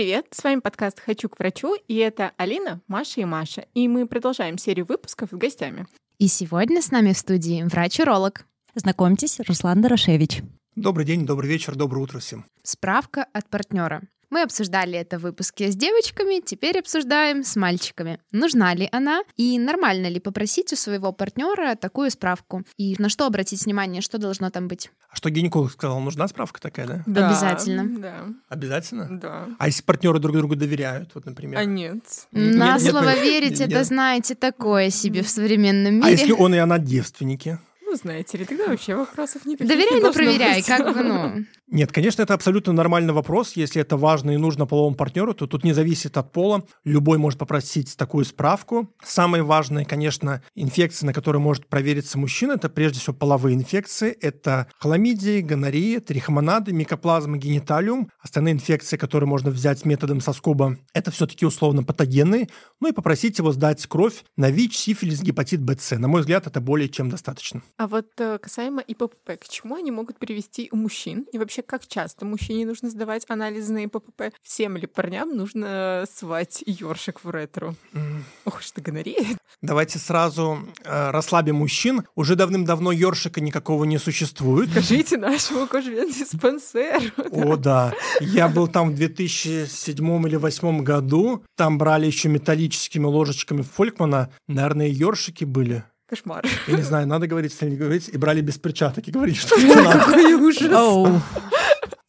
привет! 0.00 0.28
С 0.30 0.42
вами 0.42 0.60
подкаст 0.60 0.98
«Хочу 0.98 1.28
к 1.28 1.38
врачу», 1.38 1.76
и 1.86 1.96
это 1.96 2.32
Алина, 2.38 2.80
Маша 2.88 3.20
и 3.20 3.26
Маша. 3.26 3.66
И 3.74 3.86
мы 3.86 4.06
продолжаем 4.06 4.56
серию 4.56 4.86
выпусков 4.86 5.28
с 5.30 5.36
гостями. 5.36 5.86
И 6.18 6.26
сегодня 6.26 6.80
с 6.80 6.90
нами 6.90 7.12
в 7.12 7.18
студии 7.18 7.62
врач-уролог. 7.64 8.46
Знакомьтесь, 8.74 9.40
Руслан 9.46 9.82
Дорошевич. 9.82 10.40
Добрый 10.74 11.04
день, 11.04 11.26
добрый 11.26 11.50
вечер, 11.50 11.76
доброе 11.76 12.00
утро 12.00 12.18
всем. 12.18 12.46
Справка 12.62 13.26
от 13.34 13.50
партнера. 13.50 14.00
Мы 14.30 14.42
обсуждали 14.42 14.96
это 14.96 15.18
в 15.18 15.22
выпуске 15.22 15.70
с 15.72 15.76
девочками, 15.76 16.40
теперь 16.40 16.78
обсуждаем 16.78 17.42
с 17.42 17.56
мальчиками. 17.56 18.20
Нужна 18.30 18.72
ли 18.74 18.88
она 18.92 19.22
и 19.36 19.58
нормально 19.58 20.06
ли 20.06 20.20
попросить 20.20 20.72
у 20.72 20.76
своего 20.76 21.10
партнера 21.12 21.74
такую 21.74 22.10
справку? 22.10 22.62
И 22.76 22.94
на 22.98 23.08
что 23.08 23.26
обратить 23.26 23.64
внимание, 23.64 24.00
что 24.02 24.18
должно 24.18 24.50
там 24.50 24.68
быть? 24.68 24.90
А 25.10 25.16
что 25.16 25.30
гинеколог 25.30 25.72
сказал, 25.72 25.98
нужна 26.00 26.28
справка 26.28 26.60
такая, 26.60 26.86
да? 26.86 27.02
Да, 27.06 27.28
Обязательно. 27.28 28.00
Да, 28.00 28.14
Обязательно? 28.48 29.08
да. 29.18 29.48
А 29.58 29.66
если 29.66 29.82
партнеры 29.82 30.20
друг 30.20 30.36
другу 30.36 30.54
доверяют, 30.54 31.10
вот, 31.14 31.26
например? 31.26 31.58
А 31.58 31.64
нет. 31.64 32.04
Нет, 32.30 32.54
На 32.56 32.78
нет, 32.78 32.82
слово 32.82 33.10
нет, 33.14 33.22
верить, 33.22 33.58
нет. 33.58 33.72
это, 33.72 33.82
знаете, 33.82 34.36
такое 34.36 34.90
себе 34.90 35.22
в 35.24 35.28
современном 35.28 36.02
А 36.02 36.06
мире. 36.06 36.12
если 36.12 36.30
он 36.32 36.54
и 36.54 36.58
она 36.58 36.78
девственники? 36.78 37.58
Ну, 37.90 37.96
знаете 37.96 38.38
ли, 38.38 38.44
тогда 38.44 38.68
вообще 38.68 38.94
вопросов 38.94 39.44
никаких 39.44 39.66
Доверяй, 39.66 39.98
не 39.98 40.00
но 40.00 40.12
проверяй, 40.12 40.58
быть. 40.58 40.66
как 40.66 40.94
бы, 40.94 41.02
ну... 41.02 41.44
Нет, 41.66 41.90
конечно, 41.90 42.22
это 42.22 42.34
абсолютно 42.34 42.72
нормальный 42.72 43.12
вопрос. 43.12 43.52
Если 43.54 43.80
это 43.80 43.96
важно 43.96 44.32
и 44.32 44.36
нужно 44.36 44.66
половому 44.66 44.96
партнеру, 44.96 45.34
то 45.34 45.46
тут 45.46 45.64
не 45.64 45.72
зависит 45.72 46.16
от 46.16 46.32
пола. 46.32 46.64
Любой 46.84 47.18
может 47.18 47.38
попросить 47.38 47.96
такую 47.96 48.24
справку. 48.24 48.92
Самые 49.04 49.44
важные, 49.44 49.84
конечно, 49.84 50.42
инфекции, 50.54 51.06
на 51.06 51.12
которые 51.12 51.40
может 51.40 51.66
провериться 51.66 52.18
мужчина, 52.18 52.52
это 52.52 52.68
прежде 52.68 52.98
всего 53.00 53.14
половые 53.14 53.56
инфекции. 53.56 54.16
Это 54.20 54.68
хламидии, 54.78 55.40
гонорея, 55.40 56.00
трихомонады, 56.00 56.72
микоплазма, 56.72 57.38
гениталиум. 57.38 58.10
Остальные 58.20 58.54
инфекции, 58.54 58.96
которые 58.96 59.28
можно 59.28 59.50
взять 59.50 59.84
методом 59.84 60.20
соскоба, 60.20 60.76
это 60.92 61.12
все-таки 61.12 61.46
условно 61.46 61.84
патогенные. 61.84 62.48
Ну 62.80 62.88
и 62.88 62.92
попросить 62.92 63.38
его 63.38 63.52
сдать 63.52 63.84
кровь 63.86 64.24
на 64.36 64.50
ВИЧ, 64.50 64.76
сифилис, 64.76 65.22
гепатит 65.22 65.60
Б, 65.62 65.76
С. 65.78 65.96
На 65.96 66.08
мой 66.08 66.20
взгляд, 66.20 66.48
это 66.48 66.60
более 66.60 66.88
чем 66.88 67.10
достаточно. 67.10 67.62
А 67.80 67.86
вот 67.86 68.08
э, 68.18 68.36
касаемо 68.36 68.82
ИПП, 68.82 69.38
к 69.40 69.48
чему 69.48 69.74
они 69.74 69.90
могут 69.90 70.18
привести 70.18 70.68
у 70.70 70.76
мужчин? 70.76 71.26
И 71.32 71.38
вообще, 71.38 71.62
как 71.62 71.86
часто 71.86 72.26
мужчине 72.26 72.66
нужно 72.66 72.90
сдавать 72.90 73.24
анализы 73.26 73.72
на 73.72 73.84
ИПП? 73.84 74.34
Всем 74.42 74.76
ли 74.76 74.86
парням 74.86 75.34
нужно 75.34 76.04
свать 76.14 76.62
ёршик 76.66 77.24
в 77.24 77.30
ретро? 77.30 77.74
М. 77.94 78.22
Ох, 78.44 78.60
что 78.60 78.82
гонорея. 78.82 79.38
Давайте 79.62 79.98
сразу 79.98 80.58
э, 80.84 81.10
расслабим 81.10 81.56
мужчин. 81.56 82.02
Уже 82.16 82.36
давным-давно 82.36 82.92
ёршика 82.92 83.40
никакого 83.40 83.84
не 83.84 83.96
существует. 83.96 84.68
Скажите 84.72 85.16
нашему 85.16 85.66
кожвен-диспансеру. 85.66 87.12
О, 87.30 87.56
да. 87.56 87.94
Я 88.20 88.50
был 88.50 88.68
там 88.68 88.90
в 88.90 88.94
2007 88.94 89.96
или 90.26 90.36
2008 90.36 90.82
году. 90.82 91.44
Там 91.56 91.78
брали 91.78 92.04
еще 92.04 92.28
металлическими 92.28 93.06
ложечками 93.06 93.62
Фолькмана. 93.62 94.30
Наверное, 94.48 94.88
ёршики 94.88 95.44
были. 95.44 95.82
Кошмар. 96.10 96.44
Я 96.66 96.76
не 96.76 96.82
знаю, 96.82 97.06
надо 97.06 97.28
говорить 97.28 97.56
или 97.60 97.70
не 97.70 97.76
говорить. 97.76 98.08
И 98.08 98.18
брали 98.18 98.40
без 98.40 98.58
перчаток. 98.58 99.06
И 99.06 99.12
говорили, 99.12 99.36
что 99.36 99.54
это 99.58 99.82
надо. 99.82 99.98
Какой 100.00 100.34
ужас. 100.34 101.22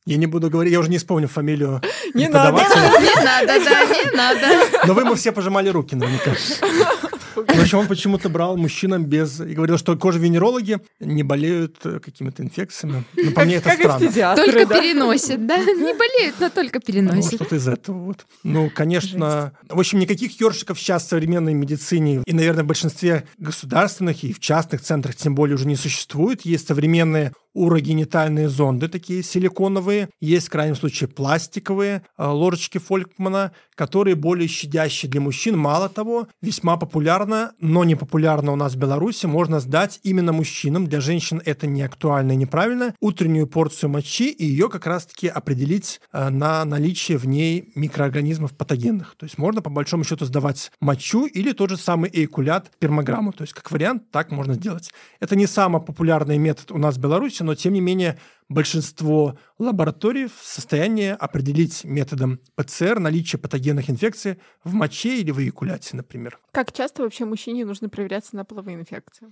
Я 0.05 0.17
не 0.17 0.25
буду 0.25 0.49
говорить, 0.49 0.73
я 0.73 0.79
уже 0.79 0.89
не 0.89 0.97
вспомню 0.97 1.27
фамилию 1.27 1.79
Не 2.15 2.27
надо. 2.27 2.57
Не 2.57 3.23
надо, 3.23 3.63
да, 3.63 3.85
не 3.85 4.17
надо. 4.17 4.87
Но 4.87 4.95
вы 4.95 5.01
ему 5.03 5.13
все 5.13 5.31
пожимали 5.31 5.69
руки 5.69 5.95
наверняка. 5.95 6.31
В 7.35 7.61
общем, 7.61 7.79
он 7.79 7.87
почему-то 7.87 8.29
брал 8.29 8.57
мужчинам 8.57 9.05
без... 9.05 9.39
И 9.39 9.53
говорил, 9.53 9.77
что 9.77 9.95
кожевенерологи 9.97 10.79
не 10.99 11.23
болеют 11.23 11.77
э, 11.83 11.99
какими-то 11.99 12.43
инфекциями. 12.43 13.03
Но 13.15 13.31
по 13.31 13.45
мне 13.45 13.55
это 13.55 13.71
странно. 13.71 14.35
Только 14.35 14.65
да? 14.65 14.79
переносит, 14.79 15.45
да? 15.45 15.57
Не 15.57 15.93
болеют, 15.93 16.35
но 16.39 16.49
только 16.49 16.79
Ну, 16.79 16.85
переносит. 16.85 17.35
что-то 17.35 17.55
из 17.55 17.67
этого 17.67 17.97
вот. 17.97 18.25
Ну, 18.43 18.69
конечно. 18.73 19.53
В 19.69 19.79
общем, 19.79 19.99
никаких 19.99 20.39
ёршиков 20.39 20.79
сейчас 20.79 21.05
в 21.05 21.09
современной 21.09 21.53
медицине 21.53 22.21
и, 22.25 22.33
наверное, 22.33 22.63
в 22.63 22.67
большинстве 22.67 23.25
государственных 23.37 24.23
и 24.23 24.33
в 24.33 24.39
частных 24.39 24.81
центрах 24.81 25.15
тем 25.15 25.35
более 25.35 25.55
уже 25.55 25.67
не 25.67 25.75
существует. 25.75 26.41
Есть 26.45 26.67
современные 26.67 27.33
урогенитальные 27.53 28.49
зонды, 28.49 28.87
такие 28.87 29.23
силиконовые. 29.23 30.09
Есть, 30.19 30.47
в 30.47 30.51
крайнем 30.51 30.75
случае, 30.75 31.07
пластиковые 31.07 32.03
э, 32.17 32.25
ложечки 32.25 32.77
Фолькмана, 32.77 33.51
которые 33.75 34.15
более 34.15 34.47
щадящие 34.47 35.09
для 35.09 35.21
мужчин. 35.21 35.57
Мало 35.57 35.89
того, 35.89 36.27
весьма 36.41 36.77
популярно, 36.77 37.53
но 37.59 37.83
не 37.83 37.95
популярно 37.95 38.51
у 38.51 38.55
нас 38.55 38.73
в 38.73 38.77
Беларуси, 38.77 39.25
можно 39.25 39.59
сдать 39.59 39.99
именно 40.03 40.33
мужчинам. 40.33 40.87
Для 40.87 41.01
женщин 41.01 41.41
это 41.45 41.67
не 41.67 41.81
актуально 41.81 42.33
и 42.33 42.35
неправильно. 42.35 42.93
Утреннюю 42.99 43.47
порцию 43.47 43.89
мочи 43.89 44.29
и 44.29 44.45
ее 44.45 44.69
как 44.69 44.85
раз-таки 44.85 45.27
определить 45.27 45.99
э, 46.13 46.29
на 46.29 46.63
наличие 46.65 47.17
в 47.17 47.27
ней 47.27 47.71
микроорганизмов 47.75 48.55
патогенных. 48.55 49.15
То 49.17 49.25
есть 49.25 49.37
можно 49.37 49.61
по 49.61 49.69
большому 49.69 50.03
счету 50.03 50.25
сдавать 50.25 50.71
мочу 50.79 51.25
или 51.25 51.51
тот 51.51 51.71
же 51.71 51.77
самый 51.77 52.09
эйкулят 52.13 52.71
спермограмму. 52.75 53.31
То 53.31 53.43
есть 53.43 53.53
как 53.53 53.71
вариант 53.71 54.11
так 54.11 54.31
можно 54.31 54.53
сделать. 54.53 54.91
Это 55.19 55.35
не 55.35 55.47
самый 55.47 55.81
популярный 55.81 56.37
метод 56.37 56.71
у 56.71 56.77
нас 56.77 56.97
в 56.97 56.99
Беларуси, 56.99 57.40
но 57.43 57.55
тем 57.55 57.73
не 57.73 57.81
менее 57.81 58.19
большинство 58.49 59.37
лабораторий 59.57 60.27
в 60.27 60.45
состоянии 60.45 61.09
определить 61.09 61.83
методом 61.83 62.39
ПЦР 62.55 62.99
наличие 62.99 63.39
патогенных 63.39 63.89
инфекций 63.89 64.39
в 64.63 64.73
моче 64.73 65.19
или 65.19 65.31
в 65.31 65.39
эякуляте, 65.39 65.95
например. 65.95 66.39
Как 66.51 66.71
часто 66.71 67.03
вообще 67.03 67.25
мужчине 67.25 67.65
нужно 67.65 67.89
проверяться 67.89 68.35
на 68.35 68.45
половые 68.45 68.75
инфекции? 68.75 69.27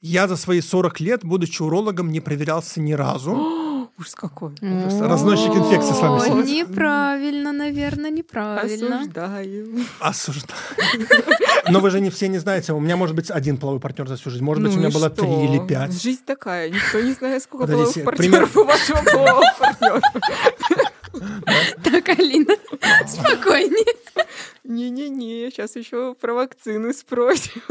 Я 0.00 0.28
за 0.28 0.36
свои 0.36 0.60
40 0.60 1.00
лет, 1.00 1.24
будучи 1.24 1.62
урологом, 1.62 2.10
не 2.10 2.20
проверялся 2.20 2.80
ни 2.80 2.92
разу. 2.92 3.34
Ужас 3.98 4.14
какой. 4.14 4.50
Просто 4.56 5.08
разносчик 5.08 5.54
инфекции 5.54 5.92
с 5.94 6.00
вами 6.00 6.16
О, 6.16 6.42
сидит. 6.44 6.68
Неправильно, 6.68 7.52
наверное, 7.52 8.10
неправильно. 8.10 9.00
Осуждаю. 9.00 9.84
Осуждаю. 10.00 10.60
Но 11.70 11.80
вы 11.80 11.90
же 11.90 12.00
не 12.00 12.10
все 12.10 12.28
не 12.28 12.36
знаете. 12.38 12.74
У 12.74 12.80
меня 12.80 12.96
может 12.98 13.16
быть 13.16 13.30
один 13.30 13.56
половой 13.56 13.80
партнер 13.80 14.06
за 14.06 14.16
всю 14.16 14.28
жизнь. 14.30 14.44
Может 14.44 14.62
быть, 14.62 14.72
Ну 14.72 14.78
у 14.78 14.80
меня 14.82 14.90
было 14.92 15.08
что? 15.08 15.22
три 15.22 15.44
или 15.46 15.66
пять. 15.66 15.92
Жизнь 16.00 16.22
такая. 16.26 16.68
Никто 16.68 17.00
не 17.00 17.12
знает, 17.12 17.42
сколько 17.42 17.66
Подождите, 17.66 18.00
половых 18.02 18.18
пример- 18.18 18.40
партнеров 18.48 18.56
у 18.56 18.64
вашего 18.64 19.02
полового 19.10 19.44
партнера. 19.58 20.00
Так, 21.82 22.08
Алина, 22.10 22.54
спокойнее. 23.06 23.94
Не-не-не, 24.64 25.50
сейчас 25.50 25.74
еще 25.76 26.14
про 26.20 26.34
вакцины 26.34 26.92
спросим. 26.92 27.62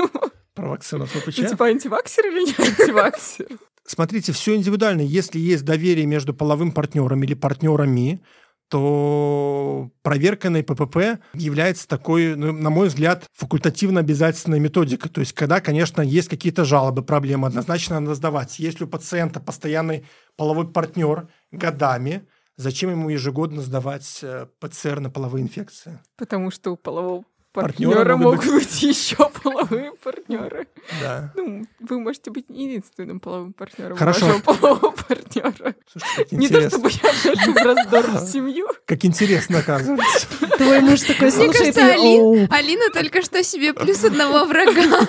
Про 0.55 0.69
вакцину 0.69 1.05
Ты 1.05 1.19
ФПЧ. 1.19 1.35
типа 1.49 1.65
антиваксер 1.67 2.25
или 2.27 2.45
не 2.45 2.55
антиваксер? 2.57 3.47
Смотрите, 3.85 4.31
все 4.31 4.55
индивидуально. 4.55 5.01
Если 5.01 5.39
есть 5.39 5.63
доверие 5.63 6.05
между 6.05 6.33
половым 6.33 6.71
партнером 6.71 7.23
или 7.23 7.35
партнерами, 7.35 8.21
то 8.69 9.91
проверка 10.01 10.49
на 10.49 10.57
ИПП 10.57 11.21
является 11.33 11.87
такой, 11.87 12.35
ну, 12.35 12.51
на 12.51 12.71
мой 12.71 12.87
взгляд, 12.87 13.25
факультативно 13.33 13.99
обязательной 13.99 14.59
методикой. 14.59 15.11
То 15.11 15.19
есть, 15.19 15.33
когда, 15.33 15.61
конечно, 15.61 16.01
есть 16.01 16.29
какие-то 16.29 16.65
жалобы, 16.65 17.03
проблемы, 17.03 17.47
однозначно 17.47 17.99
надо 17.99 18.15
сдавать. 18.15 18.57
Если 18.57 18.85
у 18.85 18.87
пациента 18.87 19.39
постоянный 19.39 20.05
половой 20.35 20.67
партнер 20.67 21.27
годами, 21.51 22.27
зачем 22.57 22.89
ему 22.89 23.09
ежегодно 23.09 23.61
сдавать 23.61 24.19
э, 24.23 24.47
ПЦР 24.59 24.99
на 24.99 25.09
половые 25.11 25.43
инфекции? 25.43 25.99
Потому 26.17 26.49
что 26.49 26.71
у 26.71 26.75
полового 26.75 27.23
Партнера 27.63 28.15
могут 28.17 28.45
могут 28.45 28.63
быть 28.63 28.81
еще 28.83 29.29
половые 29.43 29.93
партнеры. 29.93 30.67
Да. 31.01 31.31
Ну, 31.35 31.65
вы 31.79 31.99
можете 31.99 32.31
быть 32.31 32.49
не 32.49 32.65
единственным 32.65 33.19
половым 33.19 33.53
партнером 33.53 33.97
Хорошо. 33.97 34.25
вашего 34.27 34.41
полового 34.41 34.91
партнера. 34.91 35.75
Слушайте, 35.91 36.23
как 36.23 36.31
Не 36.31 36.49
то 36.49 36.69
чтобы 36.69 36.89
я 36.91 37.11
вношу 37.11 37.53
в 37.53 37.57
раздор 37.57 38.05
в 38.11 38.27
семью. 38.27 38.67
Как 38.85 39.05
интересно, 39.05 39.59
оказывается. 39.59 40.27
Твой 40.57 40.81
муж 40.81 41.01
такой 41.01 41.29
Али- 41.29 42.19
оу. 42.19 42.47
Алина 42.49 42.89
только 42.91 43.21
что 43.21 43.43
себе 43.43 43.73
плюс 43.73 44.03
одного 44.03 44.45
врага. 44.45 45.05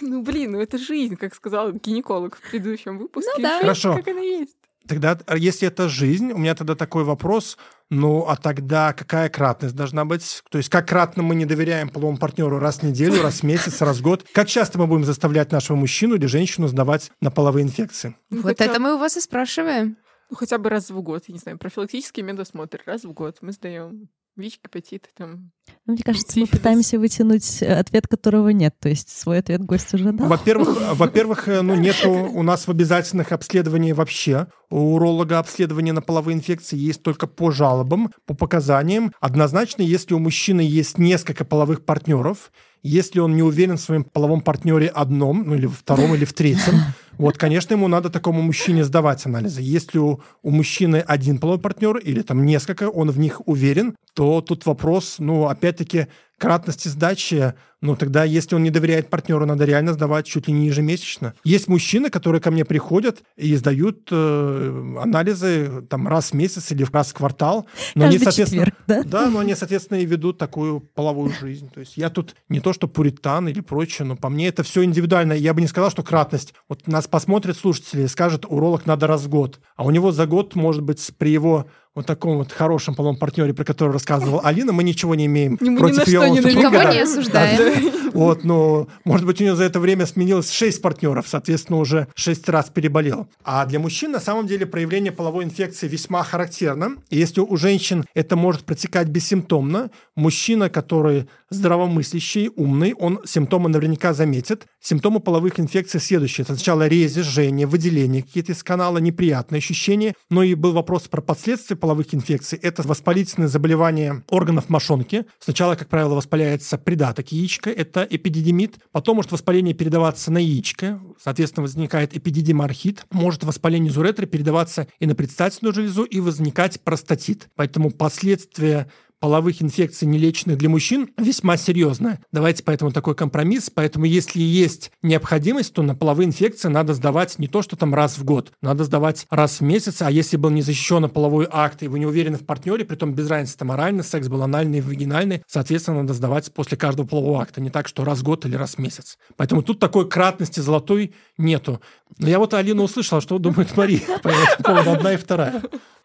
Ну, 0.00 0.22
блин, 0.22 0.52
ну 0.52 0.60
это 0.60 0.78
жизнь, 0.78 1.16
как 1.16 1.34
сказал 1.34 1.72
гинеколог 1.72 2.36
в 2.36 2.50
предыдущем 2.50 2.98
выпуске. 2.98 3.30
Ну 3.36 3.42
да. 3.42 3.60
Хорошо. 3.60 3.94
Как 3.94 4.08
она 4.08 4.20
есть. 4.20 4.56
Тогда, 4.86 5.18
а 5.26 5.36
если 5.36 5.68
это 5.68 5.88
жизнь, 5.88 6.32
у 6.32 6.38
меня 6.38 6.54
тогда 6.54 6.74
такой 6.74 7.04
вопрос, 7.04 7.56
ну, 7.90 8.26
а 8.28 8.36
тогда 8.36 8.92
какая 8.92 9.28
кратность 9.28 9.74
должна 9.74 10.04
быть? 10.04 10.42
То 10.50 10.58
есть 10.58 10.68
как 10.68 10.88
кратно 10.88 11.22
мы 11.22 11.34
не 11.34 11.46
доверяем 11.46 11.88
половому 11.88 12.18
партнеру 12.18 12.58
раз 12.58 12.78
в 12.78 12.82
неделю, 12.82 13.22
раз 13.22 13.40
в 13.40 13.42
месяц, 13.44 13.80
раз 13.80 13.98
в 13.98 14.02
год? 14.02 14.26
Как 14.32 14.48
часто 14.48 14.78
мы 14.78 14.86
будем 14.86 15.04
заставлять 15.04 15.52
нашего 15.52 15.76
мужчину 15.76 16.16
или 16.16 16.26
женщину 16.26 16.68
сдавать 16.68 17.10
на 17.20 17.30
половые 17.30 17.64
инфекции? 17.64 18.16
Ну, 18.30 18.42
Вот 18.42 18.58
хотя- 18.58 18.66
это 18.66 18.80
мы 18.80 18.94
у 18.94 18.98
вас 18.98 19.16
и 19.16 19.20
спрашиваем. 19.20 19.96
Ну, 20.30 20.36
хотя 20.36 20.58
бы 20.58 20.68
раз 20.70 20.90
в 20.90 21.00
год, 21.00 21.24
я 21.28 21.32
не 21.34 21.38
знаю, 21.38 21.58
профилактический 21.58 22.22
медосмотр. 22.22 22.80
Раз 22.86 23.04
в 23.04 23.12
год 23.12 23.38
мы 23.40 23.52
сдаем 23.52 24.08
ВИЧ, 24.36 24.60
гепатит, 24.64 25.10
там. 25.16 25.52
Ну, 25.86 25.92
Мне 25.92 26.02
кажется, 26.02 26.40
мы 26.40 26.46
пытаемся 26.46 26.98
вытянуть 26.98 27.62
э, 27.62 27.78
ответ, 27.78 28.08
которого 28.08 28.48
нет. 28.48 28.74
То 28.80 28.88
есть 28.88 29.08
свой 29.08 29.38
ответ 29.38 29.64
гость 29.64 29.94
уже 29.94 30.10
дал. 30.10 30.26
Во-первых, 30.26 30.76
во-первых, 30.94 31.46
э, 31.46 31.62
ну, 31.62 31.76
нету 31.76 32.10
у 32.10 32.42
нас 32.42 32.66
в 32.66 32.70
обязательных 32.70 33.30
обследованиях 33.30 33.96
вообще. 33.96 34.48
У 34.70 34.94
уролога 34.94 35.38
обследование 35.38 35.92
на 35.92 36.02
половые 36.02 36.36
инфекции 36.36 36.76
есть 36.76 37.02
только 37.04 37.28
по 37.28 37.52
жалобам, 37.52 38.12
по 38.26 38.34
показаниям. 38.34 39.12
Однозначно, 39.20 39.82
если 39.82 40.14
у 40.14 40.18
мужчины 40.18 40.62
есть 40.62 40.98
несколько 40.98 41.44
половых 41.44 41.84
партнеров, 41.84 42.50
если 42.84 43.18
он 43.18 43.34
не 43.34 43.42
уверен 43.42 43.76
в 43.76 43.80
своем 43.80 44.04
половом 44.04 44.42
партнере 44.42 44.86
одном, 44.86 45.42
ну 45.44 45.56
или 45.56 45.66
во 45.66 45.72
втором, 45.74 46.14
или 46.14 46.24
в 46.24 46.32
третьем, 46.32 46.74
Вот, 47.18 47.38
конечно, 47.38 47.74
ему 47.74 47.88
надо 47.88 48.10
такому 48.10 48.42
мужчине 48.42 48.84
сдавать 48.84 49.24
анализы. 49.26 49.60
Если 49.62 49.98
у, 49.98 50.20
у 50.42 50.50
мужчины 50.50 50.96
один 50.96 51.38
половой 51.38 51.60
партнер 51.60 51.96
или 51.96 52.22
там 52.22 52.44
несколько, 52.44 52.88
он 52.88 53.10
в 53.10 53.18
них 53.18 53.46
уверен, 53.46 53.96
то 54.14 54.40
тут 54.40 54.66
вопрос, 54.66 55.16
ну, 55.18 55.46
опять-таки, 55.46 56.08
кратности 56.38 56.88
сдачи, 56.88 57.54
ну 57.84 57.96
тогда, 57.96 58.24
если 58.24 58.54
он 58.54 58.62
не 58.62 58.70
доверяет 58.70 59.10
партнеру, 59.10 59.44
надо 59.44 59.66
реально 59.66 59.92
сдавать 59.92 60.24
чуть 60.24 60.48
ли 60.48 60.54
не 60.54 60.68
ежемесячно. 60.68 61.34
Есть 61.44 61.68
мужчины, 61.68 62.08
которые 62.08 62.40
ко 62.40 62.50
мне 62.50 62.64
приходят 62.64 63.22
и 63.36 63.54
сдают 63.56 64.08
э, 64.10 64.96
анализы 65.02 65.82
там 65.90 66.08
раз 66.08 66.30
в 66.30 66.34
месяц 66.34 66.72
или 66.72 66.86
раз 66.90 67.10
в 67.10 67.14
квартал. 67.14 67.66
Но 67.94 68.04
Каждый 68.04 68.16
они, 68.16 68.24
соответственно, 68.24 68.64
четверг, 68.64 68.82
да? 68.86 69.02
Да, 69.04 69.30
но 69.30 69.40
они, 69.40 69.54
соответственно, 69.54 69.98
и 69.98 70.06
ведут 70.06 70.38
такую 70.38 70.80
половую 70.80 71.30
жизнь. 71.38 71.70
То 71.74 71.80
есть 71.80 71.98
я 71.98 72.08
тут 72.08 72.34
не 72.48 72.60
то, 72.60 72.72
что 72.72 72.88
пуритан 72.88 73.48
или 73.48 73.60
прочее, 73.60 74.06
но 74.06 74.16
по 74.16 74.30
мне 74.30 74.48
это 74.48 74.62
все 74.62 74.82
индивидуально. 74.82 75.34
Я 75.34 75.52
бы 75.52 75.60
не 75.60 75.66
сказал, 75.66 75.90
что 75.90 76.02
кратность. 76.02 76.54
Вот 76.70 76.86
нас 76.86 77.06
посмотрят 77.06 77.58
слушатели 77.58 78.04
и 78.04 78.08
скажут, 78.08 78.46
уролог 78.48 78.86
надо 78.86 79.06
раз 79.06 79.24
в 79.24 79.28
год. 79.28 79.60
А 79.76 79.84
у 79.84 79.90
него 79.90 80.10
за 80.10 80.26
год, 80.26 80.54
может 80.54 80.82
быть, 80.82 81.06
при 81.18 81.32
его 81.32 81.66
вот 81.94 82.06
таком 82.06 82.38
вот 82.38 82.52
хорошем 82.52 82.94
половом 82.94 83.16
партнере, 83.16 83.54
про 83.54 83.64
который 83.64 83.92
рассказывала 83.92 84.40
Алина, 84.42 84.72
мы 84.72 84.82
ничего 84.82 85.14
не 85.14 85.26
имеем 85.26 85.58
мы 85.60 85.76
против 85.78 86.06
ее 86.06 86.20
супруга. 86.20 86.50
Никого 86.50 86.70
да. 86.70 86.92
не 86.92 87.00
осуждаем. 87.00 87.92
Вот, 88.14 88.44
но, 88.44 88.86
может 89.04 89.26
быть, 89.26 89.40
у 89.40 89.44
нее 89.44 89.56
за 89.56 89.64
это 89.64 89.80
время 89.80 90.06
сменилось 90.06 90.48
6 90.48 90.80
партнеров, 90.80 91.26
соответственно, 91.28 91.80
уже 91.80 92.06
6 92.14 92.48
раз 92.48 92.70
переболел. 92.70 93.26
А 93.42 93.66
для 93.66 93.80
мужчин, 93.80 94.12
на 94.12 94.20
самом 94.20 94.46
деле, 94.46 94.66
проявление 94.66 95.10
половой 95.10 95.42
инфекции 95.42 95.88
весьма 95.88 96.22
характерно. 96.22 96.98
И 97.10 97.18
если 97.18 97.40
у 97.40 97.56
женщин 97.56 98.04
это 98.14 98.36
может 98.36 98.62
протекать 98.62 99.08
бессимптомно, 99.08 99.90
мужчина, 100.14 100.70
который 100.70 101.26
здравомыслящий, 101.50 102.50
умный, 102.54 102.94
он 102.94 103.20
симптомы 103.24 103.68
наверняка 103.68 104.12
заметит. 104.12 104.66
Симптомы 104.80 105.20
половых 105.20 105.58
инфекций 105.58 106.00
следующие. 106.00 106.44
Это 106.44 106.54
сначала 106.54 106.86
рези, 106.86 107.22
жжение, 107.22 107.66
выделение 107.66 108.22
какие-то 108.22 108.52
из 108.52 108.62
канала, 108.62 108.98
неприятные 108.98 109.58
ощущения. 109.58 110.14
Но 110.30 110.42
и 110.42 110.54
был 110.54 110.72
вопрос 110.72 111.08
про 111.08 111.20
последствия 111.20 111.76
половых 111.84 112.14
инфекций. 112.14 112.58
Это 112.62 112.82
воспалительное 112.82 113.46
заболевание 113.46 114.24
органов 114.30 114.70
мошонки. 114.70 115.26
Сначала, 115.38 115.74
как 115.74 115.88
правило, 115.88 116.14
воспаляется 116.14 116.78
придаток 116.78 117.30
яичка, 117.30 117.68
это 117.68 118.08
эпидидимит. 118.08 118.76
Потом 118.90 119.16
может 119.16 119.32
воспаление 119.32 119.74
передаваться 119.74 120.32
на 120.32 120.38
яичко, 120.38 120.98
соответственно, 121.22 121.64
возникает 121.64 122.16
эпидидимархит. 122.16 123.04
Может 123.10 123.44
воспаление 123.44 123.90
из 123.90 123.98
уретры 123.98 124.24
передаваться 124.24 124.88
и 124.98 125.04
на 125.04 125.14
предстательную 125.14 125.74
железу, 125.74 126.04
и 126.04 126.20
возникать 126.20 126.80
простатит. 126.80 127.50
Поэтому 127.54 127.90
последствия 127.90 128.90
половых 129.24 129.62
инфекций 129.62 130.06
нелеченных 130.06 130.58
для 130.58 130.68
мужчин 130.68 131.08
весьма 131.16 131.56
серьезная. 131.56 132.20
Давайте 132.30 132.62
поэтому 132.62 132.92
такой 132.92 133.14
компромисс. 133.14 133.70
Поэтому 133.70 134.04
если 134.04 134.42
есть 134.42 134.90
необходимость, 135.00 135.72
то 135.72 135.80
на 135.80 135.94
половые 135.94 136.26
инфекции 136.26 136.68
надо 136.68 136.92
сдавать 136.92 137.38
не 137.38 137.48
то, 137.48 137.62
что 137.62 137.74
там 137.74 137.94
раз 137.94 138.18
в 138.18 138.24
год, 138.26 138.52
надо 138.60 138.84
сдавать 138.84 139.26
раз 139.30 139.60
в 139.60 139.62
месяц. 139.62 140.02
А 140.02 140.10
если 140.10 140.36
был 140.36 140.50
не 140.50 140.60
защищен 140.60 141.08
половой 141.08 141.48
акт, 141.50 141.82
и 141.82 141.88
вы 141.88 142.00
не 142.00 142.04
уверены 142.04 142.36
в 142.36 142.44
партнере, 142.44 142.84
при 142.84 142.96
том 142.96 143.14
без 143.14 143.30
разницы, 143.30 143.56
там 143.56 143.70
оральный 143.70 144.04
секс 144.04 144.28
был 144.28 144.42
анальный, 144.42 144.82
вагинальный, 144.82 145.42
соответственно, 145.46 146.02
надо 146.02 146.12
сдавать 146.12 146.52
после 146.52 146.76
каждого 146.76 147.06
полового 147.06 147.40
акта, 147.40 147.62
не 147.62 147.70
так, 147.70 147.88
что 147.88 148.04
раз 148.04 148.18
в 148.18 148.24
год 148.24 148.44
или 148.44 148.56
раз 148.56 148.74
в 148.74 148.78
месяц. 148.78 149.16
Поэтому 149.38 149.62
тут 149.62 149.78
такой 149.78 150.06
кратности 150.06 150.60
золотой 150.60 151.14
нету. 151.38 151.80
Но 152.18 152.28
я 152.28 152.38
вот 152.38 152.52
Алина 152.52 152.82
услышала, 152.82 153.22
что 153.22 153.38
думает 153.38 153.74
Мария 153.74 154.02
по 154.22 154.28
этому 154.28 154.62
поводу 154.62 154.90
одна 154.90 155.14
и 155.14 155.16
вторая. 155.16 155.62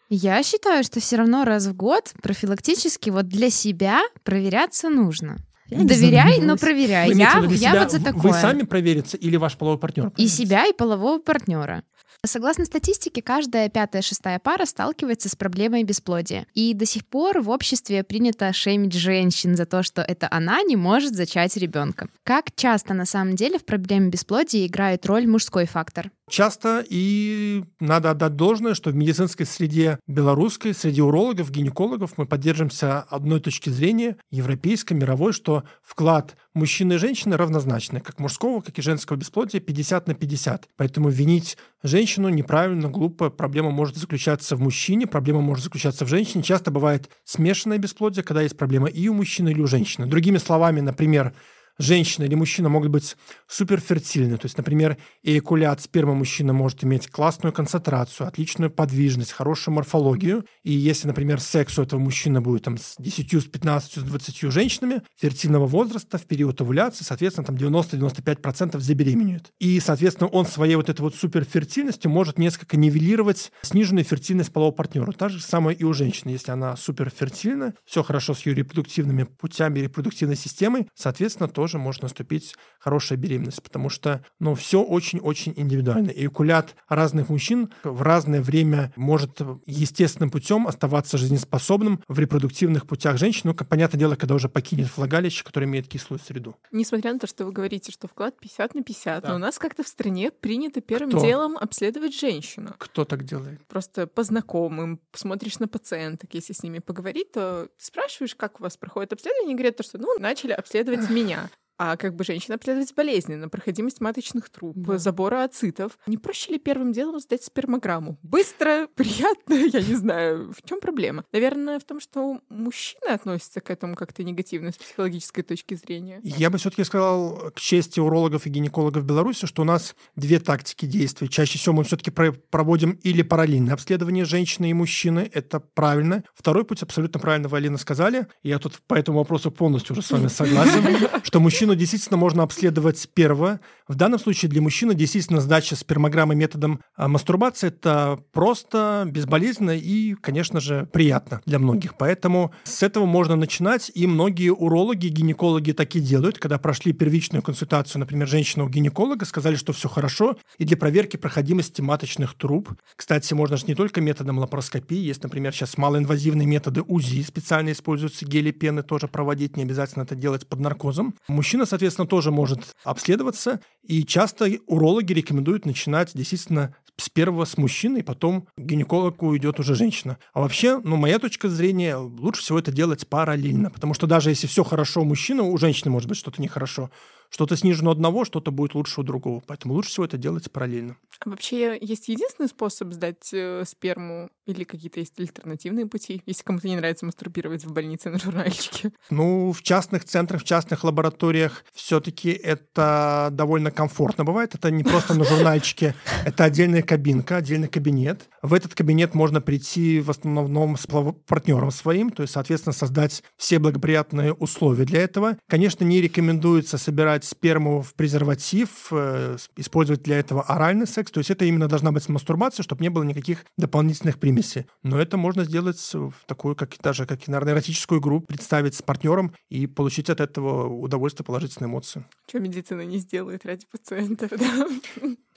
Я 0.09 0.41
считаю, 0.41 0.83
что 0.83 0.99
все 0.99 1.17
равно 1.17 1.45
раз 1.45 1.67
в 1.67 1.75
год 1.75 2.13
профилактически 2.21 3.11
вот 3.11 3.27
для 3.27 3.51
себя 3.51 4.01
проверяться 4.23 4.89
нужно. 4.89 5.37
Я 5.69 5.83
Доверяй, 5.83 6.39
но 6.41 6.57
проверяй. 6.57 7.13
я, 7.13 7.39
я 7.39 7.57
себя, 7.57 7.83
вот 7.83 7.91
за 7.91 8.03
такое. 8.03 8.21
Вы 8.21 8.33
сами 8.33 8.63
проверите 8.63 9.17
или 9.17 9.37
ваш 9.37 9.55
половой 9.55 9.79
партнер? 9.79 10.11
И 10.17 10.27
себя, 10.27 10.65
и 10.65 10.73
полового 10.73 11.19
партнера. 11.19 11.83
Согласно 12.25 12.65
статистике, 12.65 13.21
каждая 13.21 13.69
пятая-шестая 13.69 14.39
пара 14.39 14.65
сталкивается 14.65 15.29
с 15.29 15.35
проблемой 15.35 15.83
бесплодия. 15.83 16.47
И 16.53 16.73
до 16.73 16.85
сих 16.85 17.05
пор 17.05 17.41
в 17.41 17.49
обществе 17.49 18.03
принято 18.03 18.51
шеймить 18.51 18.93
женщин 18.93 19.55
за 19.55 19.65
то, 19.65 19.83
что 19.83 20.01
это 20.01 20.27
она 20.29 20.61
не 20.63 20.75
может 20.75 21.15
зачать 21.15 21.55
ребенка. 21.55 22.09
Как 22.23 22.47
часто 22.55 22.93
на 22.93 23.05
самом 23.05 23.35
деле 23.35 23.57
в 23.57 23.63
проблеме 23.63 24.09
бесплодия 24.09 24.65
играет 24.65 25.05
роль 25.05 25.27
мужской 25.27 25.65
фактор? 25.65 26.11
Часто 26.29 26.85
и 26.87 27.63
надо 27.79 28.11
отдать 28.11 28.35
должное, 28.35 28.75
что 28.75 28.91
в 28.91 28.95
медицинской 28.95 29.45
среде 29.45 29.99
белорусской, 30.07 30.73
среди 30.73 31.01
урологов, 31.01 31.49
гинекологов 31.49 32.17
мы 32.17 32.25
поддерживаемся 32.27 32.99
одной 33.01 33.39
точки 33.39 33.69
зрения, 33.69 34.17
европейской, 34.29 34.93
мировой, 34.93 35.33
что 35.33 35.63
вклад 35.81 36.37
мужчины 36.53 36.93
и 36.93 36.97
женщины 36.97 37.35
равнозначны, 37.35 37.99
как 37.99 38.19
мужского, 38.19 38.61
как 38.61 38.77
и 38.77 38.81
женского 38.81 39.17
бесплодия 39.17 39.59
50 39.59 40.07
на 40.07 40.13
50. 40.13 40.69
Поэтому 40.77 41.09
винить 41.09 41.57
женщину 41.83 42.29
неправильно, 42.29 42.89
глупо. 42.89 43.29
Проблема 43.31 43.71
может 43.71 43.97
заключаться 43.97 44.55
в 44.55 44.61
мужчине, 44.61 45.07
проблема 45.07 45.41
может 45.41 45.63
заключаться 45.63 46.05
в 46.05 46.09
женщине. 46.09 46.43
Часто 46.43 46.69
бывает 46.69 47.09
смешанное 47.23 47.79
бесплодие, 47.79 48.23
когда 48.23 48.43
есть 48.43 48.57
проблема 48.57 48.87
и 48.87 49.07
у 49.07 49.13
мужчины, 49.15 49.49
или 49.49 49.61
у 49.61 49.67
женщины. 49.67 50.05
Другими 50.05 50.37
словами, 50.37 50.81
например, 50.81 51.33
женщина 51.79 52.25
или 52.25 52.35
мужчина 52.35 52.69
могут 52.69 52.91
быть 52.91 53.17
суперфертильны. 53.47 54.37
То 54.37 54.45
есть, 54.45 54.57
например, 54.57 54.97
эякулят 55.23 55.81
спермы 55.81 56.13
мужчины 56.13 56.53
может 56.53 56.83
иметь 56.83 57.07
классную 57.07 57.53
концентрацию, 57.53 58.27
отличную 58.27 58.69
подвижность, 58.69 59.31
хорошую 59.31 59.73
морфологию. 59.73 60.45
И 60.63 60.71
если, 60.71 61.07
например, 61.07 61.39
секс 61.39 61.79
у 61.79 61.81
этого 61.81 61.99
мужчины 61.99 62.41
будет 62.41 62.63
там, 62.63 62.77
с 62.77 62.95
10, 62.99 63.33
с 63.33 63.45
15, 63.45 63.93
с 63.93 64.03
20 64.03 64.51
женщинами 64.51 65.01
фертильного 65.17 65.65
возраста 65.65 66.17
в 66.17 66.25
период 66.25 66.59
овуляции, 66.61 67.03
соответственно, 67.03 67.47
там 67.47 67.55
90-95% 67.55 68.79
забеременеют. 68.79 69.51
И, 69.59 69.79
соответственно, 69.79 70.29
он 70.29 70.45
своей 70.45 70.75
вот 70.75 70.89
этой 70.89 71.01
вот 71.01 71.15
суперфертильностью 71.15 72.11
может 72.11 72.37
несколько 72.37 72.77
нивелировать 72.77 73.51
сниженную 73.61 74.03
фертильность 74.03 74.51
полового 74.51 74.75
партнера. 74.75 75.11
Так 75.13 75.29
же 75.31 75.41
самое 75.41 75.77
и 75.77 75.83
у 75.83 75.93
женщины. 75.93 76.31
Если 76.31 76.51
она 76.51 76.75
суперфертильна, 76.75 77.73
все 77.85 78.03
хорошо 78.03 78.33
с 78.33 78.45
ее 78.45 78.53
репродуктивными 78.53 79.23
путями, 79.23 79.79
репродуктивной 79.79 80.35
системой, 80.35 80.87
соответственно, 80.93 81.47
тоже 81.47 81.68
тоже 81.69 81.77
может 81.77 82.01
наступить 82.01 82.55
хорошая 82.79 83.19
беременность, 83.19 83.61
потому 83.61 83.89
что, 83.89 84.25
ну, 84.39 84.55
все 84.55 84.81
очень-очень 84.81 85.53
индивидуально. 85.55 86.09
И 86.09 86.21
Эякулят 86.21 86.75
разных 86.87 87.29
мужчин 87.29 87.71
в 87.83 88.01
разное 88.01 88.41
время 88.41 88.91
может 88.95 89.39
естественным 89.67 90.31
путем 90.31 90.65
оставаться 90.67 91.19
жизнеспособным 91.19 92.03
в 92.07 92.17
репродуктивных 92.17 92.87
путях 92.87 93.17
женщин, 93.17 93.41
ну, 93.43 93.53
понятное 93.53 93.99
дело, 93.99 94.15
когда 94.15 94.33
уже 94.33 94.49
покинет 94.49 94.87
влагалище, 94.97 95.43
которое 95.43 95.67
имеет 95.67 95.87
кислую 95.87 96.19
среду. 96.19 96.55
Несмотря 96.71 97.13
на 97.13 97.19
то, 97.19 97.27
что 97.27 97.45
вы 97.45 97.51
говорите, 97.51 97.91
что 97.91 98.07
вклад 98.07 98.39
50 98.39 98.73
на 98.73 98.83
50, 98.83 99.21
да. 99.21 99.29
но 99.29 99.35
у 99.35 99.37
нас 99.37 99.59
как-то 99.59 99.83
в 99.83 99.87
стране 99.87 100.31
принято 100.31 100.81
первым 100.81 101.11
Кто? 101.11 101.21
делом 101.21 101.55
обследовать 101.55 102.19
женщину. 102.19 102.73
Кто 102.79 103.05
так 103.05 103.25
делает? 103.25 103.63
Просто 103.67 104.07
по 104.07 104.23
знакомым, 104.23 104.99
смотришь 105.13 105.59
на 105.59 105.67
пациенток, 105.67 106.33
если 106.33 106.53
с 106.53 106.63
ними 106.63 106.79
поговорить, 106.79 107.33
то 107.33 107.67
спрашиваешь, 107.77 108.35
как 108.35 108.59
у 108.59 108.63
вас 108.63 108.75
проходит 108.75 109.13
обследование, 109.13 109.53
и 109.53 109.55
говорят, 109.55 109.77
то, 109.77 109.83
что, 109.83 109.99
ну, 109.99 110.17
начали 110.19 110.53
обследовать 110.53 111.09
меня 111.09 111.49
а 111.79 111.95
как 111.95 112.13
бы 112.13 112.25
женщина 112.25 112.55
обследовать 112.55 112.93
болезни, 112.93 113.35
на 113.35 113.47
проходимость 113.47 114.01
маточных 114.01 114.49
труб, 114.49 114.75
да. 114.75 114.97
забора 114.97 115.45
ацитов. 115.45 115.97
Не 116.07 116.17
проще 116.17 116.51
ли 116.51 116.59
первым 116.59 116.91
делом 116.91 117.21
сдать 117.21 117.41
спермограмму? 117.43 118.17
Быстро, 118.21 118.87
приятно, 118.95 119.53
я 119.53 119.81
не 119.81 119.95
знаю, 119.95 120.53
в 120.53 120.67
чем 120.67 120.81
проблема? 120.81 121.23
Наверное, 121.31 121.79
в 121.79 121.85
том, 121.85 122.01
что 122.01 122.41
мужчины 122.49 123.07
относятся 123.09 123.61
к 123.61 123.71
этому 123.71 123.95
как-то 123.95 124.23
негативно 124.23 124.73
с 124.73 124.75
психологической 124.75 125.41
точки 125.41 125.75
зрения. 125.75 126.19
Я 126.21 126.49
бы 126.49 126.57
все-таки 126.57 126.83
сказал 126.83 127.51
к 127.55 127.59
чести 127.59 128.01
урологов 128.01 128.45
и 128.45 128.49
гинекологов 128.49 129.05
Беларуси, 129.05 129.45
что 129.45 129.61
у 129.61 129.65
нас 129.65 129.95
две 130.17 130.41
тактики 130.41 130.85
действий. 130.85 131.29
Чаще 131.29 131.57
всего 131.57 131.75
мы 131.75 131.85
все-таки 131.85 132.11
проводим 132.11 132.99
или 133.03 133.21
параллельное 133.21 133.73
обследование 133.73 134.25
женщины 134.25 134.69
и 134.69 134.73
мужчины, 134.73 135.31
это 135.33 135.61
правильно. 135.61 136.25
Второй 136.35 136.65
путь 136.65 136.83
абсолютно 136.83 137.21
правильно 137.21 137.47
вы, 137.47 137.55
Алина, 137.55 137.77
сказали. 137.77 138.27
Я 138.43 138.59
тут 138.59 138.81
по 138.85 138.95
этому 138.95 139.19
вопросу 139.19 139.49
полностью 139.49 139.93
уже 139.93 140.01
с 140.01 140.11
вами 140.11 140.27
согласен, 140.39 140.83
что 141.23 141.39
мужчина 141.39 141.68
мужчину 141.69 141.79
действительно 141.79 142.17
можно 142.17 142.43
обследовать 142.43 143.09
первого. 143.13 143.59
В 143.87 143.95
данном 143.95 144.19
случае 144.19 144.49
для 144.49 144.61
мужчины 144.61 144.95
действительно 144.95 145.41
сдача 145.41 145.75
спермограммы 145.75 146.35
методом 146.35 146.79
а, 146.95 147.07
мастурбации– 147.07 147.67
это 147.69 148.19
просто, 148.31 149.05
безболезненно 149.07 149.75
и, 149.77 150.13
конечно 150.15 150.59
же, 150.59 150.87
приятно 150.91 151.41
для 151.45 151.59
многих. 151.59 151.95
Поэтому 151.97 152.51
с 152.63 152.83
этого 152.83 153.05
можно 153.05 153.35
начинать, 153.35 153.91
и 153.93 154.07
многие 154.07 154.49
урологи, 154.49 155.07
гинекологи 155.07 155.71
такие 155.71 156.03
делают, 156.03 156.39
когда 156.39 156.57
прошли 156.57 156.93
первичную 156.93 157.41
консультацию, 157.41 157.99
например, 157.99 158.27
женщина 158.27 158.63
у 158.63 158.69
гинеколога, 158.69 159.25
сказали, 159.25 159.55
что 159.55 159.73
все 159.73 159.89
хорошо, 159.89 160.37
и 160.57 160.65
для 160.65 160.77
проверки 160.77 161.17
проходимости 161.17 161.81
маточных 161.81 162.35
труб. 162.35 162.69
Кстати, 162.95 163.33
можно 163.33 163.57
же 163.57 163.65
не 163.67 163.75
только 163.75 164.01
методом 164.01 164.39
лапароскопии, 164.39 164.97
есть, 164.97 165.23
например, 165.23 165.53
сейчас 165.53 165.77
малоинвазивные 165.77 166.47
методы 166.47 166.81
УЗИ, 166.81 167.23
специально 167.23 167.71
используются 167.71 168.25
гели, 168.25 168.51
пены 168.51 168.83
тоже 168.83 169.07
проводить, 169.07 169.57
не 169.57 169.63
обязательно 169.63 170.03
это 170.03 170.15
делать 170.15 170.47
под 170.47 170.59
наркозом. 170.59 171.15
Мужчина 171.27 171.58
Мужчина, 171.59 171.71
соответственно, 171.71 172.07
тоже 172.07 172.31
может 172.31 172.73
обследоваться, 172.85 173.59
и 173.83 174.05
часто 174.05 174.49
урологи 174.65 175.11
рекомендуют 175.11 175.65
начинать 175.65 176.11
действительно 176.13 176.73
с 176.95 177.09
первого 177.09 177.43
с 177.43 177.57
мужчины, 177.57 177.97
и 177.97 178.01
потом 178.01 178.43
к 178.55 178.61
гинекологу 178.61 179.35
идет 179.35 179.59
уже 179.59 179.75
женщина. 179.75 180.17
А 180.31 180.39
вообще, 180.39 180.79
ну, 180.81 180.95
моя 180.95 181.19
точка 181.19 181.49
зрения, 181.49 181.97
лучше 181.97 182.41
всего 182.41 182.59
это 182.59 182.71
делать 182.71 183.05
параллельно, 183.09 183.71
потому 183.71 183.93
что 183.93 184.07
даже 184.07 184.29
если 184.29 184.47
все 184.47 184.63
хорошо 184.63 185.01
у 185.01 185.03
мужчины, 185.03 185.43
у 185.43 185.57
женщины 185.57 185.91
может 185.91 186.07
быть 186.07 186.17
что-то 186.17 186.41
нехорошо, 186.41 186.91
что-то 187.29 187.57
снижено 187.57 187.91
одного, 187.91 188.23
что-то 188.23 188.51
будет 188.51 188.73
лучше 188.73 189.01
у 189.01 189.03
другого. 189.03 189.43
Поэтому 189.45 189.73
лучше 189.73 189.89
всего 189.89 190.05
это 190.05 190.17
делать 190.17 190.49
параллельно. 190.49 190.95
А 191.19 191.29
вообще 191.29 191.77
есть 191.81 192.07
единственный 192.07 192.47
способ 192.47 192.93
сдать 192.93 193.33
э, 193.33 193.65
сперму 193.67 194.29
или 194.49 194.63
какие-то 194.63 194.99
есть 194.99 195.19
альтернативные 195.19 195.85
пути, 195.85 196.21
если 196.25 196.43
кому-то 196.43 196.67
не 196.67 196.75
нравится 196.75 197.05
мастурбировать 197.05 197.65
в 197.65 197.71
больнице 197.71 198.09
на 198.09 198.19
журнальчике? 198.19 198.91
Ну, 199.09 199.51
в 199.51 199.61
частных 199.61 200.05
центрах, 200.05 200.41
в 200.41 200.45
частных 200.45 200.83
лабораториях 200.83 201.63
все-таки 201.73 202.31
это 202.31 203.29
довольно 203.31 203.71
комфортно 203.71 204.23
бывает. 204.23 204.55
Это 204.55 204.71
не 204.71 204.83
просто 204.83 205.13
на 205.13 205.23
журнальчике, 205.23 205.95
это 206.25 206.43
отдельная 206.45 206.81
кабинка, 206.81 207.37
отдельный 207.37 207.67
кабинет. 207.67 208.27
В 208.41 208.53
этот 208.53 208.73
кабинет 208.73 209.13
можно 209.13 209.41
прийти 209.41 209.99
в 209.99 210.09
основном 210.09 210.77
с 210.77 210.87
партнером 211.27 211.71
своим, 211.71 212.09
то 212.09 212.23
есть, 212.23 212.33
соответственно, 212.33 212.73
создать 212.73 213.23
все 213.37 213.59
благоприятные 213.59 214.33
условия 214.33 214.85
для 214.85 215.01
этого. 215.01 215.37
Конечно, 215.47 215.83
не 215.83 216.01
рекомендуется 216.01 216.77
собирать 216.77 217.23
сперму 217.23 217.81
в 217.81 217.93
презерватив, 217.93 218.87
э, 218.91 219.37
использовать 219.57 220.03
для 220.03 220.19
этого 220.19 220.41
оральный 220.41 220.87
секс, 220.87 221.11
то 221.11 221.19
есть 221.19 221.29
это 221.29 221.45
именно 221.45 221.67
должна 221.67 221.91
быть 221.91 222.07
мастурбация, 222.09 222.63
чтобы 222.63 222.81
не 222.81 222.89
было 222.89 223.03
никаких 223.03 223.45
дополнительных 223.57 224.19
примесей. 224.39 224.67
Но 224.83 224.99
это 224.99 225.17
можно 225.17 225.43
сделать 225.43 225.79
в 225.93 226.13
такую, 226.25 226.55
как 226.55 226.75
даже 226.81 227.05
как 227.05 227.27
наверное, 227.27 227.53
эротическую 227.53 227.99
игру, 227.99 228.21
представить 228.21 228.75
с 228.75 228.81
партнером 228.81 229.33
и 229.49 229.67
получить 229.67 230.09
от 230.09 230.19
этого 230.19 230.67
удовольствие, 230.67 231.25
положительные 231.25 231.69
эмоции. 231.69 232.05
Что 232.27 232.39
медицина 232.39 232.81
не 232.81 232.97
сделает 232.97 233.45
ради 233.45 233.65
пациентов, 233.71 234.31
да? 234.31 234.67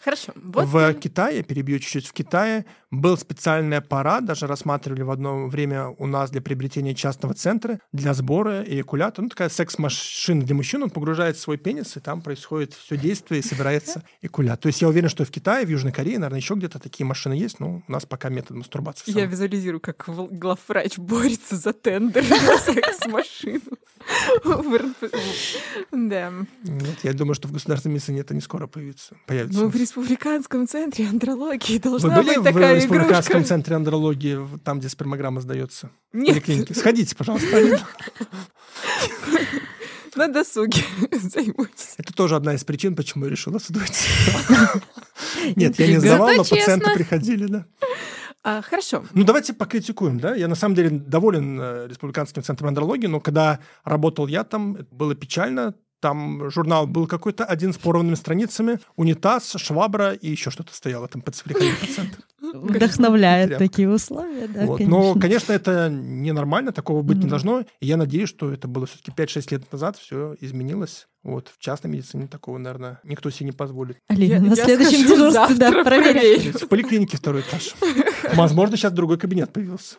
Хорошо. 0.02 0.32
Вот... 0.34 0.66
В 0.66 0.94
Китае, 0.94 1.44
перебью 1.44 1.78
чуть-чуть, 1.78 2.06
в 2.06 2.12
Китае 2.12 2.66
был 2.90 3.16
специальный 3.16 3.76
аппарат, 3.76 4.24
даже 4.24 4.48
рассматривали 4.48 5.02
в 5.02 5.10
одно 5.10 5.46
время 5.46 5.90
у 5.90 6.06
нас 6.06 6.30
для 6.30 6.42
приобретения 6.42 6.94
частного 6.94 7.34
центра 7.34 7.78
для 7.92 8.12
сбора 8.12 8.64
эякулята. 8.64 9.22
Ну, 9.22 9.28
такая 9.28 9.48
секс-машина 9.48 10.42
для 10.42 10.56
мужчин, 10.56 10.82
он 10.82 10.90
погружает 10.90 11.38
свой 11.38 11.56
пенис, 11.56 11.96
и 11.96 12.00
там 12.00 12.20
происходит 12.20 12.74
все 12.74 12.96
действие, 12.96 13.40
и 13.40 13.42
собирается 13.44 14.02
эякулят. 14.22 14.60
То 14.60 14.66
есть 14.66 14.82
я 14.82 14.88
уверен, 14.88 15.08
что 15.08 15.24
в 15.24 15.30
Китае, 15.30 15.64
в 15.66 15.70
Южной 15.70 15.92
Корее, 15.92 16.18
наверное, 16.18 16.40
еще 16.40 16.54
где-то 16.54 16.80
такие 16.80 17.06
машины 17.06 17.34
есть, 17.34 17.60
но 17.60 17.82
у 17.86 17.92
нас 17.92 18.04
пока 18.04 18.28
метод 18.28 18.56
мастурбации. 18.56 18.91
Я 19.06 19.26
визуализирую, 19.26 19.80
как 19.80 20.04
главврач 20.08 20.98
борется 20.98 21.56
за 21.56 21.72
тендер 21.72 22.24
на 22.28 22.58
секс-машину. 22.58 23.60
Да. 25.92 26.32
Нет, 26.64 26.98
я 27.02 27.12
думаю, 27.12 27.34
что 27.34 27.48
в 27.48 27.52
государственной 27.52 27.94
медицине 27.94 28.20
это 28.20 28.34
не 28.34 28.40
скоро 28.40 28.66
появится. 28.66 29.16
появится. 29.26 29.60
Ну, 29.60 29.68
в 29.68 29.76
республиканском 29.76 30.66
центре 30.66 31.06
андрологии 31.08 31.78
должна 31.78 32.08
Вы 32.16 32.22
были 32.22 32.36
быть 32.36 32.44
такая 32.44 32.74
в 32.74 32.76
республиканском 32.78 33.36
игрушка? 33.36 33.48
центре 33.48 33.76
андрологии, 33.76 34.38
там, 34.64 34.80
где 34.80 34.88
спермограмма 34.88 35.40
сдается? 35.40 35.90
Нет. 36.12 36.44
Сходите, 36.76 37.14
пожалуйста. 37.14 37.80
На 40.14 40.28
досуге 40.28 40.82
займусь. 41.10 41.94
Это 41.96 42.12
тоже 42.12 42.36
одна 42.36 42.54
из 42.54 42.64
причин, 42.64 42.94
почему 42.94 43.24
я 43.24 43.30
решила 43.30 43.58
сдуть. 43.58 44.08
Нет, 45.56 45.78
я 45.78 45.86
не 45.86 45.98
сдавал, 45.98 46.34
но 46.34 46.44
пациенты 46.44 46.92
приходили, 46.94 47.46
да. 47.46 47.66
А, 48.44 48.60
хорошо. 48.60 49.04
Ну, 49.14 49.24
давайте 49.24 49.52
покритикуем, 49.52 50.18
да? 50.18 50.34
Я 50.34 50.48
на 50.48 50.56
самом 50.56 50.74
деле 50.74 50.90
доволен 50.90 51.60
э, 51.60 51.86
Республиканским 51.88 52.42
центром 52.42 52.68
андрологии, 52.68 53.06
но 53.06 53.20
когда 53.20 53.60
работал 53.84 54.26
я 54.26 54.44
там, 54.44 54.78
было 54.90 55.14
печально. 55.14 55.74
Там 56.00 56.50
журнал 56.50 56.88
был 56.88 57.06
какой-то 57.06 57.44
один 57.44 57.72
с 57.72 57.78
порванными 57.78 58.16
страницами, 58.16 58.80
унитаз, 58.96 59.54
швабра 59.56 60.14
и 60.14 60.28
еще 60.30 60.50
что-то 60.50 60.74
стояло 60.74 61.06
там 61.06 61.22
под 61.22 61.36
пациента. 61.80 62.18
Вдохновляет 62.52 63.58
такие 63.58 63.88
условия, 63.88 64.46
да, 64.48 64.66
вот. 64.66 64.78
конечно. 64.78 64.98
Но, 64.98 65.14
конечно, 65.14 65.52
это 65.52 65.88
ненормально, 65.90 66.72
такого 66.72 67.02
быть 67.02 67.18
mm-hmm. 67.18 67.24
не 67.24 67.28
должно. 67.30 67.60
И 67.80 67.86
я 67.86 67.96
надеюсь, 67.96 68.28
что 68.28 68.52
это 68.52 68.68
было 68.68 68.86
все-таки 68.86 69.10
5-6 69.10 69.46
лет 69.50 69.72
назад, 69.72 69.96
все 69.96 70.36
изменилось. 70.40 71.08
Вот, 71.22 71.52
в 71.56 71.60
частной 71.60 71.90
медицине 71.90 72.26
такого, 72.26 72.58
наверное, 72.58 72.98
никто 73.04 73.30
себе 73.30 73.46
не 73.46 73.52
позволит. 73.52 73.96
Алина, 74.08 74.34
я, 74.34 74.40
на 74.40 74.56
следующем 74.56 75.06
дежурстве, 75.06 75.54
да, 75.54 75.70
проверяй. 75.84 76.50
В 76.50 76.66
поликлинике 76.66 77.16
второй 77.16 77.42
этаж. 77.42 77.74
Возможно, 78.34 78.76
сейчас 78.76 78.92
другой 78.92 79.18
кабинет 79.18 79.52
появился. 79.52 79.96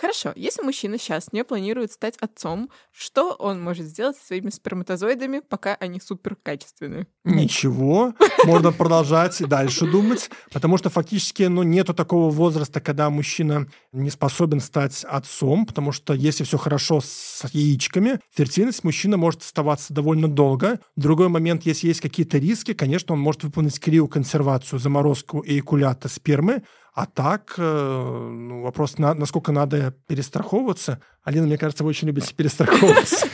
Хорошо, 0.00 0.32
если 0.34 0.62
мужчина 0.62 0.96
сейчас 0.96 1.30
не 1.30 1.44
планирует 1.44 1.92
стать 1.92 2.16
отцом, 2.22 2.70
что 2.90 3.34
он 3.34 3.62
может 3.62 3.84
сделать 3.84 4.16
со 4.16 4.28
своими 4.28 4.48
сперматозоидами, 4.48 5.40
пока 5.46 5.74
они 5.74 6.00
супер 6.00 6.36
качественные? 6.36 7.06
Ничего, 7.24 8.14
можно 8.46 8.72
продолжать 8.72 9.42
и 9.42 9.44
дальше 9.44 9.86
думать, 9.86 10.30
потому 10.54 10.78
что 10.78 10.88
фактически 10.88 11.42
ну, 11.42 11.64
нету 11.64 11.92
такого 11.92 12.30
возраста, 12.30 12.80
когда 12.80 13.10
мужчина 13.10 13.66
не 13.92 14.08
способен 14.08 14.60
стать 14.60 15.04
отцом, 15.04 15.66
потому 15.66 15.92
что 15.92 16.14
если 16.14 16.44
все 16.44 16.56
хорошо 16.56 17.02
с 17.02 17.44
яичками, 17.52 18.20
фертильность 18.34 18.84
мужчина 18.84 19.18
может 19.18 19.42
оставаться 19.42 19.92
довольно 19.92 20.28
долго. 20.28 20.80
Другой 20.96 21.28
момент, 21.28 21.64
если 21.64 21.88
есть 21.88 22.00
какие-то 22.00 22.38
риски, 22.38 22.72
конечно, 22.72 23.12
он 23.12 23.20
может 23.20 23.44
выполнить 23.44 23.78
криоконсервацию, 23.78 24.78
заморозку 24.78 25.44
эякулята 25.46 26.08
спермы, 26.08 26.62
а 26.92 27.06
так, 27.06 27.54
э, 27.56 28.28
ну, 28.30 28.62
вопрос, 28.62 28.98
на, 28.98 29.14
насколько 29.14 29.52
надо 29.52 29.94
перестраховываться. 30.06 31.00
Алина, 31.22 31.46
мне 31.46 31.58
кажется, 31.58 31.84
вы 31.84 31.90
очень 31.90 32.08
любите 32.08 32.34
перестраховываться. 32.34 33.26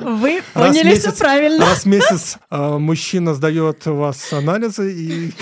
Вы 0.00 0.42
поняли 0.54 0.94
все 0.96 1.12
правильно. 1.12 1.64
Раз 1.64 1.84
в 1.84 1.86
месяц 1.86 2.38
э, 2.50 2.78
мужчина 2.78 3.34
сдает 3.34 3.86
у 3.86 3.94
вас 3.94 4.32
анализы 4.32 4.92
и 4.92 5.34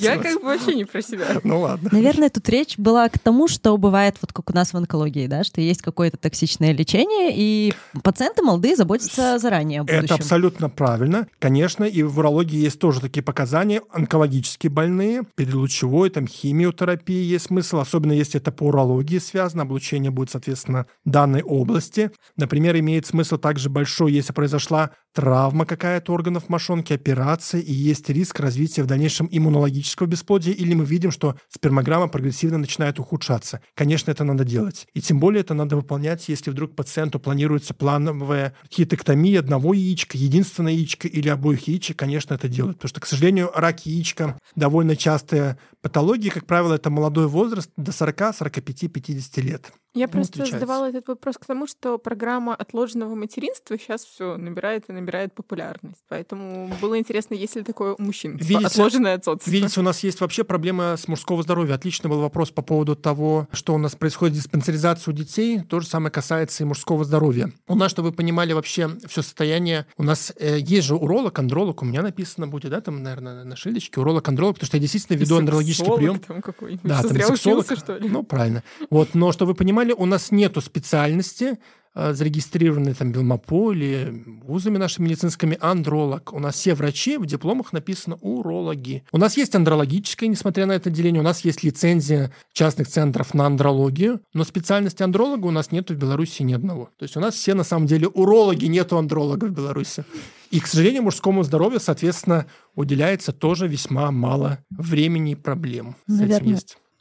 я 0.00 0.18
как 0.18 0.40
бы 0.40 0.46
вообще 0.46 0.74
не 0.74 0.84
про 0.84 1.02
себя. 1.02 1.40
Ну 1.44 1.60
ладно. 1.60 1.88
Наверное, 1.92 2.30
тут 2.30 2.48
речь 2.48 2.78
была 2.78 3.08
к 3.08 3.18
тому, 3.18 3.48
что 3.48 3.76
бывает 3.76 4.16
вот 4.20 4.32
как 4.32 4.50
у 4.50 4.52
нас 4.52 4.72
в 4.72 4.76
онкологии, 4.76 5.26
да, 5.26 5.44
что 5.44 5.60
есть 5.60 5.82
какое-то 5.82 6.16
токсичное 6.16 6.72
лечение, 6.72 7.32
и 7.34 7.72
пациенты 8.02 8.42
молодые 8.42 8.76
заботятся 8.76 9.38
заранее 9.38 9.80
о 9.80 9.84
будущем. 9.84 10.04
Это 10.04 10.14
абсолютно 10.14 10.68
правильно. 10.68 11.26
Конечно, 11.38 11.84
и 11.84 12.02
в 12.02 12.18
урологии 12.18 12.58
есть 12.58 12.78
тоже 12.78 13.00
такие 13.00 13.22
показания. 13.22 13.82
Онкологические 13.90 14.70
больные, 14.70 15.22
перелучевой, 15.34 16.10
там, 16.10 16.26
химиотерапии 16.26 17.24
есть 17.24 17.46
смысл, 17.46 17.78
особенно 17.78 18.12
если 18.12 18.40
это 18.40 18.52
по 18.52 18.64
урологии 18.64 19.18
связано, 19.18 19.62
облучение 19.62 20.10
будет, 20.10 20.30
соответственно, 20.30 20.86
данной 21.04 21.42
области. 21.42 22.10
Например, 22.36 22.78
имеет 22.78 23.06
смысл 23.06 23.36
также 23.38 23.70
большой, 23.70 24.12
если 24.12 24.32
произошла 24.32 24.90
травма 25.12 25.66
какая-то 25.66 26.12
органов 26.12 26.48
мошонки, 26.48 26.92
операция, 26.92 27.60
и 27.60 27.72
есть 27.72 28.08
риск 28.08 28.40
развития 28.40 28.82
в 28.82 28.86
дальнейшем 28.86 29.28
иммунологического 29.30 30.06
бесплодия, 30.06 30.52
или 30.52 30.74
мы 30.74 30.84
видим, 30.84 31.10
что 31.10 31.36
спермограмма 31.48 32.08
прогрессивно 32.08 32.58
начинает 32.58 32.98
ухудшаться. 32.98 33.60
Конечно, 33.74 34.10
это 34.10 34.24
надо 34.24 34.44
делать. 34.44 34.86
И 34.94 35.00
тем 35.00 35.20
более 35.20 35.40
это 35.40 35.54
надо 35.54 35.76
выполнять, 35.76 36.28
если 36.28 36.50
вдруг 36.50 36.74
пациенту 36.74 37.18
планируется 37.18 37.74
плановая 37.74 38.54
хитоктомия 38.70 39.40
одного 39.40 39.74
яичка, 39.74 40.16
единственное 40.16 40.72
яичко 40.72 41.08
или 41.08 41.28
обоих 41.28 41.68
яичек, 41.68 41.98
конечно, 41.98 42.34
это 42.34 42.48
делать. 42.48 42.76
Потому 42.76 42.88
что, 42.88 43.00
к 43.00 43.06
сожалению, 43.06 43.50
рак 43.54 43.86
яичка 43.86 44.38
довольно 44.56 44.96
частая 44.96 45.58
патология. 45.82 46.30
Как 46.30 46.46
правило, 46.46 46.74
это 46.74 46.90
молодой 46.90 47.26
возраст 47.26 47.70
до 47.76 47.92
40, 47.92 48.36
45, 48.36 48.92
50 48.92 49.36
лет. 49.38 49.72
Я 49.94 50.08
просто 50.08 50.44
задавала 50.44 50.88
этот 50.88 51.08
вопрос 51.08 51.36
к 51.36 51.46
тому, 51.46 51.66
что 51.66 51.98
программа 51.98 52.54
отложенного 52.54 53.14
материнства 53.14 53.76
сейчас 53.78 54.04
все 54.04 54.36
набирает 54.36 54.84
и 54.88 54.92
набирает 54.92 55.34
популярность. 55.34 56.02
Поэтому 56.08 56.72
было 56.80 56.98
интересно, 56.98 57.34
есть 57.34 57.56
ли 57.56 57.62
такое 57.62 57.94
у 57.94 58.02
мужчин 58.02 58.36
видите, 58.36 58.66
отложенное 58.66 59.14
отцовство. 59.14 59.50
Видите, 59.50 59.80
у 59.80 59.82
нас 59.82 60.02
есть 60.04 60.20
вообще 60.20 60.44
проблема 60.44 60.96
с 60.96 61.08
мужского 61.08 61.42
здоровья. 61.42 61.74
Отличный 61.74 62.08
был 62.08 62.20
вопрос 62.20 62.50
по 62.50 62.62
поводу 62.62 62.94
того, 62.94 63.48
что 63.52 63.74
у 63.74 63.78
нас 63.78 63.96
происходит 63.96 64.36
диспансеризация 64.36 65.12
у 65.12 65.14
детей. 65.14 65.60
То 65.60 65.80
же 65.80 65.86
самое 65.86 66.12
касается 66.12 66.62
и 66.62 66.66
мужского 66.66 67.04
здоровья. 67.04 67.52
У 67.66 67.74
нас, 67.74 67.90
чтобы 67.90 68.10
вы 68.10 68.14
понимали 68.14 68.52
вообще 68.52 68.90
все 69.08 69.22
состояние, 69.22 69.86
у 69.96 70.02
нас 70.02 70.32
э, 70.38 70.58
есть 70.60 70.86
же 70.86 70.94
уролог, 70.94 71.38
андролог, 71.38 71.82
у 71.82 71.84
меня 71.84 72.02
написано 72.02 72.46
будет, 72.46 72.70
да, 72.70 72.80
там, 72.80 73.02
наверное, 73.02 73.44
на 73.44 73.56
шильдочке, 73.56 74.00
уролог, 74.00 74.28
андролог, 74.28 74.56
потому 74.56 74.66
что 74.66 74.76
я 74.76 74.80
действительно 74.80 75.16
веду 75.16 75.36
андрологический 75.36 75.96
прием. 75.96 76.18
Там 76.20 76.42
какой 76.42 76.78
да, 76.82 77.02
там 77.02 77.10
сексолог. 77.10 77.64
Учился, 77.64 77.76
что 77.76 77.96
ли? 77.96 78.08
Ну, 78.08 78.22
правильно. 78.22 78.62
Вот, 78.90 79.14
но 79.14 79.32
чтобы 79.32 79.52
вы 79.52 79.54
понимали, 79.56 79.79
понимали, 79.80 79.92
у 79.92 80.06
нас 80.06 80.30
нету 80.30 80.60
специальности, 80.60 81.58
э, 81.94 82.12
зарегистрированной 82.12 82.94
там 82.94 83.12
Белмополе, 83.12 84.22
вузами 84.42 84.78
нашими 84.78 85.06
медицинскими, 85.06 85.56
андролог. 85.60 86.32
У 86.32 86.38
нас 86.38 86.54
все 86.54 86.74
врачи, 86.74 87.16
в 87.16 87.26
дипломах 87.26 87.72
написано 87.72 88.16
урологи. 88.20 89.02
У 89.12 89.18
нас 89.18 89.36
есть 89.36 89.54
андрологическое, 89.54 90.28
несмотря 90.28 90.66
на 90.66 90.72
это 90.72 90.90
деление, 90.90 91.20
у 91.20 91.24
нас 91.24 91.44
есть 91.44 91.64
лицензия 91.64 92.30
частных 92.52 92.88
центров 92.88 93.34
на 93.34 93.46
андрологию, 93.46 94.20
но 94.34 94.44
специальности 94.44 95.02
андролога 95.02 95.46
у 95.46 95.50
нас 95.50 95.72
нету 95.72 95.94
в 95.94 95.96
Беларуси 95.96 96.42
ни 96.42 96.52
одного. 96.52 96.90
То 96.98 97.04
есть 97.04 97.16
у 97.16 97.20
нас 97.20 97.34
все 97.34 97.54
на 97.54 97.64
самом 97.64 97.86
деле 97.86 98.06
урологи, 98.06 98.66
нету 98.66 98.98
андролога 98.98 99.46
в 99.46 99.50
Беларуси. 99.50 100.04
И, 100.50 100.60
к 100.60 100.66
сожалению, 100.66 101.04
мужскому 101.04 101.42
здоровью, 101.44 101.80
соответственно, 101.80 102.46
уделяется 102.74 103.32
тоже 103.32 103.68
весьма 103.68 104.10
мало 104.10 104.58
времени 104.70 105.32
и 105.32 105.36
проблем. 105.36 105.96
Наверное, 106.08 106.58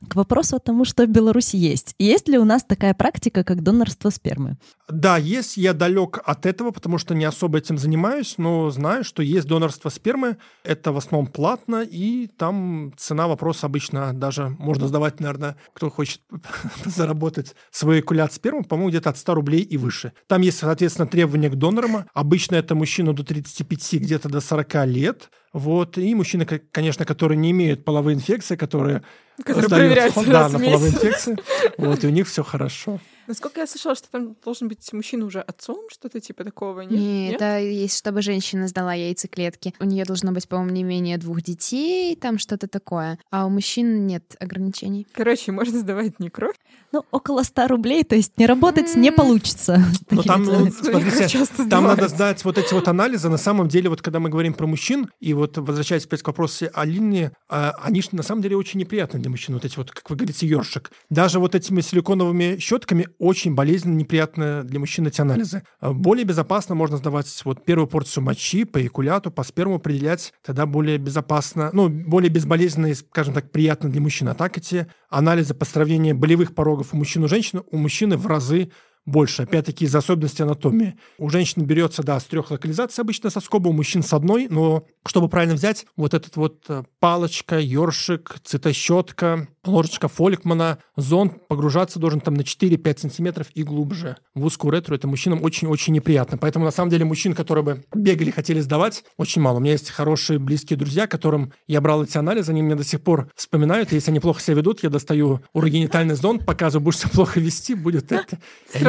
К 0.07 0.15
вопросу 0.15 0.55
о 0.55 0.59
том, 0.59 0.85
что 0.85 1.05
в 1.05 1.09
Беларуси 1.09 1.57
есть. 1.57 1.93
Есть 1.99 2.29
ли 2.29 2.37
у 2.37 2.45
нас 2.45 2.63
такая 2.63 2.93
практика, 2.93 3.43
как 3.43 3.61
донорство 3.61 4.09
спермы? 4.09 4.57
Да, 4.87 5.17
есть. 5.17 5.57
Я 5.57 5.73
далек 5.73 6.19
от 6.23 6.45
этого, 6.45 6.71
потому 6.71 6.97
что 6.97 7.13
не 7.13 7.25
особо 7.25 7.57
этим 7.57 7.77
занимаюсь, 7.77 8.35
но 8.37 8.69
знаю, 8.69 9.03
что 9.03 9.21
есть 9.21 9.45
донорство 9.45 9.89
спермы. 9.89 10.37
Это 10.63 10.93
в 10.93 10.97
основном 10.97 11.27
платно, 11.27 11.83
и 11.83 12.27
там 12.27 12.93
цена 12.97 13.27
вопроса 13.27 13.65
обычно 13.65 14.13
даже 14.13 14.55
можно 14.57 14.87
сдавать, 14.87 15.19
наверное, 15.19 15.57
кто 15.73 15.89
хочет 15.89 16.21
заработать 16.85 17.55
свой 17.69 17.99
экулят 17.99 18.31
спермы, 18.31 18.63
по-моему, 18.63 18.89
где-то 18.91 19.09
от 19.09 19.17
100 19.17 19.33
рублей 19.35 19.61
и 19.61 19.75
выше. 19.75 20.13
Там 20.27 20.41
есть, 20.41 20.59
соответственно, 20.59 21.07
требования 21.07 21.49
к 21.49 21.55
донорам. 21.55 22.05
Обычно 22.13 22.55
это 22.55 22.73
мужчина 22.73 23.13
до 23.13 23.25
35, 23.25 23.93
где-то 24.01 24.29
до 24.29 24.39
40 24.39 24.85
лет. 24.85 25.29
Вот. 25.53 25.97
И 25.97 26.13
мужчины, 26.15 26.45
конечно, 26.45 27.05
которые 27.05 27.37
не 27.37 27.51
имеют 27.51 27.83
половой 27.83 28.13
инфекции, 28.13 28.55
которые, 28.55 29.01
которые 29.43 29.69
проверяются 29.69 30.23
да, 30.25 30.49
на 30.49 30.59
половой 30.59 30.89
инфекции. 30.89 31.37
Вот, 31.77 32.03
и 32.03 32.07
у 32.07 32.11
них 32.11 32.27
все 32.27 32.43
хорошо. 32.43 32.99
Насколько 33.29 33.61
я 33.61 33.67
слышала, 33.67 33.93
что 33.93 34.09
там 34.09 34.35
должен 34.43 34.67
быть 34.69 34.91
мужчина 34.91 35.23
уже 35.23 35.41
отцом, 35.41 35.83
что-то 35.91 36.19
типа 36.19 36.43
такого, 36.43 36.81
нет? 36.81 36.91
Нет, 36.99 37.35
это 37.35 37.59
есть, 37.59 37.95
чтобы 37.95 38.23
женщина 38.23 38.67
сдала 38.67 38.95
яйцеклетки. 38.95 39.75
У 39.79 39.85
нее 39.85 40.03
должно 40.03 40.31
быть, 40.31 40.47
по-моему, 40.49 40.71
не 40.71 40.81
менее 40.81 41.19
двух 41.19 41.43
детей, 41.43 42.15
там 42.15 42.39
что-то 42.39 42.67
такое. 42.67 43.19
А 43.29 43.45
у 43.45 43.49
мужчин 43.49 44.07
нет 44.07 44.35
ограничений. 44.39 45.05
Короче, 45.13 45.51
можно 45.51 45.77
сдавать 45.77 46.19
не 46.19 46.31
кровь. 46.31 46.55
Ну, 46.91 47.05
около 47.11 47.43
100 47.43 47.67
рублей, 47.67 48.03
то 48.03 48.15
есть 48.15 48.35
не 48.37 48.47
работать 48.47 48.95
не 48.95 49.11
получится. 49.11 49.77
Но 50.09 50.17
ну, 50.17 50.23
там, 50.23 50.43
ну, 50.43 50.71
смотрите, 50.71 51.45
там 51.69 51.83
надо 51.83 52.07
сдать 52.07 52.43
вот 52.43 52.57
эти 52.57 52.73
вот 52.73 52.87
анализы. 52.87 53.29
На 53.29 53.37
самом 53.37 53.67
деле, 53.67 53.91
вот 53.91 54.01
когда 54.01 54.19
мы 54.19 54.29
говорим 54.29 54.55
про 54.55 54.65
мужчин, 54.65 55.11
и 55.19 55.35
вот 55.35 55.55
возвращаясь 55.59 56.05
опять 56.05 56.23
к 56.23 56.27
вопросу 56.27 56.65
Алины, 56.73 57.31
а, 57.47 57.75
они 57.83 58.01
же 58.01 58.09
на 58.13 58.23
самом 58.23 58.41
деле 58.41 58.57
очень 58.57 58.79
неприятны 58.79 59.19
для 59.19 59.29
мужчин. 59.29 59.53
Вот 59.53 59.65
эти 59.65 59.77
вот, 59.77 59.91
как 59.91 60.09
вы 60.09 60.15
говорите, 60.15 60.47
ёршик. 60.47 60.91
Даже 61.11 61.39
вот 61.39 61.53
этими 61.53 61.81
силиконовыми 61.81 62.57
щетками 62.57 63.07
очень 63.19 63.53
болезненно, 63.53 63.95
неприятно 63.95 64.63
для 64.63 64.79
мужчин 64.79 65.05
эти 65.05 65.21
анализы. 65.21 65.63
А 65.79 65.93
более 65.93 66.25
безопасно 66.25 66.73
можно 66.73 66.97
сдавать 66.97 67.41
вот 67.43 67.65
первую 67.65 67.87
порцию 67.87 68.23
мочи 68.23 68.63
по 68.63 68.85
экуляту, 68.85 69.29
по 69.29 69.43
сперму 69.43 69.75
определять, 69.75 70.33
тогда 70.43 70.65
более 70.65 70.97
безопасно, 70.97 71.69
ну, 71.73 71.89
более 71.89 72.29
безболезненно 72.29 72.87
и, 72.87 72.93
скажем 72.93 73.33
так, 73.33 73.51
приятно 73.51 73.89
для 73.89 74.01
мужчин. 74.01 74.29
А 74.29 74.33
так 74.33 74.57
эти 74.57 74.87
анализы 75.09 75.53
по 75.53 75.65
сравнению 75.65 76.15
болевых 76.15 76.55
порогов 76.55 76.93
у 76.93 76.97
мужчин 76.97 77.25
и 77.25 77.27
женщин, 77.27 77.61
у 77.69 77.77
мужчины 77.77 78.15
в 78.15 78.25
разы 78.25 78.71
больше. 79.05 79.43
Опять-таки 79.43 79.85
из-за 79.85 79.99
особенностей 79.99 80.43
анатомии. 80.43 80.95
У 81.17 81.29
женщин 81.29 81.63
берется, 81.65 82.03
да, 82.03 82.19
с 82.19 82.25
трех 82.25 82.51
локализаций 82.51 83.01
обычно 83.01 83.29
со 83.29 83.39
скоба, 83.39 83.69
у 83.69 83.73
мужчин 83.73 84.03
с 84.03 84.13
одной, 84.13 84.47
но 84.49 84.85
чтобы 85.05 85.29
правильно 85.29 85.55
взять, 85.55 85.85
вот 85.95 86.13
этот 86.13 86.35
вот 86.35 86.63
э, 86.69 86.83
палочка, 86.99 87.59
ёршик, 87.59 88.37
цитощетка, 88.43 89.47
ложечка 89.65 90.07
Фолькмана, 90.07 90.79
зонд 90.95 91.47
погружаться 91.47 91.99
должен 91.99 92.19
там 92.21 92.35
на 92.35 92.41
4-5 92.41 92.99
сантиметров 92.99 93.47
и 93.53 93.63
глубже. 93.63 94.17
В 94.35 94.45
узкую 94.45 94.73
ретру 94.73 94.95
это 94.95 95.07
мужчинам 95.07 95.43
очень-очень 95.43 95.93
неприятно. 95.93 96.37
Поэтому 96.37 96.65
на 96.65 96.71
самом 96.71 96.91
деле 96.91 97.05
мужчин, 97.05 97.33
которые 97.33 97.63
бы 97.63 97.83
бегали, 97.93 98.31
хотели 98.31 98.59
сдавать, 98.59 99.03
очень 99.17 99.41
мало. 99.41 99.57
У 99.57 99.59
меня 99.59 99.73
есть 99.73 99.89
хорошие 99.89 100.39
близкие 100.39 100.77
друзья, 100.77 101.07
которым 101.07 101.53
я 101.67 101.81
брал 101.81 102.03
эти 102.03 102.17
анализы, 102.17 102.51
они 102.51 102.61
мне 102.61 102.75
до 102.75 102.83
сих 102.83 103.01
пор 103.01 103.31
вспоминают. 103.35 103.91
Если 103.91 104.11
они 104.11 104.19
плохо 104.19 104.41
себя 104.41 104.57
ведут, 104.57 104.83
я 104.83 104.89
достаю 104.89 105.41
урогенитальный 105.53 106.15
зонд, 106.15 106.45
показываю, 106.45 106.83
будешь 106.83 106.99
себя 106.99 107.09
плохо 107.11 107.39
вести, 107.39 107.73
будет 107.73 108.11
это. 108.11 108.39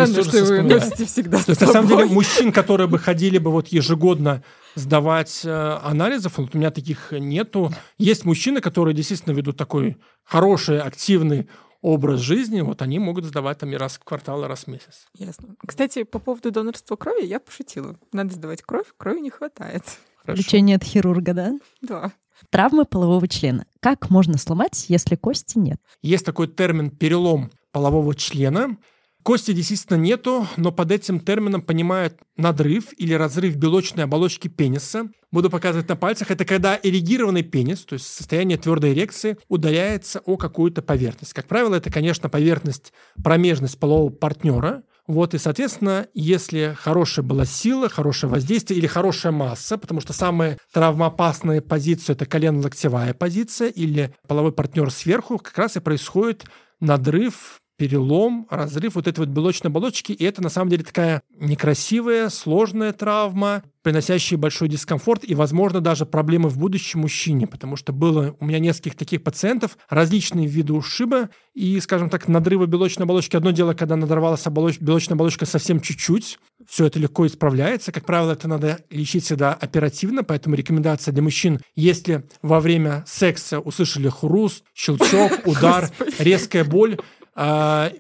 Странно, 0.07 0.28
что 0.28 0.45
вы 0.45 0.62
носите 0.62 1.04
всегда 1.07 1.38
То 1.38 1.50
есть, 1.50 1.61
на 1.61 1.66
самом 1.66 1.88
деле, 1.88 2.04
мужчин, 2.07 2.52
которые 2.52 2.87
бы 2.87 2.99
ходили 2.99 3.38
бы 3.38 3.50
вот 3.50 3.69
ежегодно 3.69 4.42
сдавать 4.75 5.42
э, 5.45 5.78
анализов. 5.83 6.38
Вот 6.38 6.54
у 6.54 6.59
меня 6.59 6.71
таких 6.71 7.12
нету. 7.12 7.73
Есть 7.99 8.25
мужчины, 8.25 8.61
которые 8.61 8.95
действительно 8.95 9.33
ведут 9.33 9.57
такой 9.57 9.97
хороший, 10.25 10.80
активный 10.80 11.49
образ 11.83 12.21
жизни, 12.21 12.61
вот 12.61 12.83
они 12.83 12.99
могут 12.99 13.25
сдавать 13.25 13.59
там 13.59 13.73
и 13.73 13.76
раз 13.76 13.95
в 13.95 14.04
квартал, 14.04 14.45
и 14.45 14.47
раз 14.47 14.64
в 14.64 14.66
месяц. 14.66 15.07
Ясно. 15.14 15.57
Кстати, 15.66 16.02
по 16.04 16.19
поводу 16.19 16.50
донорства 16.50 16.97
крови 16.97 17.25
я 17.25 17.40
пошутила. 17.40 17.97
Надо 18.12 18.35
сдавать 18.35 18.62
кровь, 18.62 18.87
крови 18.97 19.21
не 19.21 19.30
хватает. 19.30 19.83
Хорошо. 20.19 20.42
Лечение 20.42 20.76
от 20.76 20.85
хирурга, 20.85 21.33
да? 21.33 21.52
Да. 21.80 22.12
Травмы 22.50 22.85
полового 22.85 23.26
члена. 23.28 23.66
Как 23.80 24.11
можно 24.11 24.38
сломать, 24.38 24.87
если 24.88 25.16
кости 25.16 25.59
нет? 25.59 25.80
Есть 26.02 26.25
такой 26.25 26.49
термин 26.49 26.90
перелом 26.90 27.50
полового 27.73 28.14
члена. 28.14 28.76
Кости 29.23 29.53
действительно 29.53 29.99
нету, 29.99 30.47
но 30.57 30.73
под 30.73 30.91
этим 30.91 31.21
термином 31.21 31.61
понимают 31.61 32.19
надрыв 32.37 32.87
или 32.97 33.12
разрыв 33.12 33.57
белочной 33.57 34.05
оболочки 34.05 34.49
пениса. 34.49 35.11
Буду 35.31 35.50
показывать 35.50 35.89
на 35.89 35.97
пальцах. 35.97 36.31
Это 36.31 36.45
когда 36.45 36.79
эрегированный 36.83 37.43
пенис, 37.43 37.85
то 37.85 37.95
есть 37.95 38.07
состояние 38.07 38.57
твердой 38.57 38.95
эрекции, 38.95 39.37
ударяется 39.49 40.21
о 40.25 40.37
какую-то 40.37 40.80
поверхность. 40.80 41.35
Как 41.35 41.47
правило, 41.47 41.75
это, 41.75 41.91
конечно, 41.93 42.28
поверхность, 42.30 42.93
промежность 43.23 43.78
полового 43.78 44.11
партнера. 44.11 44.85
Вот, 45.06 45.35
и, 45.35 45.39
соответственно, 45.39 46.06
если 46.15 46.75
хорошая 46.78 47.25
была 47.25 47.45
сила, 47.45 47.89
хорошее 47.89 48.30
воздействие 48.30 48.78
или 48.78 48.87
хорошая 48.87 49.33
масса, 49.33 49.76
потому 49.76 50.00
что 50.00 50.13
самая 50.13 50.59
травмоопасная 50.73 51.61
позиция– 51.61 52.15
это 52.15 52.26
колено-локтевая 52.26 53.13
позиция 53.13 53.69
или 53.69 54.15
половой 54.28 54.52
партнер 54.52 54.91
сверху, 54.91 55.39
как 55.39 55.59
раз 55.59 55.76
и 55.76 55.80
происходит 55.80 56.45
надрыв 56.78 57.61
перелом, 57.80 58.47
разрыв 58.50 58.97
вот 58.97 59.08
этой 59.08 59.21
вот 59.21 59.30
белочной 59.30 59.71
оболочки. 59.71 60.12
И 60.12 60.23
это 60.23 60.43
на 60.43 60.50
самом 60.50 60.69
деле 60.69 60.84
такая 60.84 61.23
некрасивая, 61.38 62.28
сложная 62.28 62.93
травма, 62.93 63.62
приносящая 63.82 64.38
большой 64.38 64.69
дискомфорт 64.69 65.25
и, 65.25 65.34
возможно, 65.34 65.80
даже 65.80 66.04
проблемы 66.04 66.50
в 66.50 66.58
будущем 66.58 67.00
мужчине, 67.00 67.47
потому 67.47 67.76
что 67.76 67.95
было 67.95 68.36
у 68.38 68.45
меня 68.45 68.58
нескольких 68.58 68.97
таких 68.97 69.23
пациентов, 69.23 69.78
различные 69.88 70.47
виды 70.47 70.75
ушиба 70.75 71.30
и, 71.54 71.80
скажем 71.80 72.10
так, 72.10 72.28
надрыва 72.28 72.66
белочной 72.66 73.04
оболочки. 73.04 73.34
Одно 73.34 73.50
дело, 73.50 73.73
когда 73.73 73.97
надорвалась 73.97 74.47
оболоч... 74.47 74.78
белочная 74.78 75.14
оболочка 75.14 75.47
совсем 75.47 75.80
чуть-чуть, 75.80 76.38
все 76.69 76.84
это 76.84 76.99
легко 76.99 77.26
исправляется. 77.26 77.93
Как 77.93 78.04
правило, 78.04 78.32
это 78.32 78.47
надо 78.47 78.80
лечить 78.90 79.25
всегда 79.25 79.54
оперативно, 79.54 80.23
поэтому 80.23 80.54
рекомендация 80.54 81.12
для 81.12 81.23
мужчин, 81.23 81.60
если 81.75 82.28
во 82.43 82.60
время 82.60 83.04
секса 83.06 83.58
услышали 83.58 84.10
хруст, 84.10 84.64
щелчок, 84.75 85.32
удар, 85.47 85.88
резкая 86.19 86.64
боль, 86.64 86.99
а, 87.43 87.91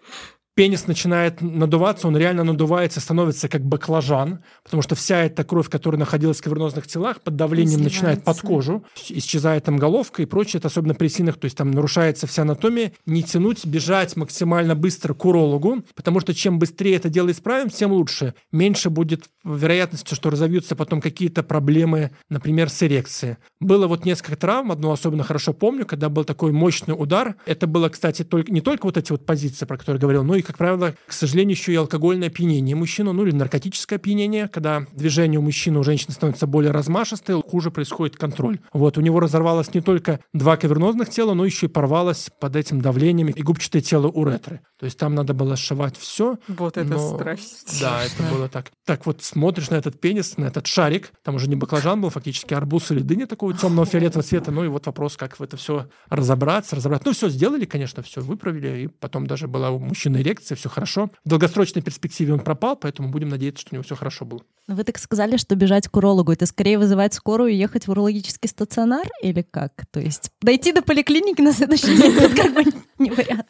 пенис 0.54 0.86
начинает 0.86 1.40
надуваться, 1.40 2.08
он 2.08 2.16
реально 2.16 2.44
надувается, 2.44 3.00
становится 3.00 3.48
как 3.48 3.64
баклажан, 3.64 4.40
потому 4.62 4.82
что 4.82 4.94
вся 4.94 5.24
эта 5.24 5.44
кровь, 5.44 5.68
которая 5.68 5.98
находилась 5.98 6.38
в 6.38 6.42
кавернозных 6.42 6.86
телах, 6.86 7.20
под 7.20 7.36
давлением 7.36 7.82
начинает 7.82 8.24
под 8.24 8.40
кожу, 8.40 8.84
исчезает 9.08 9.64
там 9.64 9.76
головка 9.76 10.22
и 10.22 10.26
прочее, 10.26 10.58
это 10.58 10.68
особенно 10.68 10.94
при 10.94 11.08
сильных, 11.08 11.38
то 11.38 11.46
есть 11.46 11.56
там 11.56 11.70
нарушается 11.70 12.26
вся 12.26 12.42
анатомия, 12.42 12.92
не 13.06 13.22
тянуть, 13.22 13.64
бежать 13.64 14.16
максимально 14.16 14.74
быстро 14.74 15.14
к 15.14 15.24
урологу, 15.24 15.84
потому 15.94 16.20
что 16.20 16.34
чем 16.34 16.58
быстрее 16.58 16.96
это 16.96 17.08
дело 17.08 17.30
исправим, 17.30 17.70
тем 17.70 17.92
лучше. 17.92 18.34
Меньше 18.52 18.90
будет 18.90 19.30
вероятности, 19.44 20.14
что 20.14 20.30
разовьются 20.30 20.76
потом 20.76 21.00
какие-то 21.00 21.42
проблемы, 21.42 22.10
например, 22.28 22.68
с 22.68 22.82
эрекцией. 22.82 23.36
Было 23.60 23.86
вот 23.86 24.04
несколько 24.04 24.36
травм, 24.36 24.72
одну 24.72 24.90
особенно 24.90 25.24
хорошо 25.24 25.52
помню, 25.52 25.86
когда 25.86 26.08
был 26.08 26.24
такой 26.24 26.52
мощный 26.52 26.92
удар. 26.92 27.36
Это 27.46 27.66
было, 27.66 27.88
кстати, 27.88 28.24
только, 28.24 28.52
не 28.52 28.60
только 28.60 28.86
вот 28.86 28.96
эти 28.96 29.12
вот 29.12 29.24
позиции, 29.24 29.64
про 29.64 29.78
которые 29.78 29.98
я 29.98 30.02
говорил, 30.02 30.24
но 30.24 30.34
и 30.36 30.39
как 30.42 30.58
правило, 30.58 30.94
к 31.06 31.12
сожалению, 31.12 31.56
еще 31.56 31.72
и 31.72 31.76
алкогольное 31.76 32.28
опьянение 32.28 32.76
мужчины, 32.76 33.12
ну 33.12 33.26
или 33.26 33.34
наркотическое 33.34 33.98
опьянение, 33.98 34.48
когда 34.48 34.86
движение 34.92 35.38
у 35.38 35.42
мужчины, 35.42 35.78
у 35.78 35.82
женщины 35.82 36.12
становится 36.12 36.46
более 36.46 36.72
размашистое, 36.72 37.36
хуже 37.36 37.70
происходит 37.70 38.16
контроль. 38.16 38.58
Вот, 38.72 38.98
у 38.98 39.00
него 39.00 39.20
разорвалось 39.20 39.72
не 39.74 39.80
только 39.80 40.20
два 40.32 40.56
кавернозных 40.56 41.10
тела, 41.10 41.34
но 41.34 41.44
еще 41.44 41.66
и 41.66 41.68
порвалось 41.68 42.30
под 42.40 42.56
этим 42.56 42.80
давлением 42.80 43.28
и 43.28 43.42
губчатое 43.42 43.82
тело 43.82 44.08
уретры. 44.08 44.60
То 44.78 44.86
есть 44.86 44.98
там 44.98 45.14
надо 45.14 45.34
было 45.34 45.56
сшивать 45.56 45.96
все. 45.96 46.38
Вот 46.48 46.76
это 46.76 46.88
но... 46.88 47.16
страсть. 47.16 47.80
Да, 47.80 48.02
это 48.02 48.22
было 48.32 48.48
так. 48.48 48.70
Так 48.86 49.06
вот 49.06 49.22
смотришь 49.22 49.70
на 49.70 49.74
этот 49.74 50.00
пенис, 50.00 50.36
на 50.36 50.46
этот 50.46 50.66
шарик, 50.66 51.12
там 51.22 51.34
уже 51.34 51.48
не 51.48 51.56
баклажан 51.56 52.00
был, 52.00 52.10
фактически 52.10 52.54
арбуз 52.54 52.90
или 52.90 53.00
дыня 53.00 53.26
такого 53.26 53.52
темного 53.54 53.86
фиолетового 53.86 54.26
цвета, 54.26 54.50
ну 54.50 54.64
и 54.64 54.68
вот 54.68 54.86
вопрос, 54.86 55.16
как 55.16 55.38
в 55.38 55.42
это 55.42 55.56
все 55.56 55.88
разобраться, 56.08 56.76
разобрать. 56.76 57.04
Ну 57.04 57.12
все 57.12 57.28
сделали, 57.28 57.64
конечно, 57.64 58.02
все 58.02 58.20
выправили, 58.20 58.84
и 58.84 58.86
потом 58.86 59.26
даже 59.26 59.48
была 59.48 59.70
у 59.70 59.78
мужчины 59.78 60.18
инфекция, 60.30 60.56
все 60.56 60.68
хорошо. 60.68 61.10
В 61.24 61.28
долгосрочной 61.28 61.82
перспективе 61.82 62.32
он 62.32 62.40
пропал, 62.40 62.76
поэтому 62.76 63.10
будем 63.10 63.28
надеяться, 63.28 63.62
что 63.62 63.70
у 63.72 63.76
него 63.76 63.82
все 63.82 63.96
хорошо 63.96 64.24
было. 64.24 64.42
Но 64.68 64.76
вы 64.76 64.84
так 64.84 64.98
сказали, 64.98 65.36
что 65.36 65.56
бежать 65.56 65.88
к 65.88 65.96
урологу, 65.96 66.32
это 66.32 66.46
скорее 66.46 66.78
вызывать 66.78 67.14
скорую 67.14 67.50
и 67.50 67.56
ехать 67.56 67.86
в 67.86 67.90
урологический 67.90 68.48
стационар 68.48 69.06
или 69.22 69.42
как? 69.42 69.86
То 69.90 70.00
есть 70.00 70.30
дойти 70.40 70.72
до 70.72 70.82
поликлиники 70.82 71.40
на 71.40 71.52
следующий 71.52 71.96
день, 71.96 72.14
это 72.14 72.36
как 72.36 72.54
бы 72.54 72.64
не 72.98 73.10
вариант. 73.10 73.46